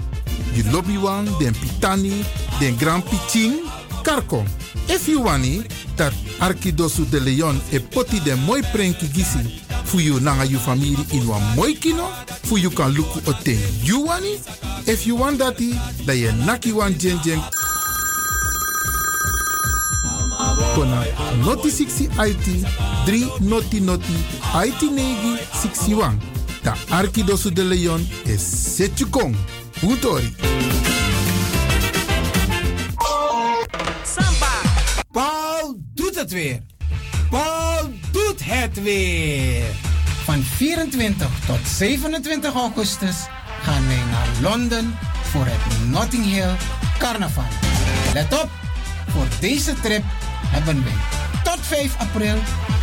[0.54, 2.24] You lobby wan, den pitani,
[2.58, 3.62] den grand piching,
[4.02, 4.44] karko.
[4.88, 5.62] If you wani,
[5.96, 9.38] dat Arkidosu de Leon e poti den moi prenki gisi
[9.84, 12.08] fu you nanga you family in wan moi kino,
[12.42, 14.38] fu you kan luku o ten you wani.
[14.86, 15.74] If you want dati,
[16.06, 17.40] da ye naki wan jen jen
[20.74, 21.04] kona
[21.44, 22.46] noti 60 IT
[23.06, 24.14] 3 noti noti
[24.54, 26.16] IT negi 61.
[26.62, 29.36] Da Arkidosu de Leon is Setjukong.
[29.82, 30.34] Utori.
[34.02, 34.60] Samba.
[35.10, 36.60] Paul doet het weer.
[37.30, 39.64] Paul doet het weer.
[40.24, 43.16] Van 24 tot 27 augustus
[43.62, 46.56] gaan wij naar Londen voor het Notting Hill
[46.98, 47.44] Carnaval.
[48.14, 48.48] Let op,
[49.08, 50.02] voor deze trip
[50.50, 52.36] hebben wij tot 5 april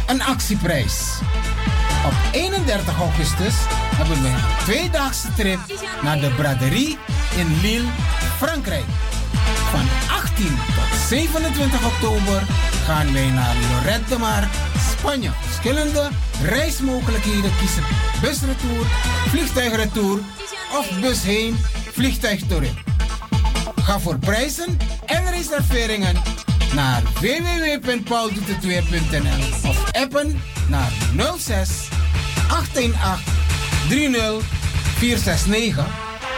[0.07, 1.19] een actieprijs.
[2.05, 3.53] Op 31 augustus
[3.95, 5.59] hebben wij een tweedaagse trip
[6.01, 6.97] naar de braderie
[7.37, 7.87] in Lille,
[8.37, 8.85] Frankrijk.
[9.71, 9.87] Van
[10.17, 12.43] 18 tot 27 oktober
[12.85, 14.47] gaan wij naar Lorette de Mar,
[14.97, 15.29] Spanje.
[15.41, 16.09] Verschillende
[16.41, 17.83] reismogelijkheden kiezen.
[18.21, 18.85] Busretour,
[19.27, 20.19] vliegtuigretour
[20.77, 21.57] of bus heen,
[21.91, 22.73] vliegtuig terug.
[23.75, 26.15] Ga voor prijzen en reserveringen
[26.75, 30.91] naar www.pauldoetetweer.nl of appen naar
[31.37, 31.69] 06
[32.49, 33.33] 818
[33.89, 34.43] 30
[34.97, 35.85] 469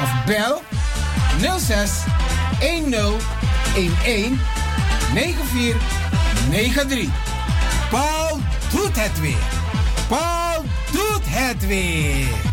[0.01, 0.61] of bel
[1.59, 1.91] 06
[2.59, 3.35] 10 11
[5.13, 7.09] 9493.
[7.89, 8.39] Paul
[8.71, 9.47] doet het weer.
[10.07, 12.46] Paul doet het weer.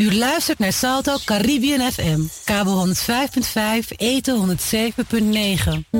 [0.00, 5.98] U luistert naar Salto Caribbean FM, kabel 105.5, eten 107.9.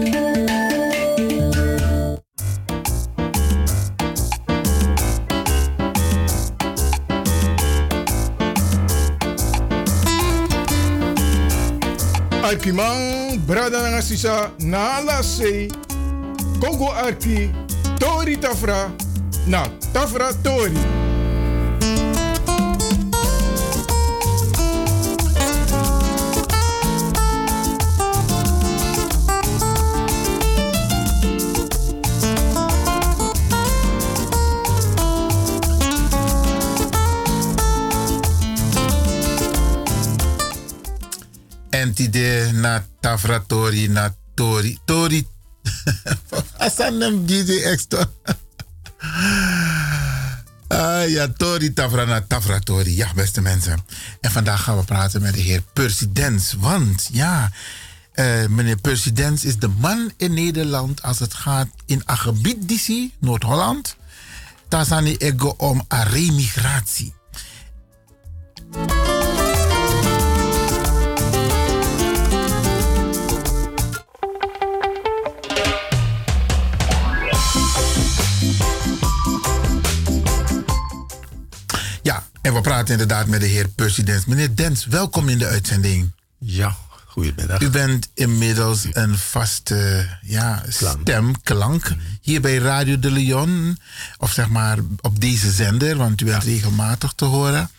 [12.43, 15.71] Aikimang, brada nga sisa, na sei,
[16.59, 17.51] Kongo arki,
[17.99, 18.91] tori tafra,
[19.45, 21.10] na tafra tori.
[41.81, 44.79] Entide na tafratori na tori.
[44.85, 45.27] Tori.
[46.67, 48.05] Asanem DJ Extra.
[50.69, 52.97] Ah ja, Tori Tafra na Tafratori.
[52.97, 53.85] Ja, beste mensen.
[54.21, 56.53] En vandaag gaan we praten met de heer Persidens.
[56.53, 57.51] Want ja,
[58.13, 62.03] eh, meneer Persidens is de man in Nederland als het gaat in
[62.59, 63.97] die Noord-Holland.
[64.69, 67.15] Tazani ego om a remigratie.
[82.41, 84.25] En we praten inderdaad met de heer Percy Dens.
[84.25, 86.13] Meneer Dens, welkom in de uitzending.
[86.39, 86.77] Ja,
[87.07, 87.61] goedemiddag.
[87.61, 93.79] U bent inmiddels een vaste ja, stem, klank, hier bij Radio de Leon.
[94.19, 97.71] Of zeg maar op deze zender, want u bent regelmatig te horen.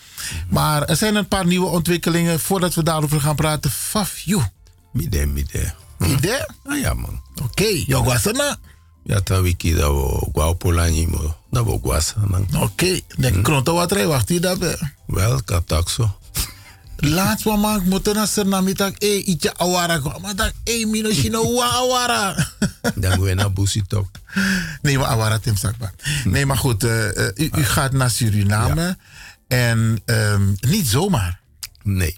[0.50, 2.40] Maar er zijn een paar nieuwe ontwikkelingen.
[2.40, 4.40] Voordat we daarover gaan praten, Fafju.
[4.92, 5.74] Mide, mide.
[6.00, 6.50] Ide?
[6.66, 7.22] Ah ja, man.
[7.36, 7.86] Oké, okay.
[9.04, 11.36] Ja, ta wiki da wo gwa polanyi mo.
[11.50, 12.48] Da wo gwasa man.
[12.60, 14.78] Oké, de kronto wat rij wacht hier daarbij.
[15.06, 16.16] Wel, katakso.
[17.02, 20.02] Laatst wa man moeten naar Suriname tak e ietsje awara.
[20.22, 22.48] Maar tak e mino shino wa awara.
[22.96, 24.08] Dan we naar Busi toch.
[24.82, 25.56] Nee, maar awara tim.
[26.24, 28.98] Nee, maar goed, uh, uh, u, u, gaat naar Suriname.
[29.48, 31.40] En um, niet zomaar.
[31.84, 32.18] Nee.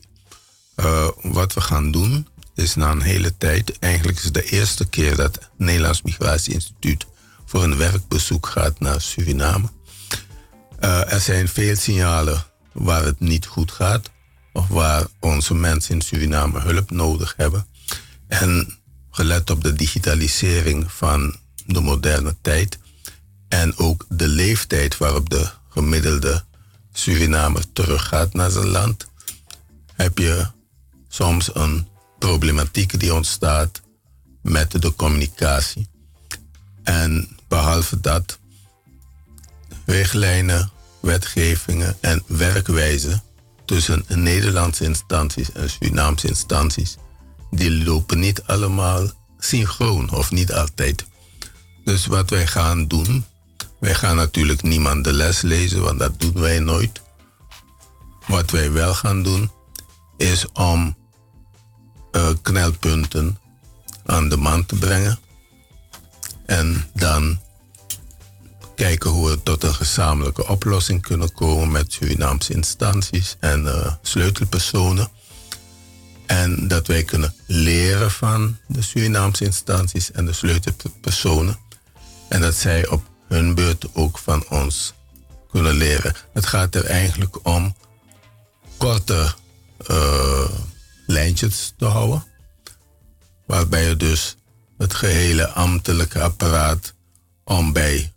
[0.75, 4.85] Uh, wat we gaan doen is na een hele tijd, eigenlijk is het de eerste
[4.85, 7.05] keer dat het Nederlands Migratie Instituut
[7.45, 9.69] voor een werkbezoek gaat naar Suriname.
[10.79, 14.09] Uh, er zijn veel signalen waar het niet goed gaat,
[14.53, 17.67] of waar onze mensen in Suriname hulp nodig hebben.
[18.27, 18.77] En
[19.11, 21.35] gelet op de digitalisering van
[21.65, 22.77] de moderne tijd
[23.47, 26.43] en ook de leeftijd waarop de gemiddelde
[26.93, 29.07] Surinamer teruggaat naar zijn land,
[29.93, 30.47] heb je
[31.07, 31.87] soms een
[32.27, 33.81] problematiek die ontstaat
[34.41, 35.87] met de communicatie.
[36.83, 38.39] En behalve dat,
[39.85, 43.23] richtlijnen, wetgevingen en werkwijzen
[43.65, 46.95] tussen Nederlandse instanties en Surinaamse instanties,
[47.51, 51.05] die lopen niet allemaal synchroon of niet altijd.
[51.83, 53.25] Dus wat wij gaan doen,
[53.79, 57.01] wij gaan natuurlijk niemand de les lezen, want dat doen wij nooit.
[58.27, 59.51] Wat wij wel gaan doen,
[60.17, 61.01] is om
[62.15, 63.37] uh, knelpunten
[64.05, 65.19] aan de man te brengen.
[66.45, 67.39] En dan
[68.75, 75.09] kijken hoe we tot een gezamenlijke oplossing kunnen komen met Surinaamse instanties en uh, sleutelpersonen.
[76.25, 81.57] En dat wij kunnen leren van de Surinaamse instanties en de sleutelpersonen.
[82.29, 84.93] En dat zij op hun beurt ook van ons
[85.51, 86.15] kunnen leren.
[86.33, 87.75] Het gaat er eigenlijk om
[88.77, 89.33] korte
[89.91, 90.49] uh,
[91.05, 92.25] lijntjes te houden.
[93.45, 94.35] Waarbij je dus
[94.77, 96.93] het gehele ambtelijke apparaat
[97.43, 98.13] om bij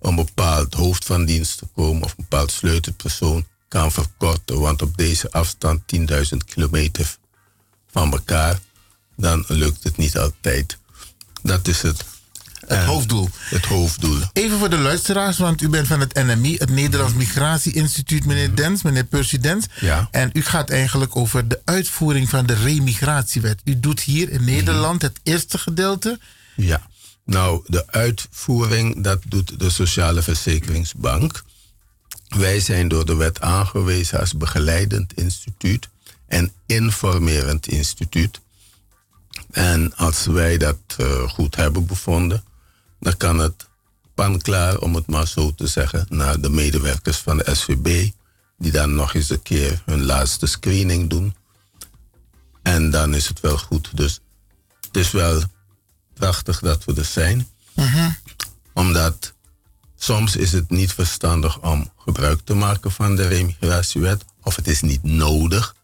[0.00, 4.60] een bepaald hoofd van dienst te komen of een bepaald sleutelpersoon kan verkorten.
[4.60, 7.16] Want op deze afstand 10.000 kilometer
[7.90, 8.58] van elkaar,
[9.16, 10.78] dan lukt het niet altijd.
[11.42, 12.04] Dat is het
[12.68, 13.28] het hoofddoel.
[13.40, 14.20] Het hoofddoel.
[14.32, 18.54] Even voor de luisteraars, want u bent van het NMI, het Nederlands Migratie Instituut, meneer
[18.54, 19.66] Dens, meneer Percy Dens.
[19.80, 20.08] Ja.
[20.10, 23.60] En u gaat eigenlijk over de uitvoering van de remigratiewet.
[23.64, 26.18] U doet hier in Nederland het eerste gedeelte.
[26.56, 26.86] Ja.
[27.24, 31.42] Nou, de uitvoering, dat doet de Sociale Verzekeringsbank.
[32.28, 35.88] Wij zijn door de wet aangewezen als begeleidend instituut
[36.26, 38.40] en informerend instituut.
[39.50, 42.44] En als wij dat eh, goed hebben bevonden,
[43.00, 43.68] dan kan het
[44.14, 48.10] panklaar, om het maar zo te zeggen, naar de medewerkers van de SVB,
[48.58, 51.34] die dan nog eens een keer hun laatste screening doen.
[52.62, 53.96] En dan is het wel goed.
[53.96, 54.20] Dus
[54.80, 55.42] het is wel
[56.14, 57.48] prachtig dat we er zijn.
[58.74, 59.32] Omdat
[59.96, 64.24] soms is het niet verstandig om gebruik te maken van de remigratiewet.
[64.42, 65.76] Of het is niet nodig.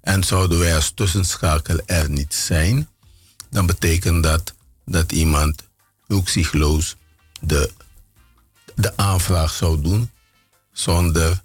[0.00, 2.88] En zouden wij als tussenschakel er niet zijn,
[3.50, 5.62] dan betekent dat dat iemand
[6.10, 6.96] ruksigloos
[7.40, 7.70] de,
[8.74, 10.10] de aanvraag zou doen
[10.72, 11.42] zonder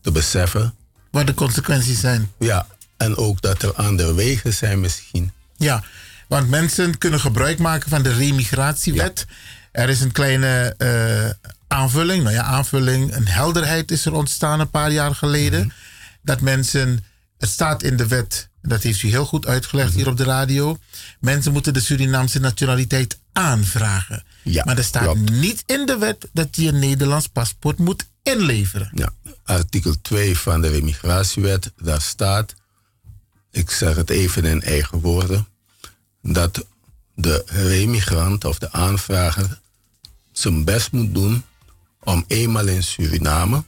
[0.00, 0.74] te beseffen.
[1.10, 2.32] Wat de consequenties zijn.
[2.38, 2.66] Ja,
[2.96, 5.32] en ook dat er andere wegen zijn misschien.
[5.56, 5.84] Ja,
[6.28, 9.26] want mensen kunnen gebruik maken van de remigratiewet.
[9.72, 14.70] Er is een kleine eh, aanvulling, nou ja, aanvulling, een helderheid is er ontstaan een
[14.70, 15.72] paar jaar geleden.
[16.22, 17.04] Dat mensen,
[17.38, 20.78] het staat in de wet, dat heeft u heel goed uitgelegd hier op de radio.
[21.20, 24.24] Mensen moeten de Surinaamse nationaliteit aanvragen.
[24.42, 25.30] Ja, maar er staat klopt.
[25.30, 28.90] niet in de wet dat je een Nederlands paspoort moet inleveren.
[28.94, 29.12] Ja,
[29.44, 32.54] artikel 2 van de remigratiewet, daar staat,
[33.50, 35.46] ik zeg het even in eigen woorden,
[36.22, 36.66] dat
[37.14, 39.60] de remigrant of de aanvrager
[40.32, 41.44] zijn best moet doen
[42.00, 43.64] om eenmaal in Suriname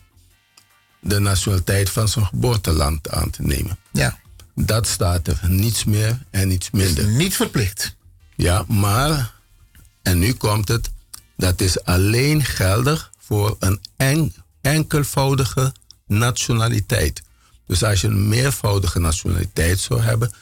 [1.00, 3.78] de nationaliteit van zijn geboorteland aan te nemen.
[3.92, 4.18] Ja.
[4.54, 7.06] Dat staat er niets meer en niets minder.
[7.06, 7.96] niet verplicht.
[8.36, 9.32] Ja, maar,
[10.08, 10.90] en nu komt het,
[11.36, 15.72] dat is alleen geldig voor een en, enkelvoudige
[16.06, 17.22] nationaliteit.
[17.66, 20.32] Dus als je een meervoudige nationaliteit zou hebben,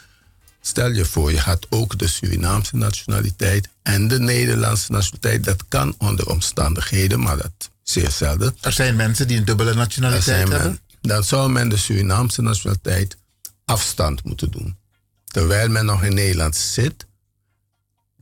[0.61, 5.45] stel je voor, je had ook de Surinaamse nationaliteit en de Nederlandse nationaliteit.
[5.45, 8.57] Dat kan onder omstandigheden, maar dat zeer zelden.
[8.61, 10.63] Er zijn mensen die een dubbele nationaliteit hebben.
[10.63, 13.17] men- dan zou men de Surinaamse nationaliteit
[13.65, 14.77] afstand moeten doen.
[15.25, 17.07] Terwijl men nog in Nederland zit,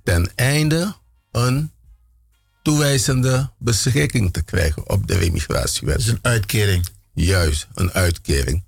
[0.03, 0.95] ten einde
[1.35, 1.73] een
[2.63, 5.97] toewijzende beschikking te krijgen op de remigratiewet.
[5.97, 6.87] Dus een uitkering.
[7.15, 8.65] Juist, een uitkering.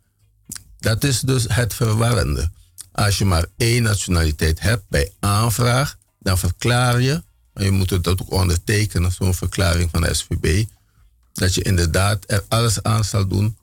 [0.78, 2.50] Dat is dus het verwarrende.
[2.92, 7.22] Als je maar één nationaliteit hebt bij aanvraag, dan verklaar je,
[7.52, 10.64] en je moet het ook ondertekenen, zo'n verklaring van de SVB,
[11.32, 13.56] dat je inderdaad er alles aan zal doen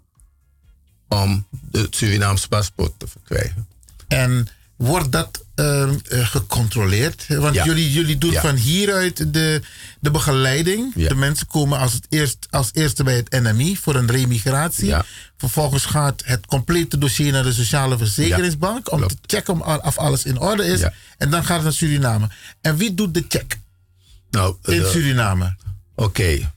[1.08, 3.68] om het Surinaams paspoort te verkrijgen.
[4.08, 7.26] En wordt dat ehm, eh, gecontroleerd?
[7.28, 7.66] Want Ja.
[7.66, 8.42] jullie, jullie doen Ja.
[8.42, 9.62] van hieruit de,
[10.00, 10.94] de begeleiding.
[11.08, 14.94] De mensen komen als, het eerst, als eerste bij het NMI voor een remigratie.
[15.38, 20.40] Vervolgens gaat het complete dossier naar de Sociale Verzekeringsbank om te checken of alles in
[20.40, 20.82] orde is.
[21.18, 22.30] En dan gaat het naar Suriname.
[22.62, 23.58] En wie doet de check
[24.32, 25.56] Nou, in de- Suriname?
[25.96, 26.52] Oké.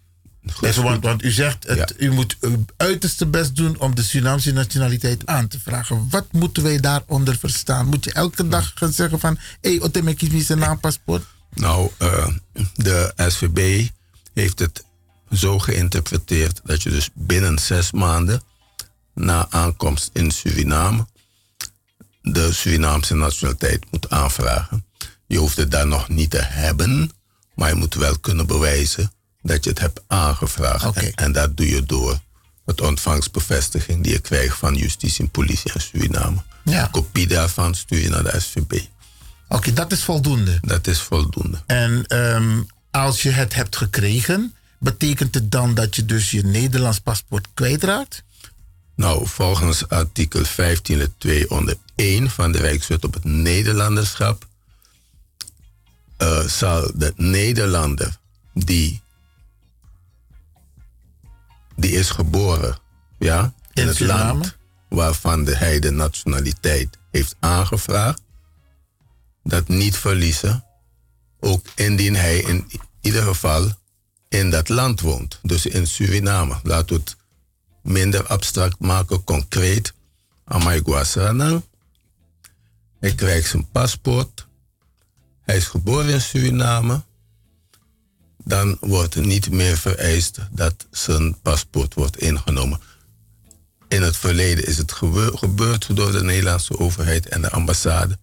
[0.60, 4.52] Dus, want, want u zegt, het, u moet uw uiterste best doen om de Surinaamse
[4.52, 6.06] nationaliteit aan te vragen.
[6.10, 7.86] Wat moeten wij daaronder verstaan?
[7.86, 11.24] Moet je elke dag gaan zeggen van, hé, hey, Otemek is zijn naampaspoort?
[11.54, 12.28] Nou, eh,
[12.74, 13.88] de SVB
[14.34, 14.84] heeft het
[15.30, 18.42] zo geïnterpreteerd dat je dus binnen zes maanden
[19.14, 21.06] na aankomst in Suriname
[22.32, 24.84] de Surinaamse nationaliteit moet aanvragen.
[25.26, 27.10] Je hoeft het daar nog niet te hebben,
[27.54, 29.10] maar je moet wel kunnen bewijzen
[29.46, 30.96] dat je het hebt aangevraagd.
[30.96, 32.20] En, en dat doe je door
[32.64, 36.42] het ontvangstbevestiging die je krijgt van justitie en politie in Suriname.
[36.64, 36.84] Ja.
[36.84, 38.80] Een kopie daarvan stuur je naar de SVB.
[39.48, 40.58] Oké, dat is voldoende.
[40.62, 41.62] Dat is voldoende.
[41.66, 46.98] En ehm, als je het hebt gekregen, betekent het dan dat je dus je Nederlands
[46.98, 48.24] paspoort kwijtraakt?
[48.94, 54.46] Nou, volgens artikel 15 lid 2 onder 1 van de Rijkswet op het Nederlanderschap
[56.16, 58.16] eh, zal de Nederlander
[58.52, 59.00] die,
[61.76, 62.78] die is geboren
[63.18, 63.42] ja,
[63.72, 64.32] in, In het Suriname?
[64.32, 64.56] land
[64.88, 68.22] waarvan de, hij de nationaliteit heeft aangevraagd,
[69.42, 70.64] dat niet verliezen,
[71.40, 72.70] ook indien hij in
[73.00, 73.70] ieder geval
[74.28, 76.60] in dat land woont, dus in Suriname.
[76.62, 77.16] Laten we het
[77.82, 79.94] minder abstract maken, concreet.
[80.44, 81.62] Amai Guasanang.
[83.00, 84.46] Hij krijgt zijn paspoort.
[85.42, 87.02] Hij is geboren in Suriname.
[88.46, 92.80] Dan wordt niet meer vereist dat zijn paspoort wordt ingenomen.
[93.88, 98.18] In het verleden is het gebeur- gebeurd door de Nederlandse overheid en de ambassade.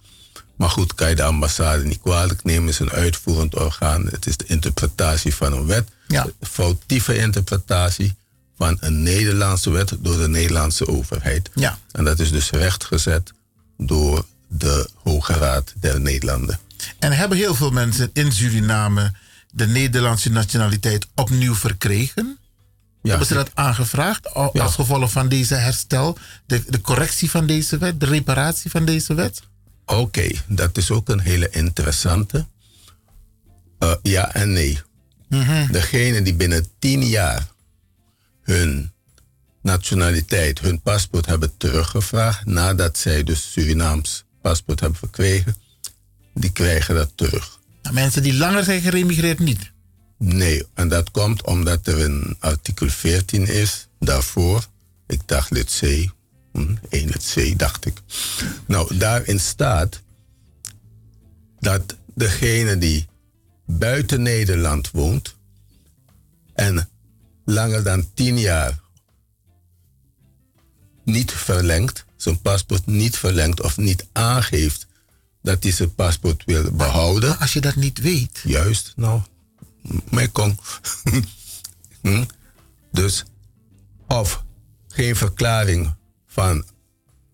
[0.56, 4.06] Maar goed, kan je de ambassade niet kwalijk nemen, het is een uitvoerend orgaan.
[4.06, 5.90] Het is de interpretatie van een wet.
[6.08, 6.24] Ja.
[6.24, 8.16] De foutieve interpretatie
[8.58, 11.50] van een Nederlandse wet door de Nederlandse overheid.
[11.54, 11.80] Ja.
[11.92, 13.32] En dat is dus rechtgezet
[13.78, 16.60] door de Hoge Raad der Nederlanden.
[17.00, 19.14] En hebben heel veel mensen in Suriname
[19.56, 22.38] de Nederlandse nationaliteit opnieuw verkregen?
[23.02, 23.10] Ja.
[23.10, 28.00] Hebben ze dat aangevraagd als gevolg van deze herstel, de, de correctie van deze wet,
[28.00, 29.42] de reparatie van deze wet?
[29.86, 32.46] Oké, dat is ook een hele interessante.
[33.80, 34.82] Eh, ja en nee.
[35.72, 37.48] Degene die binnen tien jaar
[38.42, 38.92] hun
[39.62, 45.56] nationaliteit, hun paspoort hebben teruggevraagd, nadat zij dus Surinaams paspoort hebben verkregen,
[46.34, 47.60] die krijgen dat terug.
[47.84, 49.72] Nou, mensen die langer zijn geremigreerd niet.
[50.18, 54.66] Nee, en dat komt omdat er een artikel 14 is daarvoor.
[55.08, 56.12] Ik dacht lid C.
[56.52, 58.02] Hm, 1 lid C, dacht ik.
[58.68, 60.02] Nou, daarin staat
[61.60, 63.08] dat degene die
[63.66, 65.36] buiten Nederland woont
[66.54, 66.90] en
[67.46, 68.80] langer dan 10 jaar
[71.04, 74.88] niet verlengt, zijn paspoort niet verlengt of niet aangeeft
[75.44, 77.40] dat hij zijn paspoort wil behouden.
[77.40, 78.40] als je dat niet weet.
[78.44, 79.22] Juist, nou,
[80.10, 80.58] mij kon.
[82.02, 82.24] Hm?
[82.92, 83.24] Dus
[84.08, 84.44] of
[84.88, 85.94] geen verklaring
[86.28, 86.66] van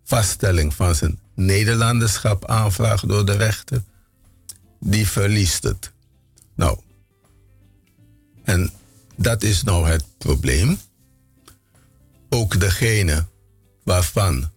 [0.03, 3.84] vaststelling van zijn Nederlanderschap aanvraagt door de rechter,
[4.80, 5.91] die verliest het.
[6.56, 6.80] Nou,
[8.44, 8.72] en
[9.15, 10.80] dat is nou het probleem.
[12.30, 13.26] Ook degene
[13.84, 14.52] waarvan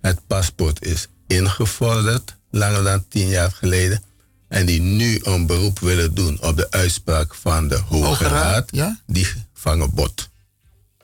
[0.00, 4.02] het paspoort is ingevorderd, langer dan tien jaar geleden,
[4.48, 8.32] en die nu een beroep willen doen op de uitspraak van de Hoge, Hoge Raad,
[8.42, 9.00] Raad, ja?
[9.06, 10.28] die vangen bot.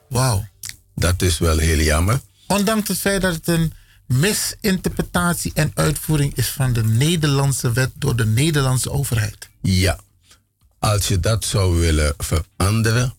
[0.09, 0.47] Wauw.
[0.95, 2.21] Dat is wel heel jammer.
[2.47, 3.73] Ondanks het feit dat het een
[4.05, 9.49] misinterpretatie en uitvoering is van de Nederlandse wet door de Nederlandse overheid.
[9.61, 9.99] Ja,
[10.79, 13.13] als je dat zou willen veranderen,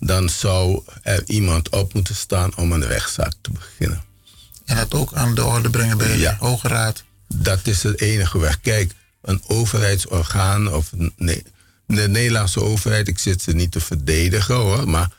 [0.00, 4.02] dan zou er iemand op moeten staan om een rechtszaak te beginnen.
[4.64, 7.04] En dat ook aan de orde brengen bij de Hoge Raad.
[7.34, 8.60] Dat is het enige weg.
[8.60, 8.92] Kijk,
[9.22, 11.42] een overheidsorgaan of nee,
[11.86, 15.10] de Nederlandse overheid, ik zit ze niet te verdedigen hoor, maar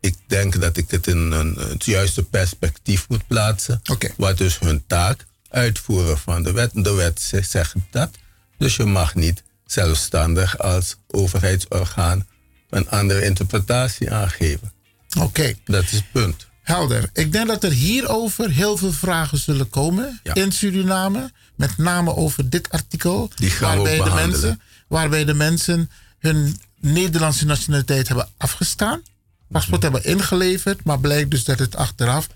[0.00, 3.80] ik denk dat ik het in een, het juiste perspectief moet plaatsen.
[4.16, 5.26] Wat is hun taak?
[5.48, 6.70] Uitvoeren van de wet.
[6.74, 8.10] De wet zegt zegt dat.
[8.58, 12.26] Dus je mag niet zelfstandig als overheidsorgaan
[12.70, 14.72] een andere interpretatie aangeven.
[15.18, 15.54] Oké.
[15.64, 16.48] Dat is het punt.
[16.64, 17.10] Helder.
[17.12, 21.32] Ik denk dat er hierover heel veel vragen zullen komen in Suriname.
[21.54, 23.30] Met name over dit artikel.
[23.34, 29.02] Die gaan we ook waarbij, de mensen, waarbij de mensen hun Nederlandse nationaliteit hebben afgestaan.
[29.48, 29.92] Paspoort Mhm.
[29.92, 30.84] hebben ingeleverd.
[30.84, 32.26] Maar blijkt dus dat het achteraf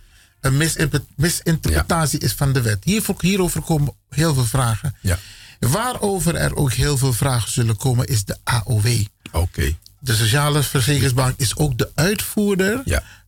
[0.41, 2.85] een misinter- misinterpretatie is van de wet.
[2.85, 4.95] Hiervoor, hierover komen heel veel vragen.
[5.01, 5.19] Ja.
[5.61, 9.05] Waarover er ook heel veel vragen zullen komen is de AOW.
[9.33, 9.77] Oké.
[10.01, 12.83] De Sociale Verzekeringsbank is ook de uitvoerder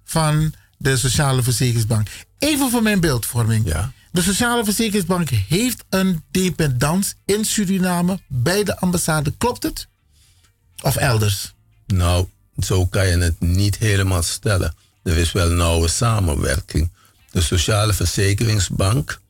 [0.04, 2.08] van de Sociale Verzekeringsbank.
[2.38, 3.74] Even voor mijn beeldvorming.
[4.12, 9.32] De Sociale Verzekeringsbank heeft een dependance in Suriname bij de ambassade.
[9.38, 9.88] Klopt het?
[10.82, 11.54] Of elders?
[11.86, 12.26] Nou,
[12.58, 14.74] zo kan je het niet helemaal stellen.
[15.02, 16.92] Er is wel nauwe samenwerking.
[17.30, 19.20] De Sociale Verzekeringsbank,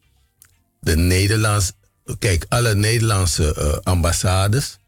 [0.80, 1.72] de Nederlands,
[2.18, 4.78] kijk, alle Nederlandse eh, ambassades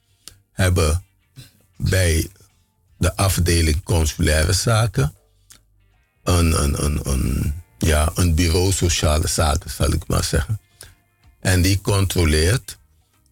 [0.52, 1.05] hebben
[1.76, 2.30] bij
[2.98, 5.14] de afdeling consulaire zaken
[6.23, 10.61] een, een, een, een, ja, een bureau sociale zaken, zal ik maar zeggen.
[11.40, 12.78] En die controleert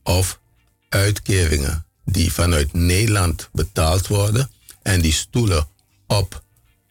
[0.03, 0.41] of
[0.89, 4.51] uitkeringen die vanuit Nederland betaald worden
[4.83, 5.69] en die stoelen
[6.07, 6.43] op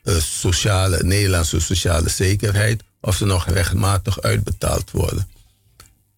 [0.03, 5.27] eh, sociale, Nederlandse sociale zekerheid, of ze nog rechtmatig uitbetaald worden.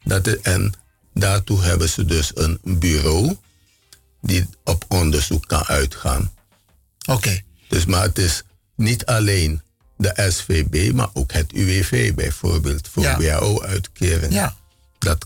[0.03, 0.73] Dat is, en
[1.13, 3.37] daartoe hebben ze dus een bureau
[4.21, 6.33] die op onderzoek kan uitgaan.
[7.05, 7.41] Oké.
[7.67, 8.43] Dus maar het is
[8.75, 9.61] niet alleen
[10.01, 13.17] de SVB, maar ook het UWV bijvoorbeeld voor Ja.
[13.17, 14.33] WHO-uitkering.
[14.33, 14.55] Ja.
[14.99, 15.25] Dat,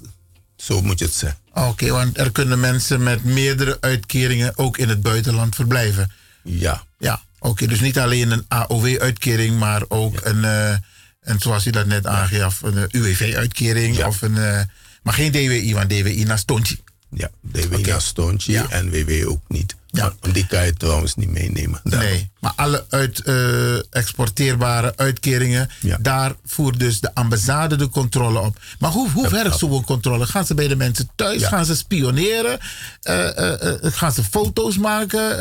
[0.55, 1.39] zo moet je het zeggen.
[1.53, 6.11] Oké, want er kunnen mensen met meerdere uitkeringen ook in het buitenland verblijven.
[6.43, 6.83] Ja.
[6.97, 7.67] Ja, oké.
[7.67, 10.75] dus niet alleen een AOW-uitkering, maar ook een, eh,
[11.21, 14.03] een, zoals u dat net aangaf, een eh, UWV-uitkering.
[14.05, 14.61] Of een, eh,
[15.03, 16.77] maar geen DWI, want DWI naar Stontje.
[17.09, 19.75] Ja, DWI naar Stontje en WW ook niet.
[19.95, 20.13] Ja.
[20.31, 21.79] Die kan je trouwens niet meenemen.
[21.83, 25.69] Nee, maar alle uit, eh, exporteerbare uitkeringen,
[25.99, 28.57] daar voert dus de ambassade de controle op.
[28.79, 30.25] Maar hoe, hoe werkt zo'n controle?
[30.25, 31.41] Gaan ze bij de mensen thuis?
[31.41, 31.49] Ja.
[31.49, 32.59] Gaan ze spioneren?
[33.01, 35.37] Eh, eh, gaan ze foto's maken?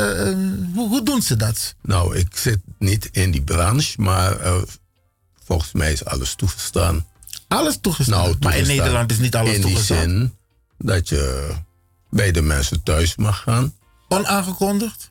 [0.74, 1.74] Hoe, hoe doen ze dat?
[1.82, 4.36] Nou, ik zit niet in die branche, maar
[5.44, 7.06] volgens mij is alles toegestaan.
[7.48, 8.18] Alles toegestaan?
[8.18, 8.76] Nou, Maar in toegestaan.
[8.76, 10.02] Nederland is niet alles in toegestaan.
[10.02, 10.34] In die zin
[10.78, 11.50] dat je
[12.10, 13.74] bij de mensen thuis mag gaan.
[14.18, 15.10] Onaangekondigd?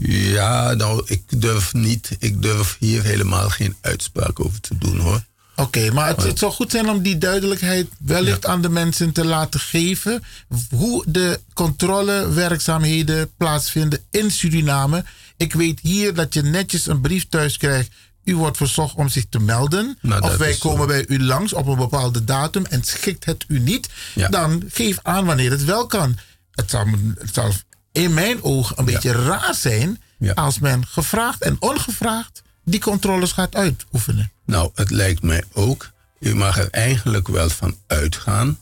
[0.00, 2.16] Ja, nou, ik durf niet.
[2.18, 5.24] Ik durf hier helemaal geen uitspraak over te doen hoor.
[5.56, 9.24] Oké, maar het, het zou goed zijn om die duidelijkheid wellicht aan de mensen te
[9.24, 10.22] laten geven.
[10.70, 15.04] Hoe de controlewerkzaamheden plaatsvinden in Suriname.
[15.36, 17.90] Ik weet hier dat je netjes een brief thuis krijgt.
[18.24, 19.98] U wordt verzocht om zich te melden.
[20.00, 20.68] Nou, of wij zo.
[20.68, 23.88] komen bij u langs op een bepaalde datum en schikt het u niet.
[24.14, 24.28] Ja.
[24.28, 26.16] Dan geef aan wanneer het wel kan.
[26.56, 26.86] Het zal,
[27.18, 27.52] het zal
[27.92, 30.02] in mijn ogen een beetje raar zijn
[30.34, 34.32] als men gevraagd en ongevraagd die controles gaat uitoefenen.
[34.44, 35.90] Nou, het lijkt mij ook.
[36.20, 38.58] U mag er eigenlijk wel van uitgaan.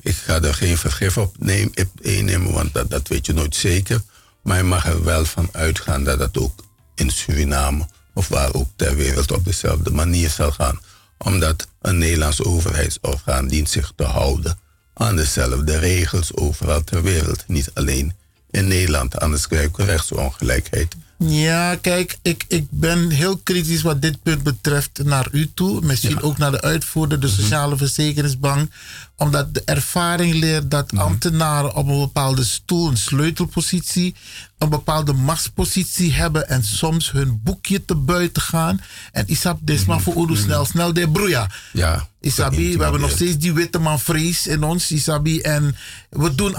[0.00, 4.02] Ik ga er geen vergif op nemen, innemen, want dat, dat weet je nooit zeker.
[4.42, 8.68] Maar je mag er wel van uitgaan dat het ook in Suriname of waar ook
[8.76, 10.80] ter wereld op dezelfde manier zal gaan.
[11.18, 14.58] Omdat een Nederlands overheidsorgaan dient zich te houden
[15.02, 17.44] aan dezelfde regels overal ter wereld.
[17.46, 18.12] Niet alleen
[18.50, 20.96] in Nederland, anders krijg je rechtsongelijkheid.
[21.26, 25.80] Ja, kijk, ik, ik ben heel kritisch wat dit punt betreft naar u toe.
[25.80, 28.72] Misschien ook naar de uitvoerder, de Sociale Verzekeringsbank.
[29.16, 34.14] Omdat de ervaring leert dat ambtenaren op een bepaalde stoel, een sleutelpositie,
[34.58, 38.80] een bepaalde machtspositie hebben en soms hun boekje te buiten gaan.
[39.12, 41.50] En Isab Desma voor Oedo snel, snel de broeia.
[41.72, 42.08] Ja.
[42.22, 45.40] Isabi, we hebben nog steeds die witte man vrees in ons, Isabi.
[45.40, 45.76] En
[46.10, 46.56] we doen.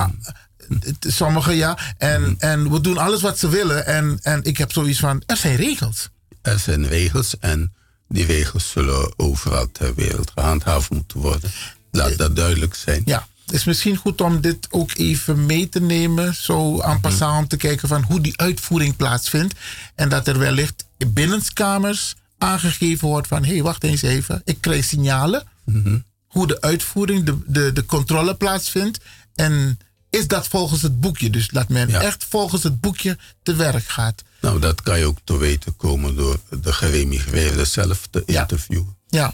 [1.00, 1.78] Sommigen ja.
[1.98, 3.86] En, en we doen alles wat ze willen.
[3.86, 6.10] En, en ik heb zoiets van: er zijn regels.
[6.42, 7.74] Er zijn regels en
[8.08, 11.52] die regels zullen overal ter wereld gehandhaafd moeten worden.
[11.92, 13.02] Laat dat duidelijk zijn.
[13.06, 13.28] Ja.
[13.46, 16.36] Het is misschien goed om dit ook even mee te nemen.
[16.36, 19.54] Zo aan passant om te kijken van hoe die uitvoering plaatsvindt.
[19.96, 23.44] En dat er wellicht binnenskamers aangegeven wordt van...
[23.44, 24.42] hé, hey, wacht eens even.
[24.46, 25.44] Ik krijg signalen
[26.28, 29.00] hoe de uitvoering, de, de, de controle plaatsvindt.
[29.36, 29.80] En
[30.10, 31.30] is dat volgens het boekje?
[31.30, 34.24] Dus dat men echt volgens het boekje te werk gaat.
[34.42, 38.98] Nou, dat kan je ook te weten komen door de geremigreerde zelf te interviewen.
[39.08, 39.34] Ja.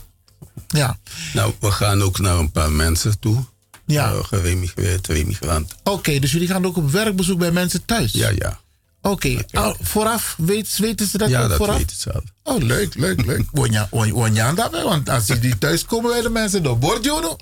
[0.68, 1.00] ja.
[1.34, 3.46] Nou, we gaan ook naar een paar mensen toe.
[3.86, 4.14] Ja.
[4.14, 5.60] Uh.
[5.84, 8.12] Oké, dus jullie gaan ook op werkbezoek bij mensen thuis?
[8.12, 8.60] Ja, ja.
[9.02, 9.46] Oké,
[9.82, 11.78] vooraf weet, weten ze dat Ja, ook dat vooraf?
[11.78, 12.24] weten ze al.
[12.50, 13.46] Oh, leuk, leuk, leuk.
[13.60, 17.36] Wonja- won- Wonja daarbij, want als die thuis komen bij de mensen, dan wordt Jono.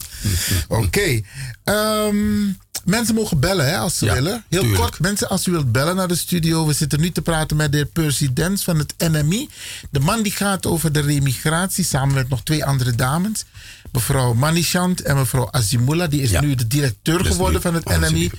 [0.67, 1.21] Oké.
[1.63, 2.45] Ehm,
[2.85, 4.43] mensen mogen bellen hè, als ze Ja, willen.
[4.49, 4.81] Heel tuurlijk.
[4.81, 6.65] kort, mensen, als u wilt bellen naar de studio.
[6.67, 9.49] We zitten nu te praten met de heer Percy Dens van het NMI.
[9.91, 13.45] De man die gaat over de remigratie samen met nog twee andere dames.
[13.91, 16.07] Mevrouw Manishant en mevrouw Azimula.
[16.07, 18.31] Die is nu de directeur geworden van het NMI.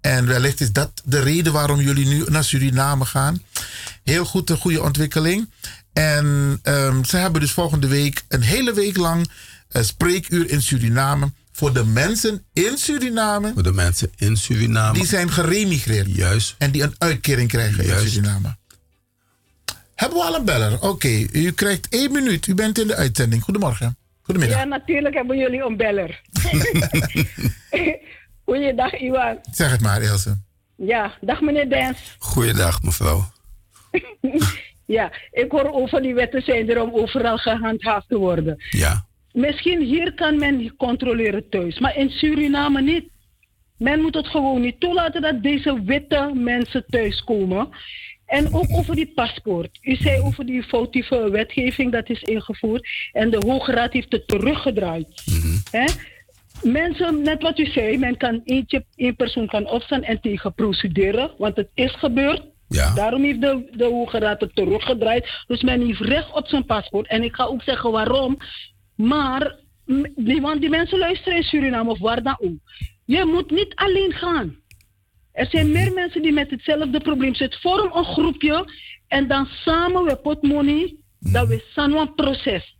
[0.00, 3.42] En wellicht is dat de reden waarom jullie nu naar Suriname gaan.
[4.04, 5.50] Heel goed, een goede ontwikkeling.
[5.92, 9.30] En ehm, ze hebben dus volgende week een hele week lang
[9.68, 11.32] een spreekuur in Suriname.
[11.52, 13.52] Voor de mensen in Suriname.
[13.52, 14.92] Voor de mensen in Suriname.
[14.92, 16.16] Die zijn geremigreerd.
[16.16, 16.54] Juist.
[16.58, 18.08] En die een uitkering krijgen in.
[18.08, 18.56] Suriname.
[19.94, 20.80] Hebben we al een beller?
[20.80, 22.46] Oké, u krijgt één minuut.
[22.46, 23.42] U bent in de uitzending.
[23.42, 23.96] Goedemorgen.
[24.22, 24.58] Goedemiddag.
[24.58, 26.20] Ja, natuurlijk hebben jullie een beller.
[28.44, 29.38] Goeiedag, Iwan.
[29.52, 30.38] Zeg het maar, Ilse.
[30.76, 31.98] Ja, dag meneer Dens.
[32.18, 33.32] Goeiedag, mevrouw.
[34.92, 38.56] Ja, ik hoor over die wetten zijn er om overal gehandhaafd te worden.
[38.70, 39.06] Ja.
[39.32, 43.10] Misschien hier kan men controleren thuis, maar in Suriname niet.
[43.78, 47.68] Men moet het gewoon niet toelaten dat deze witte mensen thuiskomen.
[48.26, 49.78] En ook over die paspoort.
[49.82, 52.88] U zei over die foutieve wetgeving dat is ingevoerd.
[53.12, 55.22] En de Hoge Raad heeft het teruggedraaid.
[55.70, 55.84] Hè?
[56.62, 61.30] Mensen, net wat u zei, men kan eentje, één persoon kan opstaan en tegen procederen,
[61.38, 62.51] want het is gebeurd.
[62.94, 65.44] Daarom heeft de, de Hoge Raad het teruggedraaid.
[65.46, 67.08] Dus men heeft recht op zijn paspoort.
[67.08, 68.36] En ik ga ook zeggen waarom.
[68.94, 69.56] Maar,
[70.40, 72.58] want die mensen luisteren in Suriname of waar dan ook.
[73.04, 74.56] Je moet niet alleen gaan.
[75.32, 77.60] Er zijn meer mensen die met hetzelfde probleem zitten.
[77.60, 78.72] Vorm een groepje
[79.08, 82.76] en dan samen we pot money, dat we samen proces.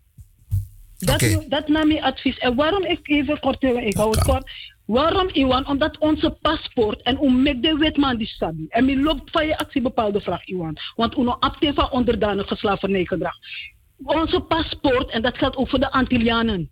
[0.99, 2.39] Dat, dat nam mijn advies.
[2.39, 4.51] En waarom ik even kort, ik hou het kort.
[4.93, 5.67] Waarom, Iwan?
[5.67, 8.67] Omdat onze paspoort en hoe met de wetman die stabi.
[8.69, 10.77] En mi loopt van je actie bepaalde vraag, Iwan.
[10.97, 13.35] Want uno apte van onderdanige slavernijgedrag.
[14.05, 16.71] Onze paspoort, en dat geldt ook voor de Antillianen.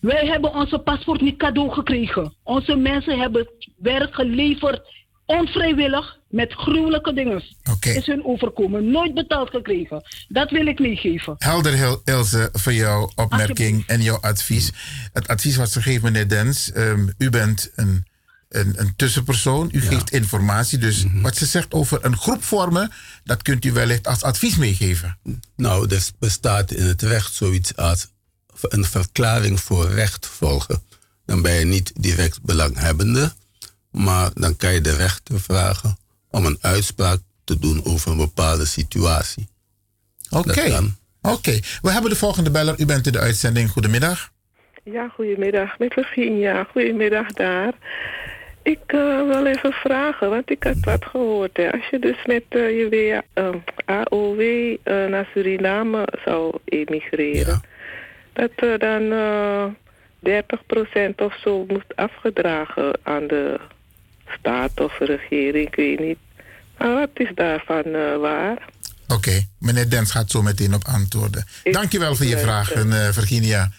[0.00, 2.34] Wij hebben onze paspoort niet cadeau gekregen.
[2.42, 4.80] Onze mensen hebben werk geleverd,
[5.26, 7.42] onvrijwillig, met gruwelijke dingen.
[7.80, 10.02] Is hun overkomen, nooit betaald gekregen.
[10.28, 11.34] Dat wil ik meegeven.
[11.38, 14.70] Helder, heel, Ilse, voor jouw opmerking en jouw advies.
[15.12, 16.72] Het advies wat ze geeft, meneer Dens.
[16.72, 18.06] ehm, u bent een,
[18.48, 19.68] een, een tussenpersoon.
[19.72, 20.78] U geeft informatie.
[20.78, 22.92] Dus wat ze zegt over een groep vormen,
[23.24, 25.18] dat kunt u wellicht als advies meegeven.
[25.56, 28.06] Nou, er bestaat in het recht zoiets als
[28.60, 30.82] een verklaring voor recht volgen.
[31.26, 33.32] Dan ben je niet direct belanghebbende,
[33.90, 35.96] maar dan kan je de rechter vragen
[36.36, 39.48] om een uitspraak te doen over een bepaalde situatie.
[40.30, 40.92] Oké.
[41.20, 41.58] Oké.
[41.82, 42.74] We hebben de volgende beller.
[42.80, 43.70] U bent in de uitzending.
[43.70, 44.30] Goedemiddag.
[44.84, 45.78] Ja, goedemiddag.
[45.78, 46.66] Met Virginia.
[46.70, 47.72] Goedemiddag daar.
[48.62, 51.56] Ik eh, wil even vragen, want ik had wat gehoord.
[51.56, 51.72] Hè.
[51.72, 57.60] Als je dus met eh, je WA, eh, AOW eh, naar Suriname zou emigreren,
[58.32, 59.66] dat er dan eh
[60.18, 63.60] 30% of zo moet afgedragen aan de
[64.38, 66.18] staat of regering, ik weet niet.
[66.78, 68.68] Maar wat is daarvan eh, waar?
[69.08, 71.46] Oké, meneer Dens gaat zo meteen op antwoorden.
[71.64, 73.72] Dankjewel voor je vraag, eh, Virginia.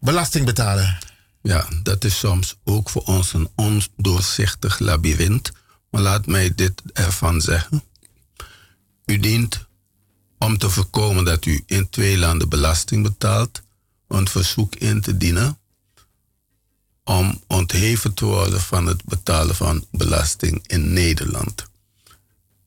[0.00, 0.98] Belasting betalen.
[1.42, 5.52] Ja, dat is soms ook voor ons een ondoorzichtig labyrint.
[5.90, 7.82] Maar laat mij dit ervan zeggen.
[9.04, 9.66] U dient,
[10.38, 13.62] om te voorkomen dat u in twee landen belasting betaalt,
[14.08, 15.58] een verzoek in te dienen
[17.04, 21.66] om ontheven te worden van het betalen van belasting in Nederland.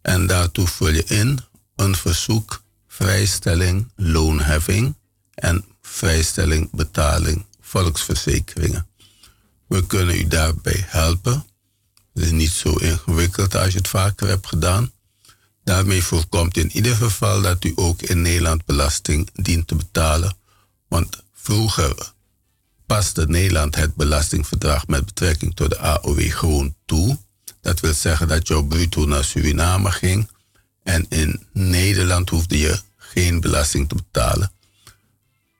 [0.09, 1.39] En daartoe vul je in
[1.75, 4.95] een verzoek vrijstelling loonheffing
[5.33, 8.87] en vrijstelling betaling volksverzekeringen.
[9.67, 11.45] We kunnen u daarbij helpen.
[12.13, 14.91] Het is niet zo ingewikkeld als je het vaker hebt gedaan.
[15.63, 20.37] Daarmee voorkomt in ieder geval dat u ook in Nederland belasting dient te betalen.
[20.87, 22.13] Want vroeger
[22.85, 27.17] paste Nederland het belastingverdrag met betrekking tot de AOW gewoon toe.
[27.61, 30.29] Dat wil zeggen dat jouw bruto naar Suriname ging.
[30.83, 34.51] En in Nederland hoefde je geen belasting te betalen.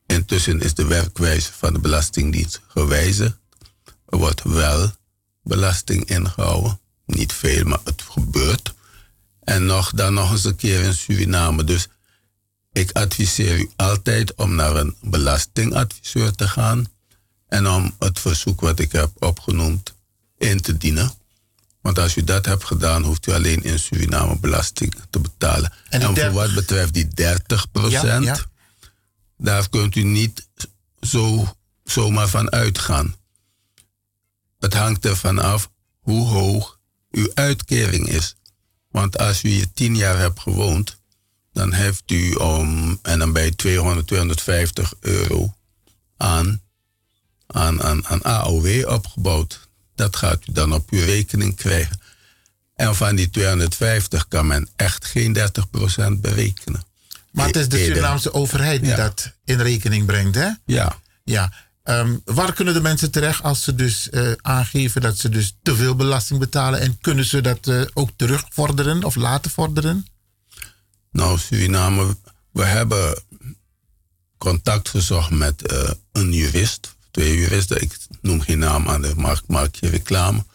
[0.05, 3.37] Intussen is de werkwijze van de Belastingdienst gewijzigd.
[4.05, 4.91] Er wordt wel
[5.43, 6.79] belasting ingehouden.
[7.05, 8.73] Niet veel, maar het gebeurt.
[9.43, 11.63] En nog, dan nog eens een keer in Suriname.
[11.63, 11.87] Dus
[12.71, 16.85] ik adviseer u altijd om naar een belastingadviseur te gaan.
[17.47, 19.93] En om het verzoek wat ik heb opgenoemd
[20.37, 21.11] in te dienen.
[21.81, 25.73] Want als u dat hebt gedaan, hoeft u alleen in Suriname belasting te betalen.
[25.89, 28.37] En, voor wat betreft die 30 Ja, ja.
[29.37, 30.49] daar kunt u niet
[31.01, 33.15] zo, zomaar van uitgaan.
[34.59, 36.79] Het hangt ervan af hoe hoog
[37.11, 38.35] uw uitkering is.
[38.91, 40.97] Want als u hier 10 jaar hebt gewoond,
[41.53, 45.53] dan heeft u om, en dan bij 200, 250 euro
[46.17, 46.61] aan,
[47.47, 49.68] aan, aan, aan AOW opgebouwd.
[49.99, 51.99] Dat gaat u dan op uw rekening krijgen.
[52.75, 56.83] En van die 250 kan men echt geen 30% berekenen.
[57.31, 57.95] Maar het is de Eerder.
[57.95, 58.95] Surinaamse overheid die Ja.
[58.95, 60.49] dat in rekening brengt, hè?
[60.65, 60.99] Ja.
[61.23, 61.53] Ja.
[61.83, 65.75] Ehm, waar kunnen de mensen terecht als ze dus eh, aangeven dat ze dus te
[65.75, 66.79] veel belasting betalen?
[66.79, 70.05] En kunnen ze dat eh, ook terugvorderen of laten vorderen?
[71.11, 72.17] Nou, Suriname,
[72.51, 73.23] we hebben
[74.37, 77.81] contact gezocht met eh, een jurist, twee juristen.
[77.81, 80.45] Ik noem geen naam aan de markt, maak je reclame.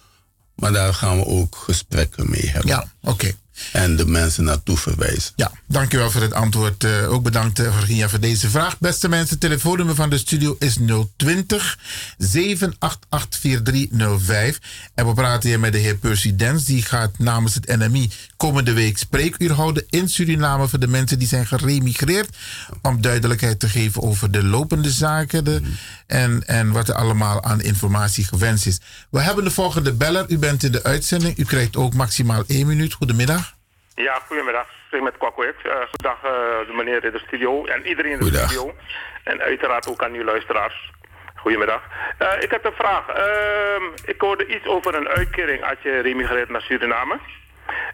[0.55, 2.71] Maar daar gaan we ook gesprekken mee hebben.
[2.71, 3.33] Ja, oké.
[3.73, 5.33] En de mensen naartoe verwijzen.
[5.37, 6.85] Ja, dankjewel voor het antwoord.
[6.85, 8.79] Eh, ook bedankt eh, Virginia voor deze vraag.
[8.79, 10.79] Beste mensen, telefoonnummer van de studio is
[11.17, 11.79] 020
[12.19, 14.61] 788 4305.
[14.95, 16.65] En we praten hier met de heer Percy Dens.
[16.65, 18.11] Die gaat namens het NMI
[18.47, 22.29] komende week spreekuur houden in Suriname voor de mensen die zijn geremigreerd.
[22.83, 25.61] Om duidelijkheid te geven over de lopende zaken de,
[26.07, 28.81] en, en wat er allemaal aan informatie gewenst is.
[29.11, 30.25] We hebben de volgende beller.
[30.29, 31.39] U bent in de uitzending.
[31.39, 32.93] U krijgt ook maximaal één minuut.
[32.93, 33.55] Goedemiddag.
[33.95, 34.67] Ja, goedemiddag.
[34.67, 35.59] Ik spreek met Kwakko X.
[35.63, 36.31] Eh, goedendag eh,
[36.69, 38.51] de meneer in de studio en iedereen in de Goedendag.
[38.51, 38.75] studio.
[39.25, 40.93] En uiteraard ook aan uw luisteraars.
[41.35, 41.83] Goedemiddag.
[42.19, 43.09] Eh, ik heb een vraag.
[43.09, 47.19] Ehm, ik hoorde iets over een uitkering als je remigreert naar Suriname.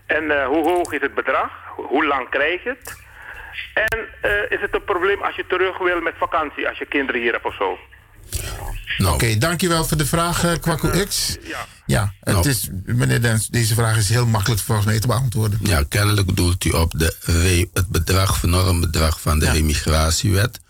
[0.07, 1.51] En eh, hoe hoog is het bedrag?
[1.77, 2.97] Ho- Hoe lang krijg je het?
[3.75, 7.21] En eh, is het een probleem als je terug wil met vakantie, als je kinderen
[7.21, 7.79] hier hebt of zo?
[9.07, 11.37] Oké, dankjewel voor de vraag, eh, Kwakko X.
[11.43, 11.67] Ja.
[11.87, 12.49] Ja, het Nou.
[12.49, 15.59] is, meneer Dens, deze vraag is heel makkelijk volgens mij te beantwoorden.
[15.63, 20.61] Ja, kennelijk doelt u op de re- het bedrag, normbedrag van de remigratiewet.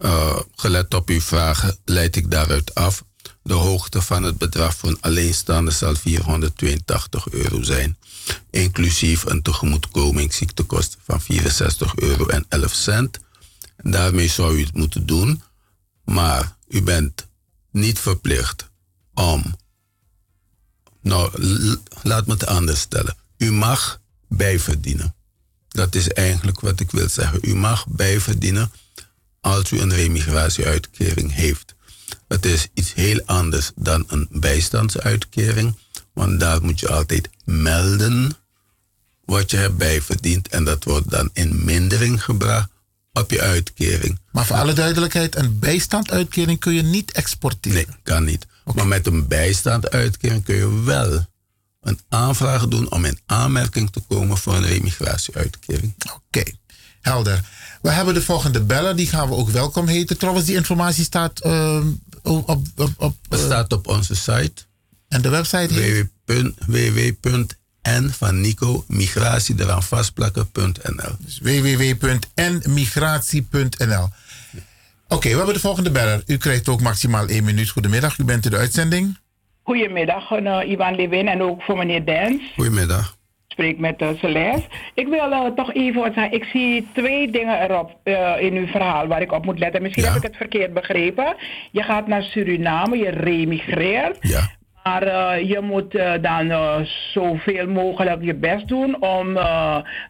[0.00, 3.02] Eh, gelet op uw vragen leid ik daaruit af.
[3.42, 7.96] De hoogte van het bedrag voor een alleenstaande zal 482 euro zijn.
[8.50, 13.18] Inclusief een tegemoetkoming ziektekosten van 64 euro en 11 cent.
[13.76, 15.42] En daarmee zou u het moeten doen.
[16.04, 17.26] Maar u bent
[17.70, 18.70] niet verplicht
[19.14, 19.56] om
[21.00, 21.30] nou,
[22.02, 23.16] laat me het anders stellen.
[23.36, 25.14] U mag bijverdienen.
[25.68, 27.38] Dat is eigenlijk wat ik wil zeggen.
[27.42, 28.72] U mag bijverdienen
[29.40, 31.74] als u een remigratieuitkering heeft.
[32.28, 35.78] Het is iets heel anders dan een bijstandsuitkering.
[36.18, 38.36] Want daar moet je altijd melden
[39.24, 40.48] wat je hebt bijverdiend.
[40.48, 42.68] En dat wordt dan in mindering gebracht
[43.12, 44.18] op je uitkering.
[44.32, 47.76] Maar voor alle duidelijkheid, een bijstandsuitkering kun je niet exporteren.
[47.86, 48.46] Nee, kan niet.
[48.74, 51.26] Maar met een bijstandsuitkering kun je wel
[51.80, 55.94] een aanvraag doen om in aanmerking te komen voor een remigratieuitkering.
[56.14, 56.42] Oké,
[57.00, 57.44] helder.
[57.82, 60.18] We hebben de volgende beller, die gaan we ook welkom heten.
[60.18, 61.86] Trouwens, die informatie staat ehm,
[62.22, 62.48] op...
[62.48, 64.66] op, op eh, staat op onze site
[65.08, 66.06] En de website heet?
[66.66, 71.12] www.n van Nico migratie eraan vastplakken.nl.
[71.18, 74.08] Dus www.nmigratie.nl.
[75.08, 76.22] Oké, we hebben de volgende beller.
[76.26, 77.70] U krijgt ook maximaal één minuut.
[77.70, 79.18] Goedemiddag, u bent in de uitzending.
[79.62, 82.42] Goedemiddag, uh, Ivan Lewin en ook voor meneer Dens.
[82.54, 83.16] Goedemiddag.
[83.46, 84.68] Ik spreek met uh, Celeste.
[84.94, 86.32] Ik wil uh, toch even wat zeggen.
[86.32, 89.82] Ik zie twee dingen erop uh, in uw verhaal waar ik op moet letten.
[89.82, 91.36] Misschien heb ik het verkeerd begrepen.
[91.70, 94.16] Je gaat naar Suriname, je remigreert.
[94.20, 94.56] Ja.
[94.82, 96.76] Maar uh, je moet uh, dan uh,
[97.12, 99.34] zoveel mogelijk je best doen om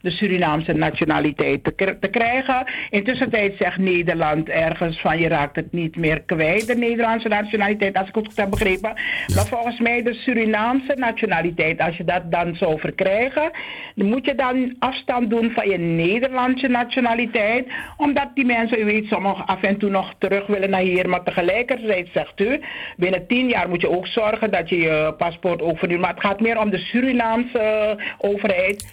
[0.01, 2.67] de Surinaamse nationaliteit te, te, krijgen.
[2.91, 8.09] Intussen zegt Nederland ergens van je raakt het niet meer kwijt, de Nederlandse nationaliteit, als
[8.09, 8.93] ik het goed heb begrepen.
[9.27, 9.35] Ja.
[9.35, 13.51] Maar volgens mij de Surinaamse nationaliteit, als je dat dan zou verkrijgen,
[13.95, 17.67] dan moet je dan afstand doen van je Nederlandse nationaliteit.
[17.97, 21.09] Omdat die mensen, u weet, sommigen af en toe nog terug willen naar hier.
[21.09, 22.61] Maar tegelijkertijd zegt u,
[22.97, 26.01] binnen tien jaar moet je ook zorgen dat je je paspoort ook vernieuwt.
[26.01, 28.87] Maar het gaat meer om de Surinaamse uh, overheid.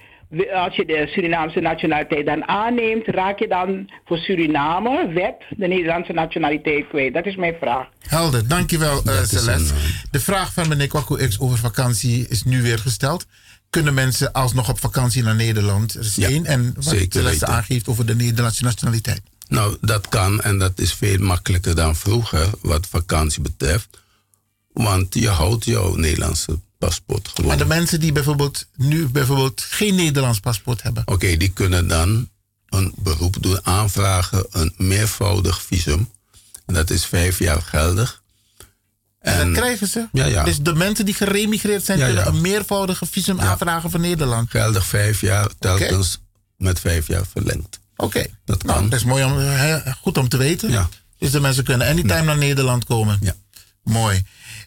[0.54, 6.14] Als je de Surinaamse nationaliteit dan aanneemt, raak je dan voor Suriname, wet, de Nederlandse
[6.14, 7.14] nationaliteit kwijt?
[7.14, 7.88] Dat is mijn vraag.
[8.08, 9.74] Helder, dankjewel uh, Celeste.
[9.74, 9.80] eh,
[10.12, 13.26] De vraag van meneer Kwaku X over vakantie is nu weer gesteld.
[13.70, 15.94] Kunnen mensen alsnog op vakantie naar Nederland?
[15.94, 16.46] Dat is Ja, één.
[16.46, 17.48] En wat Celeste weten.
[17.48, 19.22] aangeeft over de Nederlandse nationaliteit.
[19.48, 24.04] Nou, dat kan en dat is veel makkelijker dan vroeger wat vakantie betreft.
[24.84, 27.48] Want je houdt jouw Nederlandse paspoort gewoon.
[27.48, 31.04] Maar de mensen die bijvoorbeeld nu bijvoorbeeld geen Nederlands paspoort hebben.
[31.06, 32.30] Oké, die kunnen dan
[32.70, 36.10] een beroep doen, aanvragen, een meervoudig visum.
[36.66, 38.24] En dat is vijf jaar geldig.
[39.20, 40.08] En, dat krijgen ze.
[40.12, 40.44] Ja, ja.
[40.44, 44.50] Dus de mensen die geremigreerd zijn, Ja, kunnen een meervoudige visum aanvragen voor Nederland.
[44.50, 46.20] Geldig vijf jaar, telkens
[46.58, 47.80] met vijf jaar verlengd.
[47.96, 48.26] Oké.
[48.46, 48.90] Dat Nou, kan.
[48.90, 49.38] dat is mooi om,
[50.02, 50.90] goed om te weten.
[51.18, 53.18] Dus de mensen kunnen anytime naar Nederland komen.
[53.22, 53.36] Ja.
[53.84, 54.26] Mooi.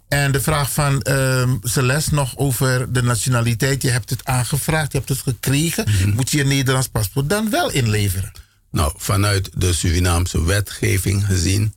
[0.09, 3.83] En de vraag van ehm, Celeste nog over de nationaliteit.
[3.83, 5.85] Je hebt het aangevraagd, je hebt het gekregen.
[5.91, 6.11] Mhm.
[6.11, 8.33] Moet je je Nederlands paspoort dan wel inleveren?
[8.71, 11.75] Nou, vanuit de Surinaamse wetgeving gezien,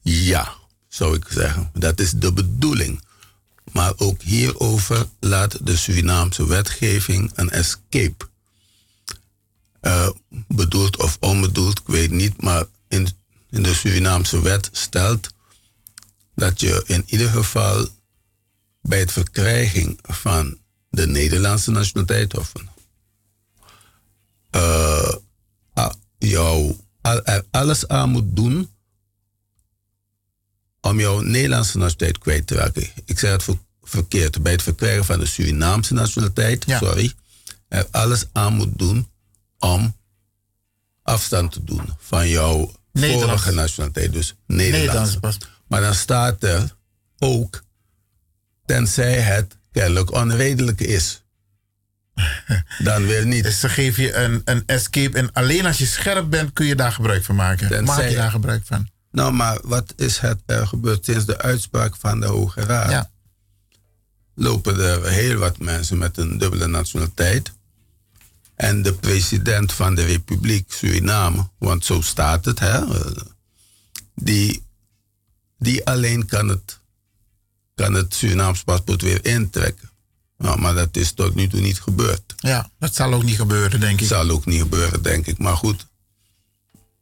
[0.00, 0.54] ja,
[0.88, 1.70] zou ik zeggen.
[1.72, 3.02] Dat is de bedoeling.
[3.72, 8.28] Maar ook hierover laat de Surinaamse wetgeving een escape.
[9.80, 10.08] Eh,
[10.48, 13.08] bedoeld of onbedoeld, ik weet niet, maar in,
[13.50, 15.30] in de Surinaamse wet stelt
[16.38, 17.88] dat je in ieder geval
[18.80, 20.58] bij het verkrijging van
[20.90, 22.52] de Nederlandse nationaliteit of
[25.78, 28.70] a- jou al- er alles aan moet doen
[30.80, 32.88] om jouw Nederlandse nationaliteit kwijt te raken.
[33.04, 34.42] Ik zeg het ver- verkeerd.
[34.42, 37.12] Bij het verkrijgen van de Surinaamse nationaliteit, sorry,
[37.68, 39.08] er alles aan moet doen
[39.58, 39.96] om
[41.02, 43.24] afstand te doen van jouw Nederlands.
[43.42, 45.38] vorige nationaliteit, dus Nederlands Nederlands.
[45.68, 46.74] Maar dan staat er
[47.18, 47.62] ook,
[48.66, 51.22] tenzij het kennelijk onredelijk is.
[52.78, 53.42] Dan weer niet.
[53.44, 55.18] Dus ze geven je een, een escape.
[55.18, 57.84] En alleen als je scherp bent, kun je daar gebruik van maken.
[57.84, 58.88] Maak je daar gebruik van.
[59.10, 62.90] Nou, maar wat is het er gebeurd sinds de uitspraak van de Hoge Raad?
[62.90, 63.10] Ja.
[64.34, 67.52] Lopen er heel wat mensen met een dubbele nationaliteit.
[68.54, 73.16] En de president van de Republiek Suriname, want zo staat het, hè, eh,
[74.14, 74.62] die,
[75.58, 76.78] die alleen kan het,
[77.74, 79.90] kan het Surinaams paspoort weer intrekken.
[80.38, 82.34] Nou, maar dat is tot nu toe niet gebeurd.
[82.36, 84.06] Ja, dat zal ook niet gebeuren, denk ik.
[84.06, 85.38] Zal ook niet gebeuren, denk ik.
[85.38, 85.86] Maar goed,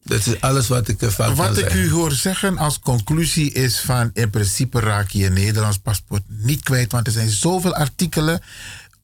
[0.05, 1.81] dat is alles wat ik ervan kan Wat ik zeggen.
[1.81, 6.63] u hoor zeggen als conclusie is van in principe raak je je Nederlands paspoort niet
[6.63, 6.93] kwijt.
[6.93, 8.41] Want er zijn zoveel artikelen,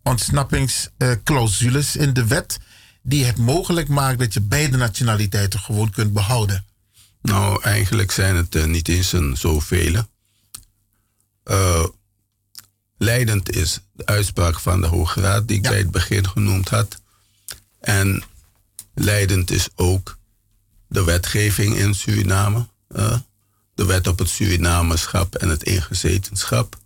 [0.03, 2.59] ontsnappingsclausules in de wet
[3.03, 6.65] die het mogelijk maken dat je beide nationaliteiten gewoon kunt behouden.
[7.23, 10.05] Nou, eigenlijk zijn het er niet eens een zoveel.
[11.45, 11.85] Eh
[12.99, 17.01] leidend is de uitspraak van de Hoge Raad die ik bij het begin genoemd had.
[17.81, 18.23] En
[18.95, 20.19] leidend is ook
[20.89, 22.67] de wetgeving in Suriname.
[22.89, 23.19] eh,
[23.75, 26.79] de wet op het Surinamerschap en het ingezetenschap.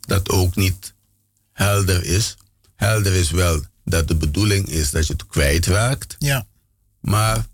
[0.00, 0.94] Dat ook niet
[1.52, 2.36] helder is.
[2.76, 6.16] Helder is wel dat de bedoeling is dat je het kwijtraakt.
[6.18, 6.46] Ja.
[7.00, 7.46] Maar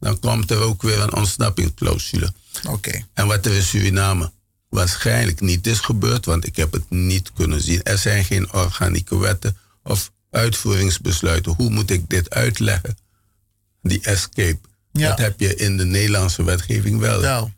[0.00, 2.32] dan komt er ook weer een ontsnappingsclausule.
[2.68, 3.04] Oké.
[3.14, 4.32] En wat er in Suriname
[4.68, 7.82] waarschijnlijk niet is gebeurd, want ik heb het niet kunnen zien.
[7.82, 11.54] Er zijn geen organieke wetten of uitvoeringsbesluiten.
[11.56, 12.96] Hoe moet ik dit uitleggen?
[13.82, 14.58] Die escape.
[14.92, 15.08] Ja.
[15.08, 17.20] Dat heb je in de Nederlandse wetgeving wel.
[17.20, 17.52] Wel.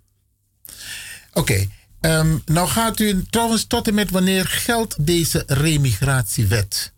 [1.32, 1.68] Oké.
[2.00, 6.92] ehm, nou gaat u trouwens tot en met wanneer geldt deze remigratiewet?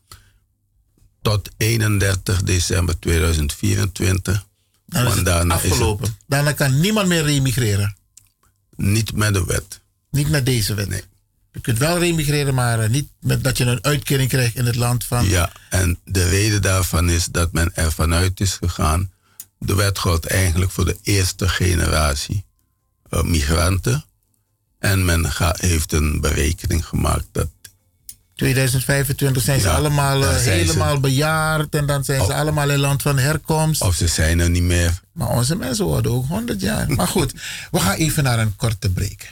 [1.22, 4.46] Tot 31 december 2024.
[4.92, 6.16] Dan is Want het daarna is het afgelopen.
[6.26, 7.96] Daarna kan niemand meer remigreren.
[8.76, 9.80] niet met de wet.
[10.10, 10.88] Niet met deze wet.
[10.88, 11.02] Nee.
[11.52, 14.76] Je kunt wel remigreren, maar eh, niet met dat je een uitkering krijgt in het
[14.76, 15.28] land van.
[15.28, 19.12] Ja, en de reden daarvan is dat men ervan uit is gegaan.
[19.58, 22.44] De wet geldt eigenlijk voor de eerste generatie
[23.10, 24.04] eh, migranten.
[24.78, 27.48] En men ga- heeft een berekening gemaakt dat
[28.34, 32.78] 2025 zijn ze Ja, allemaal eh, ze- helemaal bejaard en dan zijn ze allemaal in
[32.78, 33.82] land van herkomst.
[33.82, 35.00] Of ze zijn er niet meer.
[35.12, 36.90] Maar onze mensen worden ook 100 jaar.
[36.90, 37.32] Maar goed,
[37.70, 39.28] we gaan even naar een korte break.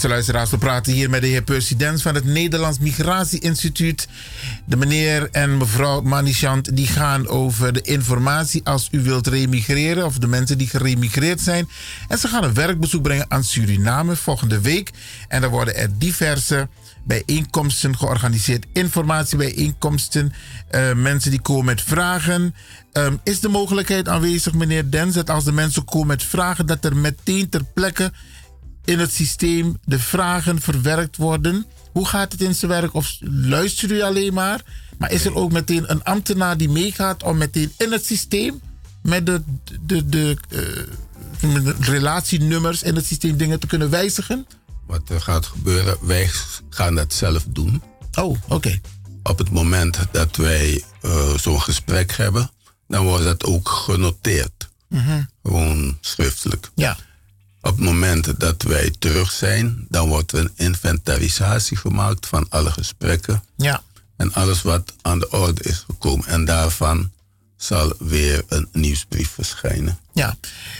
[0.00, 4.08] Beste we praten hier met de heer Percy Dens van het Nederlands Migratie Instituut.
[4.64, 10.18] De meneer en mevrouw Manichant die gaan over de informatie als u wilt remigreren of
[10.18, 11.68] de mensen die geremigreerd zijn.
[12.08, 14.90] En ze gaan een werkbezoek brengen aan Suriname volgende week.
[15.28, 16.68] En dan worden er diverse
[17.04, 20.32] bijeenkomsten georganiseerd, informatiebijeenkomsten,
[20.68, 22.54] eh, mensen die komen met vragen.
[22.92, 26.84] Ehm, is de mogelijkheid aanwezig, meneer Dens, dat als de mensen komen met vragen, dat
[26.84, 28.12] er meteen ter plekke
[28.86, 31.66] in het systeem de vragen verwerkt worden?
[31.92, 32.94] Hoe gaat het in zijn werk?
[32.94, 34.60] Of luistert u alleen maar?
[34.98, 38.60] Maar is er ook meteen een ambtenaar die meegaat om meteen in het systeem
[39.02, 39.42] met de,
[39.80, 40.58] de, de, eh,
[41.40, 44.46] de relatienummers in het systeem dingen te kunnen wijzigen?
[44.86, 46.30] Wat er gaat gebeuren, wij
[46.70, 47.82] gaan dat zelf doen.
[48.14, 48.80] Oh, oké.
[49.22, 52.50] Op het moment dat wij eh, zo'n gesprek hebben,
[52.88, 54.68] dan wordt dat ook genoteerd.
[54.88, 55.22] Mhm.
[55.42, 56.70] Gewoon schriftelijk.
[56.74, 56.96] Ja.
[57.66, 62.70] Op het moment dat wij terug zijn, dan wordt er een inventarisatie gemaakt van alle
[62.70, 63.42] gesprekken.
[63.56, 63.82] Ja.
[64.16, 66.26] En alles wat aan de orde is gekomen.
[66.26, 67.10] En daarvan
[67.56, 69.98] zal weer een nieuwsbrief verschijnen.
[70.12, 70.36] Ja,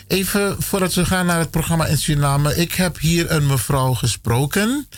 [0.06, 2.56] even voordat we gaan naar het programma in Suriname.
[2.56, 4.89] Ik heb hier een mevrouw gesproken.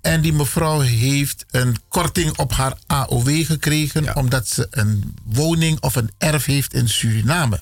[0.00, 4.16] En die mevrouw heeft een korting op haar AOW gekregen.
[4.16, 7.60] Omdat ze een woning of een erf heeft in Suriname.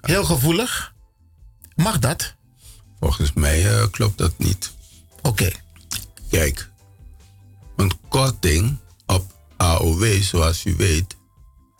[0.00, 0.92] Heel gevoelig.
[1.74, 2.36] Mag dat?
[3.00, 4.72] Volgens mij eh, klopt dat niet.
[5.22, 5.50] Oké.
[6.30, 6.70] Kijk,
[7.76, 11.16] een korting op AOW, zoals u weet,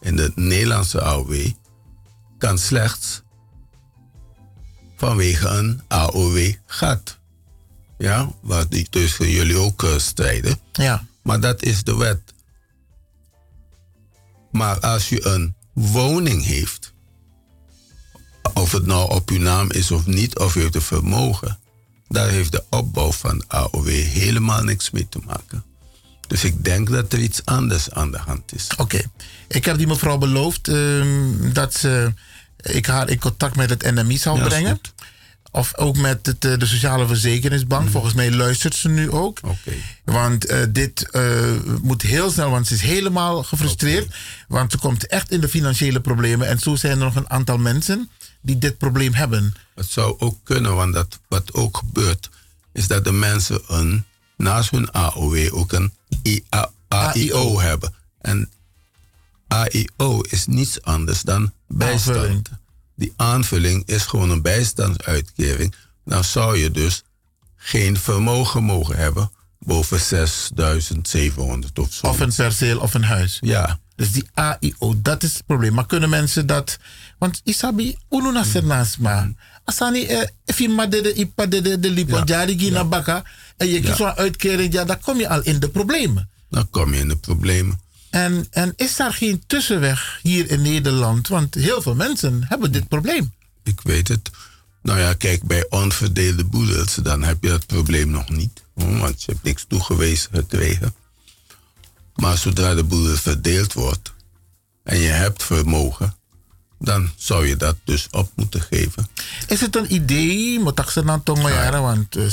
[0.00, 1.46] in de Nederlandse AOW,
[2.38, 3.22] kan slechts
[4.96, 7.18] vanwege een AOW-gat.
[7.98, 10.60] Ja, waar die tussen jullie ook eh, strijden.
[10.72, 11.06] Ja.
[11.22, 12.20] Maar dat is de wet.
[14.52, 16.92] Maar als je een woning heeft,
[18.54, 21.58] of het nou op uw naam is of niet, of u heeft een vermogen,
[22.08, 25.64] daar heeft de opbouw van AOW helemaal niks mee te maken.
[26.26, 28.66] Dus ik denk dat er iets anders aan de hand is.
[28.76, 29.00] Oké.
[29.48, 32.12] Ik heb die mevrouw beloofd ehm, dat ze,
[32.60, 34.80] ik haar in contact met het NMI Ja, is brengen.
[35.50, 37.82] Of ook met het, eh, de Sociale Verzekeringsbank.
[37.82, 37.92] Mhm.
[37.92, 39.40] Volgens mij luistert ze nu ook.
[40.04, 41.22] Want eh, dit eh,
[41.82, 44.14] moet heel snel, want ze is helemaal gefrustreerd.
[44.48, 46.48] Want ze komt echt in de financiële problemen.
[46.48, 48.10] En zo zijn er nog een aantal mensen
[48.40, 49.54] die dit probleem hebben.
[49.74, 52.30] Het zou ook kunnen, want dat, wat ook gebeurt,
[52.72, 54.04] is dat de mensen een,
[54.36, 55.92] naast hun AOW ook een
[56.22, 57.94] IA AIO hebben.
[58.20, 58.50] En
[59.48, 62.16] AIO is niets anders dan bijstand.
[62.16, 62.46] Aanvulling.
[62.94, 65.74] Die aanvulling is gewoon een bijstandsuitkering.
[66.04, 67.02] Dan zou je dus
[67.56, 72.06] geen vermogen mogen hebben boven 6700 of zo.
[72.06, 73.38] Of een perceel of een huis.
[73.40, 73.78] Ja.
[73.96, 75.74] Dus die AIO, dat is het probleem.
[75.74, 76.78] Maar kunnen mensen dat...
[77.18, 79.32] Want isabi, unu na sernasma.
[79.64, 83.24] Asani, eh, if de, de, ipa de, de, de lipo, jari gina baka.
[83.56, 86.28] En je kiest zo'n uitkering, ja, dan kom je al in de problemen.
[86.50, 87.80] Dan kom je in de problemen.
[88.10, 91.28] En, en is daar geen tussenweg hier in Nederland?
[91.28, 93.32] Want heel veel mensen hebben dit probleem.
[93.64, 94.30] Ik weet het.
[94.82, 98.62] Nou ja, kijk, bij onverdeelde boedels, dan heb je dat probleem nog niet.
[98.74, 100.94] Want je hebt niks toegewezen gekregen.
[102.14, 104.12] Maar zodra de boedel verdeeld wordt
[104.82, 106.16] en je hebt vermogen,
[106.78, 109.08] dan zou je dat dus op moeten geven.
[109.46, 112.30] Is het een idee, moet ik ze dan jaren, want uh,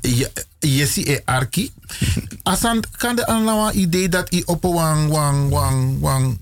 [0.00, 1.72] je, je ziet e arki.
[2.42, 6.38] Asan kan de een idee dat i op wang wang wang wang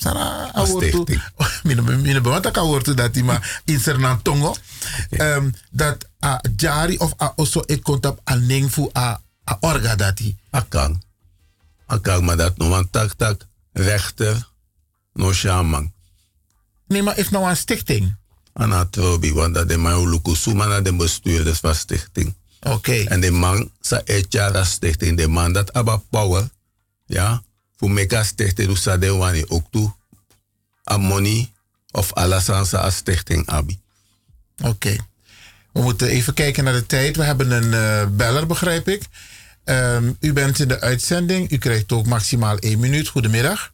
[0.00, 1.04] Sara awortu.
[1.64, 4.54] Mine bewata ka awortu dat i maar in Sernan Tongo.
[5.10, 9.96] Um, dat a jari of a oso e kontap a ning fu a, a orga
[9.96, 10.36] dat i.
[10.56, 11.02] A kan.
[11.92, 14.48] A kan maar dat no want tak tak rechter
[15.12, 15.92] no shaman.
[16.90, 18.14] Nee, maar is nou een stichting?
[18.52, 22.34] Anatrobi, want dat de man luku suma na de bestuurders van stichting.
[22.60, 22.92] Oké.
[22.92, 26.48] En de man sa etjara stichting, de man dat aba power,
[27.06, 27.42] ja,
[27.76, 29.92] voor meka stichting, dus sa de wani ook toe,
[30.90, 31.48] a money
[31.90, 33.78] of alasansa a stichting abi.
[34.64, 34.96] Oké.
[35.72, 37.16] We moeten even kijken naar de tijd.
[37.16, 39.02] We hebben een eh, beller, begrijp ik.
[39.64, 41.50] Ehm, u bent in de uitzending.
[41.50, 43.08] U krijgt ook maximaal één minuut.
[43.08, 43.72] Goedemiddag.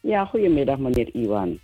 [0.00, 1.58] Ja, goedemiddag meneer Iwan.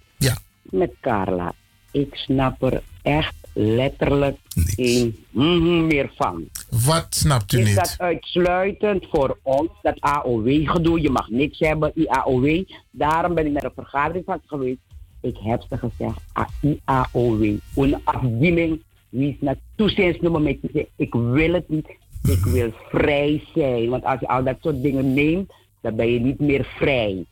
[0.70, 1.52] Met Carla.
[1.90, 6.48] Ik snap er echt letterlijk geen mhm meer van.
[6.86, 7.74] Wat snapt u Is niet?
[7.74, 11.00] dat uitsluitend voor ons, dat AOW-gedoe?
[11.00, 12.64] Je mag niks hebben, IAOW.
[12.90, 14.78] Daarom ben ik naar een vergadering van geweest.
[15.20, 16.20] Ik heb ze gezegd,
[16.60, 20.88] IAOW, een afdiening, wie is naar toeziensnummer met je.
[20.96, 21.88] Ik wil het niet.
[22.22, 23.88] Ik wil vrij zijn.
[23.88, 27.24] Want als je al dat soort dingen neemt, dan ben je niet meer vrij.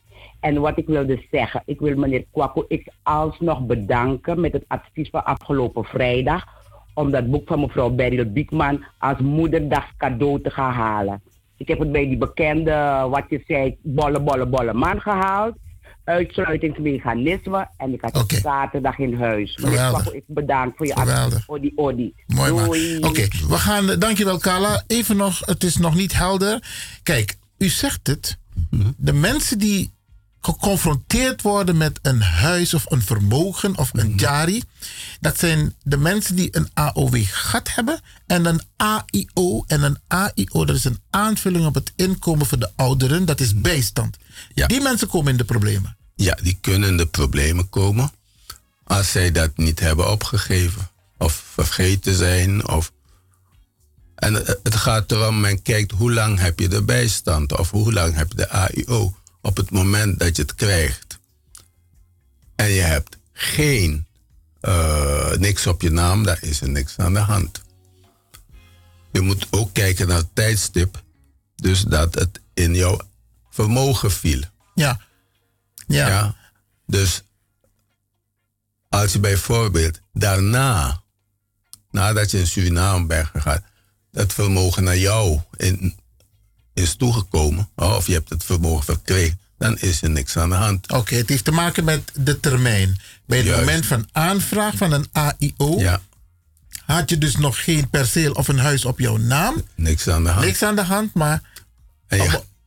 [0.47, 5.09] En wat ik wilde zeggen, ik wil meneer Kwakko ik alsnog bedanken met het advies
[5.09, 6.43] van afgelopen vrijdag.
[6.93, 11.21] Om dat boek van mevrouw Beryl Biekman als moederdag cadeau te gaan halen.
[11.57, 15.55] Ik heb het bij die bekende, wat je zei, bolle, bolle, bolle man gehaald.
[16.03, 17.67] Uitsluitingsmechanisme.
[17.77, 19.55] En ik had het zaterdag in huis.
[19.57, 20.01] Meneer Geweldig.
[20.01, 21.23] Kwakko, ik bedank voor je Geweldig.
[21.25, 21.47] advies.
[21.47, 22.13] Odi, odi.
[22.27, 22.49] Mooi.
[22.65, 22.97] Doei.
[22.97, 23.89] Oké, we gaan.
[23.89, 24.83] eh, Dankjewel, Carla.
[24.87, 26.63] Even nog, het is nog niet helder.
[27.03, 28.37] Kijk, u zegt het.
[28.97, 29.91] De mensen die
[30.47, 34.63] geconfronteerd worden met een huis of een vermogen of een jari,
[35.19, 39.63] dat zijn de mensen die een AOW-gat hebben en een AIO.
[39.67, 43.61] En een AIO, dat is een aanvulling op het inkomen voor de ouderen, dat is
[43.61, 44.17] bijstand.
[44.53, 45.97] Die mensen komen in de problemen.
[46.15, 48.11] Ja, die kunnen in de problemen komen
[48.83, 50.89] als zij dat niet hebben opgegeven.
[51.17, 52.67] Of vergeten zijn.
[52.67, 52.91] Of...
[54.15, 57.93] En het het gaat erom, men kijkt hoe lang heb je de bijstand of hoe
[57.93, 59.15] lang heb je de AIO.
[59.47, 61.19] Op het moment dat je het krijgt
[62.55, 64.07] en je hebt geen
[64.59, 67.61] eh, niks op je naam, daar is er niks aan de hand.
[69.11, 71.03] Je moet ook kijken naar het tijdstip,
[71.55, 72.99] dus dat het in jouw
[73.49, 74.41] vermogen viel.
[74.75, 74.99] Ja.
[75.87, 76.35] Ja.
[76.85, 77.23] Dus
[78.89, 81.01] als je bijvoorbeeld daarna,
[81.91, 83.65] nadat je in Suriname bent gegaan,
[84.11, 85.99] het vermogen naar jou in,
[86.77, 90.91] is toegekomen, of je hebt het vermogen verkregen, dan is er niks aan de hand.
[90.91, 92.99] Oké, het heeft te maken met de termijn.
[93.25, 93.65] Bij het Juist.
[93.65, 95.99] moment van aanvraag van een AIO
[96.85, 99.63] had je dus nog geen perceel of een huis op jouw naam.
[99.75, 100.45] Niks aan de hand.
[100.45, 101.41] Niks aan de hand, maar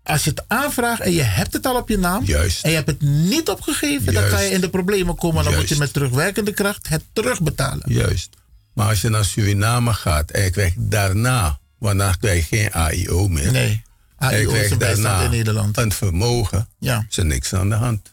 [0.03, 2.65] als je het aanvraagt en je hebt het al op je naam Juist.
[2.65, 5.45] en je hebt het niet opgegeven, dan ga je in de problemen komen.
[5.45, 7.83] Dan moet je met terugwerkende kracht het terugbetalen.
[7.85, 8.37] Juist.
[8.73, 12.73] Maar als je naar Suriname gaat en je krijgt daarna, want dan krijg je geen
[12.73, 13.53] AIO meer.
[13.53, 13.83] Nee,
[14.21, 15.77] AIO is krijgt daarna in Nederland.
[15.79, 17.07] een vermogen, Ja.
[17.11, 18.13] is er niks aan de hand.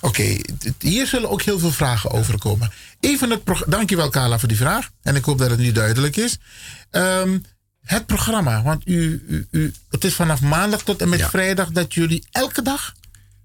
[0.00, 0.36] Oké,
[0.78, 2.72] hier zullen ook heel veel vragen over komen.
[3.00, 3.76] Even het programma.
[3.76, 4.90] Dankjewel, Carla, voor die vraag.
[5.02, 6.38] En ik hoop dat het nu duidelijk is.
[6.90, 7.38] Ehm,
[7.84, 11.94] het programma, want u, u, u, het is vanaf maandag tot en met vrijdag dat
[11.94, 12.94] jullie elke dag.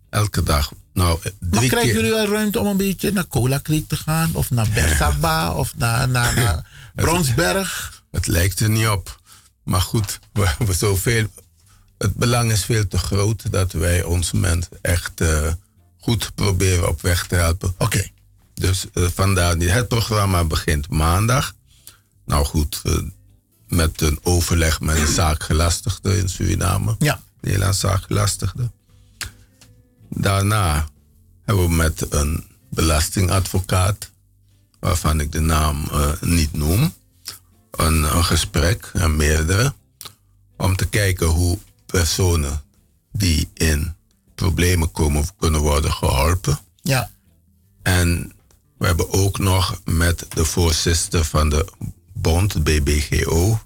[0.09, 0.71] Elke dag.
[0.93, 1.99] Nou, eh, Maar drie krijgen keer.
[2.01, 4.29] jullie wel ruimte om een beetje naar Cola Creek te gaan?
[4.33, 5.51] Of naar Bersaba?
[5.61, 8.01] of naar, naar, naar Bronsberg?
[8.11, 9.21] Het lijkt er niet op.
[9.63, 11.27] Maar goed, we, we zoveel,
[11.97, 15.51] het belang is veel te groot dat wij ons mensen echt eh,
[15.99, 17.75] goed proberen op weg te helpen.
[17.77, 18.07] Oké.
[18.53, 21.55] Dus eh, vandaar, het programma begint maandag.
[22.25, 22.97] Nou goed, eh,
[23.67, 26.95] met een overleg met een zaakgelastigde in Suriname.
[26.99, 27.21] Ja.
[27.41, 28.71] Nederlands zaakgelastigde.
[30.09, 30.87] Daarna
[31.45, 34.11] hebben we met een belastingadvocaat,
[34.79, 35.89] waarvan ik de naam
[36.21, 36.93] niet noem,
[37.71, 39.73] een, een gesprek, en meerdere,
[40.57, 42.61] om te kijken hoe personen
[43.11, 43.95] die in
[44.35, 46.59] problemen komen, kunnen worden geholpen.
[46.81, 47.11] Ja.
[47.81, 48.31] En
[48.77, 51.67] we hebben ook nog met de voorzitter van de
[52.13, 53.59] bond, BBGO,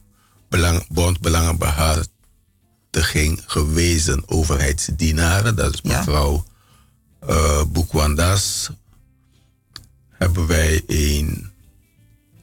[0.50, 5.56] belang, Bond Belangenbehartiging gewezen overheidsdienaren.
[5.56, 6.43] Dat is mevrouw
[7.19, 8.69] eh Boekwandas.
[10.09, 11.51] Hebben wij een,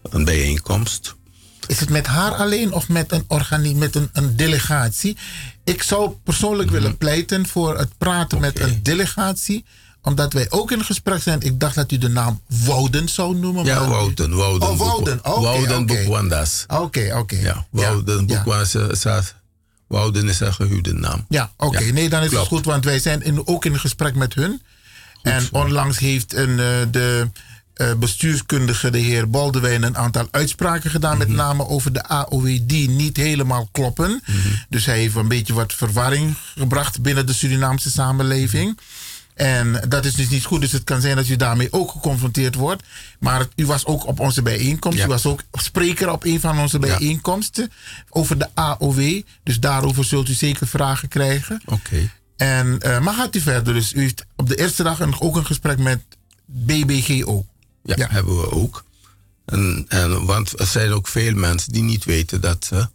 [0.02, 1.16] een bijeenkomst.
[1.68, 5.16] Is het met haar alleen of met een, organi met een, een delegatie?
[5.64, 6.78] Ik zou persoonlijk Mhm.
[6.80, 9.64] willen pleiten voor het praten met een delegatie.
[10.02, 11.40] Omdat wij ook in gesprek zijn.
[11.40, 13.64] Ik dacht dat u de naam Wouden zou noemen.
[13.64, 14.34] Ja, maar- Wouden.
[14.36, 15.18] Wouden, Oh, Wouden.
[15.24, 15.84] Oké, Wouden oké.
[15.94, 16.64] Boekwandas.
[16.68, 17.36] Oké, oké.
[17.36, 18.74] Ja, Wouden Boekwandas.
[18.74, 19.34] is haar-
[19.86, 21.24] Wouden is haar gehuwde naam.
[21.28, 21.78] Ja, oké.
[21.78, 22.44] Ja, nee, dan is klopt.
[22.44, 24.62] het goed, want wij zijn in, ook in gesprek met hun.
[25.22, 27.42] en onlangs heeft een, eh, de eh,
[27.98, 31.18] bestuurskundige, de heer Baldewijn, een aantal uitspraken gedaan.
[31.18, 34.22] Met name over de AOW die niet helemaal kloppen.
[34.68, 38.78] Dus hij heeft een beetje wat verwarring gebracht binnen de Surinaamse samenleving.
[39.38, 40.60] En dat is dus niet goed.
[40.60, 42.82] Dus het kan zijn dat u daarmee ook geconfronteerd wordt.
[43.18, 44.98] Maar u was ook op onze bijeenkomst.
[44.98, 45.04] Ja.
[45.04, 47.72] U was ook spreker op een van onze bijeenkomsten.
[48.08, 49.22] Over de AOW.
[49.42, 51.62] Dus daarover zult u zeker vragen krijgen.
[51.64, 52.10] Oké.
[52.36, 53.74] En, eh, maar gaat u verder.
[53.74, 56.00] Dus u heeft op de eerste dag een, ook een gesprek met
[56.44, 57.46] BBGO.
[57.82, 58.84] Ja, hebben we ook.
[59.44, 62.88] En, en, want er zijn ook veel mensen die niet weten dat ze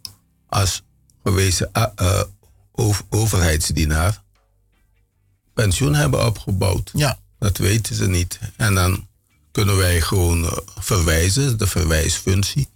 [0.48, 0.82] als
[1.22, 2.22] gewezen eh,
[2.72, 4.22] over- overheidsdienaar
[5.54, 6.90] pensioen hebben opgebouwd.
[6.94, 7.18] Ja.
[7.38, 8.38] Dat weten ze niet.
[8.56, 9.06] En dan
[9.52, 12.68] kunnen wij gewoon eh, verwijzen, de verwijsfunctie,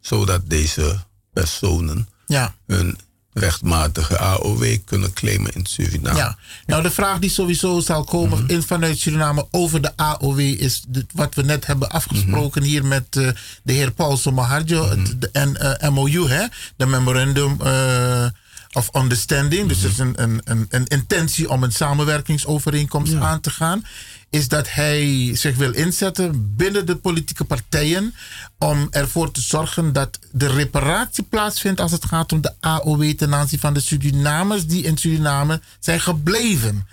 [0.00, 2.54] zodat deze personen Ja.
[2.66, 2.98] hun
[3.40, 6.16] rechtmatige AOW kunnen claimen in Suriname.
[6.18, 10.84] Ja, nou de vraag die sowieso zal komen in, vanuit Suriname over de AOW is
[10.88, 13.28] de- wat we net hebben afgesproken hier met eh,
[13.62, 18.26] de heer Paulson Maharjo het- de, en eh, MOU, hè, de Memorandum eh,
[18.72, 19.68] of Understanding.
[19.68, 23.84] Dus het is een, een, een, een intentie om een samenwerkingsovereenkomst aan te gaan.
[24.30, 28.14] Is dat hij zich wil inzetten binnen de politieke partijen
[28.58, 33.34] om ervoor te zorgen dat de reparatie plaatsvindt als het gaat om de AOW ten
[33.34, 36.86] aanzien van de Surinamers die in Suriname zijn gebleven.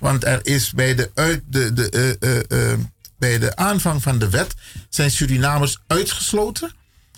[0.00, 2.78] Want er is bij de, uit, de, de, eh, eh, eh,
[3.18, 4.54] bij de aanvang van de wet
[4.88, 6.72] zijn Surinamers uitgesloten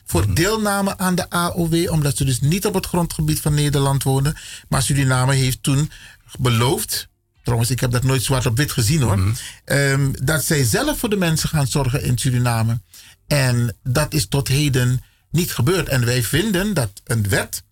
[0.04, 4.36] voor deelname aan de AOW, omdat ze dus niet op het grondgebied van Nederland wonen.
[4.68, 5.90] Maar Suriname heeft toen
[6.38, 7.08] beloofd,
[7.48, 9.32] trouwens ik heb dat nooit zwart op wit gezien hoor,
[9.64, 12.80] ehm, dat zij zelf voor de mensen gaan zorgen in Suriname.
[13.26, 15.88] En dat is tot heden niet gebeurd.
[15.88, 17.62] En wij vinden dat een wet,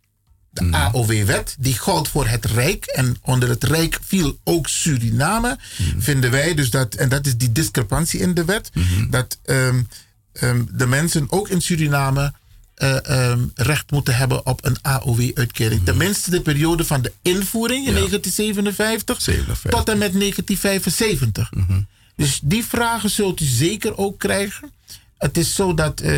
[0.50, 2.84] de AOW-wet, die geldt voor het Rijk.
[2.84, 5.58] En onder het Rijk viel ook Suriname.
[5.98, 8.70] Vinden wij dus dat, en dat is die discrepantie in de wet,
[9.10, 9.82] dat ehm,
[10.32, 12.32] ehm, de mensen ook in Suriname
[12.76, 15.84] eh, ehm, recht moeten hebben op een AOW-uitkering.
[15.84, 19.16] Tenminste de periode van de invoering in 1957
[19.70, 21.50] tot en met 1975.
[22.16, 24.70] Dus die vragen zult u zeker ook krijgen.
[25.18, 26.10] Het is zo dat eh,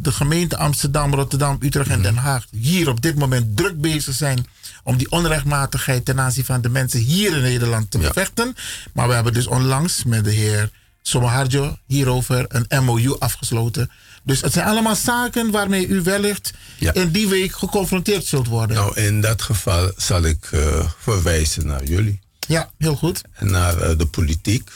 [0.00, 4.46] de gemeente Amsterdam, Rotterdam, Utrecht en Den Haag hier op dit moment druk bezig zijn
[4.82, 8.54] om die onrechtmatigheid ten aanzien van de mensen hier in Nederland te bevechten.
[8.92, 10.70] Maar we hebben dus onlangs met de heer
[11.02, 13.90] Somaharjo hierover een MOU afgesloten.
[14.24, 18.76] Dus het zijn allemaal zaken waarmee u wellicht in die week geconfronteerd zult worden.
[18.76, 22.20] Nou, in dat geval zal ik eh, verwijzen naar jullie.
[22.38, 23.22] Ja, heel goed.
[23.32, 24.70] En naar eh, de politiek.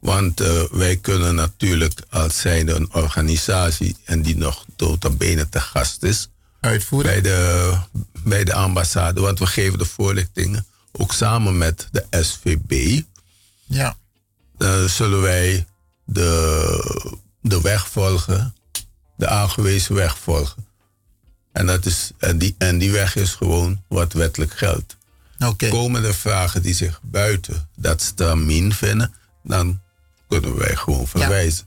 [0.00, 5.60] Want eh, wij kunnen natuurlijk als zijnde een organisatie en die nog nota bene te
[5.60, 6.28] gast is.
[6.60, 7.10] Uitvoeren.
[7.10, 7.72] Bij de,
[8.24, 9.20] bij de ambassade.
[9.20, 13.02] Want we geven de voorlichtingen ook samen met de SVB.
[13.66, 13.96] Ja.
[14.58, 15.66] Dan zullen wij
[16.04, 18.55] de, de weg volgen.
[19.16, 20.66] De aangewezen weg volgen.
[21.52, 24.96] En, dat is, en, die, en die weg is gewoon wat wettelijk geldt.
[25.68, 29.80] Komen er vragen die zich buiten dat stramien vinden, dan
[30.28, 31.66] kunnen wij gewoon verwijzen.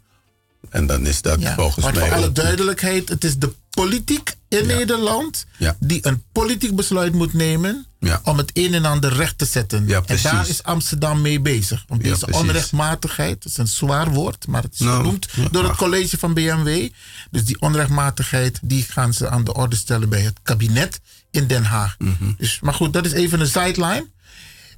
[0.69, 2.07] En dan is dat Ja, volgens maar mij.
[2.07, 5.45] voor alle duidelijkheid, het is de politiek in Nederland
[5.79, 8.21] die een politiek besluit moet nemen Ja.
[8.23, 9.89] om het een en ander recht te zetten.
[10.05, 11.83] en daar is Amsterdam mee bezig.
[11.87, 15.77] Om deze onrechtmatigheid, dat is een zwaar woord, maar het is Nou, genoemd door het
[15.77, 16.89] college van BMW.
[17.31, 21.63] Dus die onrechtmatigheid, die gaan ze aan de orde stellen bij het kabinet in Den
[21.63, 21.95] Haag.
[21.97, 22.31] Mhm.
[22.37, 24.07] dus, maar goed, dat is even een sideline.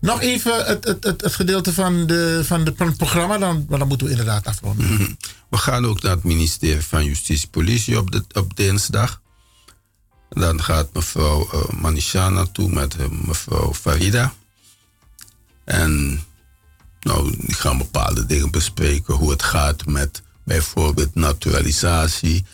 [0.02, 3.66] Nog even het, het, het, het gedeelte van, de, van, de, van het programma, dan,
[3.70, 4.94] maar dan moeten we inderdaad afronden.
[4.94, 5.12] Mhm.
[5.50, 9.21] We gaan ook naar het ministerie van Justitie en Politie op, de, op dinsdag.
[10.34, 14.34] Dan gaat mevrouw eh, Manisha naartoe met eh, mevrouw Farida.
[15.64, 16.24] En
[17.00, 19.14] nou, die gaan bepaalde dingen bespreken.
[19.14, 22.46] Hoe het gaat met bijvoorbeeld naturalisatie.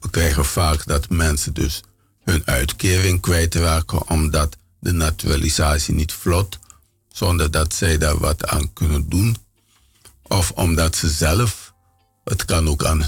[0.00, 1.82] We krijgen vaak dat mensen dus
[2.24, 6.58] hun uitkering kwijtraken omdat de naturalisatie niet vlot
[7.08, 9.36] zonder dat zij daar wat aan kunnen doen.
[10.22, 11.72] Of omdat ze zelf,
[12.24, 13.04] het kan ook aan,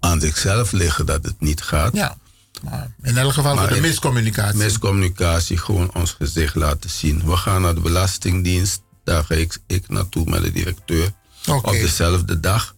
[0.00, 1.94] aan zichzelf liggen dat het niet gaat.
[1.94, 2.16] Ja.
[2.62, 4.58] Maar in elk geval voor de miscommunicatie.
[4.58, 7.24] Miscommunicatie, gewoon ons gezicht laten zien.
[7.24, 11.12] We gaan naar de Belastingdienst, daar ga ik, ik naartoe met de directeur.
[11.46, 12.74] Op dezelfde dag.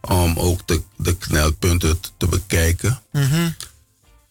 [0.00, 3.00] Om ook de, de knelpunten te bekijken.
[3.12, 3.50] Mhm.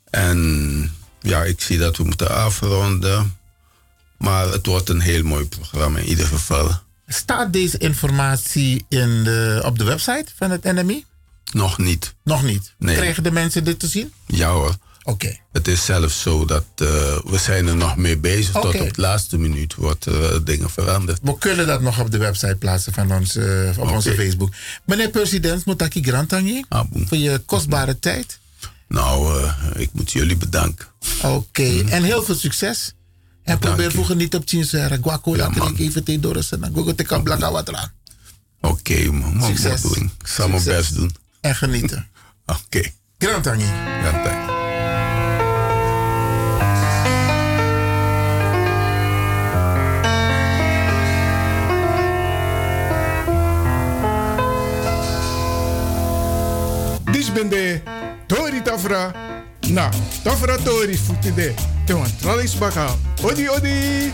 [0.09, 3.37] En ja, ik zie dat we moeten afronden.
[4.17, 6.79] Maar het wordt een heel mooi programma in ieder geval.
[7.07, 11.05] Staat deze informatie in de, op de website van het NMI?
[11.51, 12.13] Nog niet.
[12.23, 12.73] Nog niet.
[12.77, 12.95] Nee.
[12.95, 14.13] Krijgen de mensen dit te zien?
[14.27, 14.75] Ja hoor.
[15.03, 15.38] Oké.
[15.51, 16.88] Het is zelfs zo dat eh,
[17.23, 18.51] we zijn er nog mee bezig.
[18.51, 21.19] Tot op de laatste minuut wordt eh, dingen veranderd.
[21.23, 24.53] We kunnen dat nog op de website plaatsen van ons, eh, op onze Facebook.
[24.85, 26.63] Meneer president, moet ik je grantangi
[27.05, 28.39] voor je kostbare tijd.
[28.88, 29.43] Nou,
[29.75, 30.88] ik moet jullie bedanken.
[31.23, 32.93] Oké, en heel veel succes.
[33.43, 34.97] En probeer vroeger niet op Chinsera.
[35.01, 37.91] Guaco, ja, drink even thee door en dan gogo te kan blakka wat eraan.
[38.61, 39.49] Oké, man.
[39.49, 39.83] Ik Succes.
[39.83, 41.11] Ik mijn best doen.
[41.41, 42.07] En genieten.
[42.65, 42.91] Oké.
[43.17, 43.65] Grantangi.
[44.01, 44.49] Grantangi.
[57.11, 57.81] Dis ben de
[58.27, 59.11] Tori Tafra.
[59.67, 59.89] Na,
[60.23, 61.53] Tafra Tori futi de.
[61.85, 62.95] Te wan tralis baka.
[63.23, 64.13] Odi odi.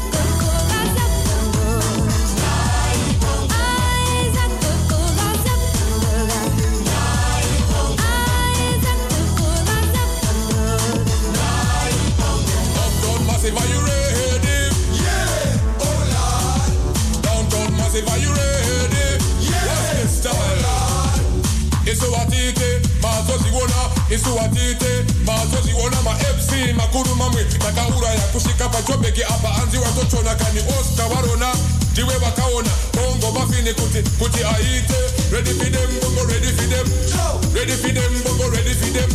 [25.35, 31.07] Isuwatite, mazoziona ma MC makuru mamwe takaura ya kusika pachobeki apa anzi watochona kani Oscar
[31.09, 31.53] varona
[31.91, 34.95] ndiwe vakaona bongo mafini kuti kuti aite.
[35.31, 36.87] Ready for them bongo ready for them
[37.53, 39.09] ready for them bongo ready for them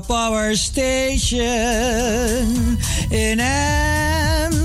[0.00, 1.38] Power station
[3.10, 4.58] in Amsterdam.